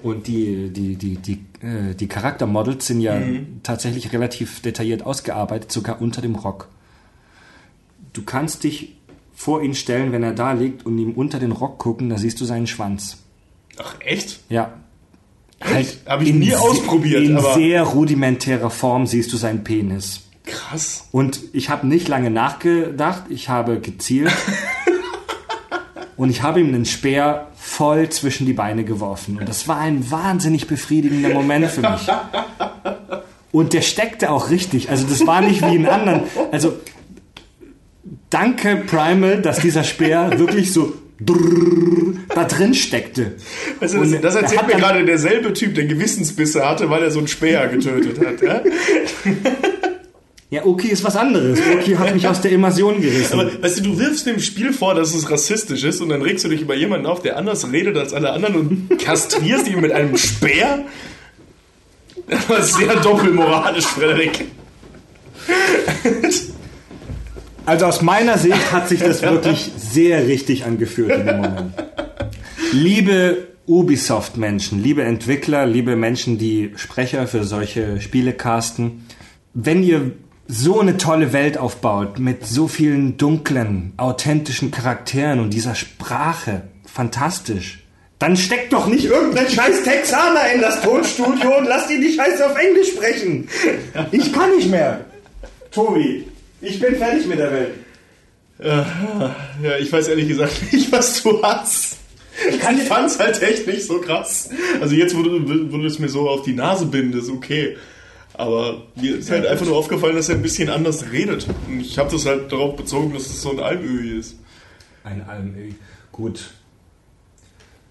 [0.03, 1.33] und die, die, die, die,
[1.67, 3.21] äh, die Charaktermodels sind ja
[3.63, 6.69] tatsächlich relativ detailliert ausgearbeitet, sogar unter dem Rock.
[8.13, 8.95] Du kannst dich
[9.35, 12.41] vor ihn stellen, wenn er da liegt und ihm unter den Rock gucken, da siehst
[12.41, 13.19] du seinen Schwanz.
[13.79, 14.41] Ach, echt?
[14.49, 14.75] Ja.
[15.61, 20.21] Halt Hab ich nie ausprobiert, In aber- sehr rudimentärer Form siehst du seinen Penis.
[20.45, 21.09] Krass.
[21.11, 24.33] Und ich habe nicht lange nachgedacht, ich habe gezielt
[26.17, 29.39] und ich habe ihm einen Speer voll zwischen die Beine geworfen.
[29.39, 32.07] Und das war ein wahnsinnig befriedigender Moment für mich.
[33.53, 34.91] Und der steckte auch richtig.
[34.91, 36.25] Also das war nicht wie in anderen.
[36.53, 36.75] Also
[38.29, 40.93] danke Primal, dass dieser Speer wirklich so
[42.35, 43.37] da drin steckte.
[43.81, 47.21] Also das, das er erzählt mir gerade derselbe Typ, der Gewissensbisse hatte, weil er so
[47.21, 48.43] einen Speer getötet hat.
[48.43, 48.61] Ja?
[50.55, 51.59] Ja, okay ist was anderes.
[51.59, 53.41] Okay hat mich aus der Immersion gerissen.
[53.41, 56.45] Aber weißt du, du wirfst dem Spiel vor, dass es rassistisch ist und dann regst
[56.45, 59.91] du dich über jemanden auf, der anders redet als alle anderen und kastrierst ihn mit
[59.91, 60.85] einem Speer?
[62.29, 64.45] Das ist sehr doppelmoralisch, Frederik.
[67.67, 71.75] Also aus meiner Sicht hat sich das wirklich sehr richtig angefühlt in dem Moment.
[72.71, 79.05] Liebe Ubisoft-Menschen, liebe Entwickler, liebe Menschen, die Sprecher für solche Spiele casten,
[79.53, 80.13] wenn ihr
[80.47, 87.81] so eine tolle Welt aufbaut mit so vielen dunklen, authentischen Charakteren und dieser Sprache, fantastisch.
[88.19, 92.47] Dann steckt doch nicht irgendein scheiß Texaner in das Tonstudio und lasst ihn die Scheiße
[92.47, 93.49] auf Englisch sprechen.
[94.13, 95.05] Ich kann nicht mehr.
[95.71, 96.27] Tobi,
[96.61, 97.75] ich bin fertig mit der Welt.
[98.63, 101.97] Ja, ich weiß ehrlich gesagt nicht, was du hast.
[102.49, 104.51] Ich, ich fand's halt echt nicht so krass.
[104.81, 107.77] Also jetzt, wo du, wo du es mir so auf die Nase bindest, okay.
[108.37, 111.47] Aber mir ist halt einfach nur aufgefallen, dass er ein bisschen anders redet.
[111.69, 114.37] Und ich habe das halt darauf bezogen, dass es so ein Almöhi ist.
[115.05, 115.75] Ein Almöhi.
[116.11, 116.51] Gut.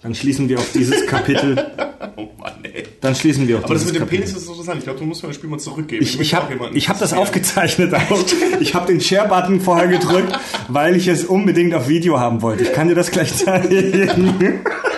[0.02, 1.66] Dann schließen wir auf dieses Kapitel.
[2.16, 2.84] Oh Mann, ey.
[3.02, 4.26] Dann schließen wir auf Aber das dieses mit dem Kapitel.
[4.26, 4.78] Penis ist interessant.
[4.80, 6.04] Ich glaube, du musst mir das Spiel mal zurückgeben.
[6.04, 8.24] Ich, ich auch habe ich hab das aufgezeichnet auch.
[8.60, 10.38] Ich habe den Share-Button vorher gedrückt,
[10.68, 12.64] weil ich es unbedingt auf Video haben wollte.
[12.66, 14.60] Ich kann dir das gleich zeigen.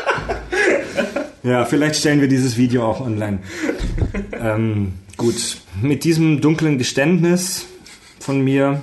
[1.45, 3.39] Ja, vielleicht stellen wir dieses Video auch online.
[4.37, 7.65] Ähm, gut, mit diesem dunklen Geständnis
[8.19, 8.81] von mir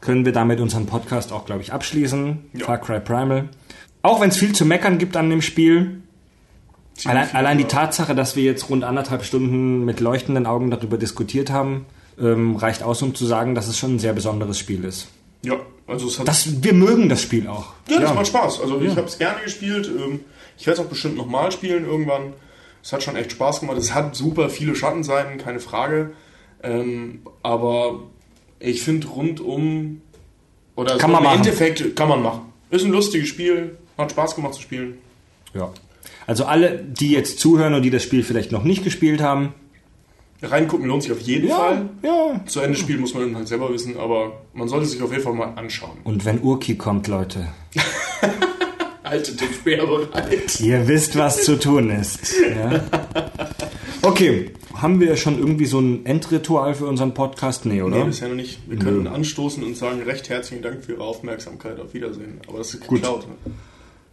[0.00, 2.38] können wir damit unseren Podcast auch, glaube ich, abschließen.
[2.54, 2.64] Ja.
[2.64, 3.48] Far Cry Primal.
[4.02, 6.00] Auch wenn es viel zu meckern gibt an dem Spiel,
[7.04, 7.68] Allein, allein die ja.
[7.68, 11.86] Tatsache, dass wir jetzt rund anderthalb Stunden mit leuchtenden Augen darüber diskutiert haben,
[12.18, 15.08] ähm, reicht aus, um zu sagen, dass es schon ein sehr besonderes Spiel ist.
[15.42, 15.56] Ja,
[15.86, 16.26] also es hat.
[16.26, 17.72] Das, wir mögen das Spiel auch.
[17.88, 18.60] ja, das macht Spaß.
[18.60, 19.88] Also ich habe es gerne gespielt.
[19.88, 20.20] Ähm,
[20.58, 22.32] Ich werde es auch bestimmt nochmal spielen irgendwann.
[22.82, 23.78] Es hat schon echt Spaß gemacht.
[23.78, 26.10] Es hat super viele Schattenseiten, keine Frage.
[26.62, 28.00] Ähm, aber
[28.58, 30.02] ich finde rundum
[30.74, 31.38] oder Kann man im machen.
[31.38, 32.52] Endeffekt kann man machen.
[32.70, 34.98] Ist ein lustiges Spiel, hat Spaß gemacht zu spielen.
[35.54, 35.70] Ja.
[36.26, 39.54] Also alle, die jetzt zuhören und die das Spiel vielleicht noch nicht gespielt haben,
[40.40, 41.88] Reingucken lohnt sich auf jeden Fall.
[42.02, 42.40] ja.
[42.46, 45.22] Zu Ende spielen muss man dann halt selber wissen, aber man sollte sich auf jeden
[45.24, 45.98] Fall mal anschauen.
[46.04, 47.48] Und wenn Urki kommt, Leute,
[49.08, 50.60] Haltet den Speer bereit.
[50.60, 52.34] ihr wisst, was zu tun ist.
[52.40, 52.84] Ja?
[54.02, 57.64] Okay, haben wir schon irgendwie so ein Endritual für unseren Podcast?
[57.64, 57.98] Nee, oder?
[58.00, 58.60] Nee, bisher noch nicht.
[58.68, 61.80] Wir können anstoßen und sagen recht herzlichen Dank für Ihre Aufmerksamkeit.
[61.80, 62.40] Auf Wiedersehen.
[62.48, 63.00] Aber das ist Gut.
[63.00, 63.26] geklaut.
[63.26, 63.34] Ne?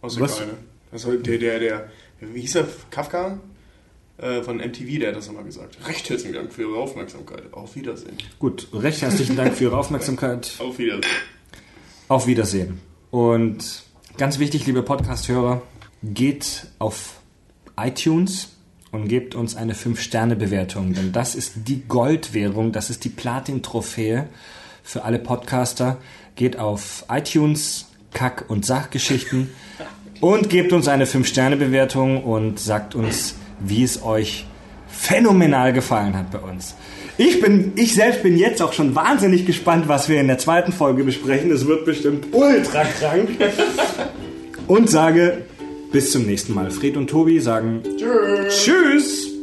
[0.00, 0.36] Aus der Was?
[0.36, 0.52] Kleine.
[0.92, 1.90] Also der, der, der,
[2.20, 2.68] wie hieß er?
[2.90, 3.38] Kafka?
[4.18, 5.76] Äh, von MTV, der hat das immer gesagt.
[5.86, 7.42] Recht herzlichen Dank für Ihre Aufmerksamkeit.
[7.52, 8.16] Auf Wiedersehen.
[8.38, 10.52] Gut, recht herzlichen Dank für Ihre Aufmerksamkeit.
[10.58, 11.04] Auf Wiedersehen.
[12.08, 12.80] Auf Wiedersehen.
[13.10, 13.82] Und
[14.18, 15.62] ganz wichtig, liebe Podcast-Hörer,
[16.02, 17.20] geht auf
[17.76, 18.56] iTunes
[18.90, 24.28] und gebt uns eine 5-Sterne-Bewertung, denn das ist die Goldwährung, das ist die Platin-Trophäe
[24.82, 25.98] für alle Podcaster.
[26.34, 29.50] Geht auf iTunes, Kack- und Sachgeschichten
[30.20, 34.46] und gebt uns eine 5-Sterne-Bewertung und sagt uns, wie es euch
[34.88, 36.74] phänomenal gefallen hat bei uns.
[37.18, 40.72] Ich bin, ich selbst bin jetzt auch schon wahnsinnig gespannt, was wir in der zweiten
[40.72, 41.50] Folge besprechen.
[41.50, 43.30] Es wird bestimmt ultra krank.
[44.66, 45.44] Und sage
[45.92, 46.70] bis zum nächsten Mal.
[46.70, 48.64] Fred und Tobi sagen Tschüss.
[48.64, 49.35] Tschüss.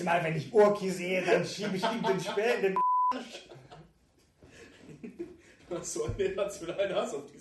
[0.00, 2.74] Nächste Mal, wenn ich Urki sehe, dann schiebe ich ihm den Speer in den
[5.68, 7.39] Was so ein irrationalen Hass auf diese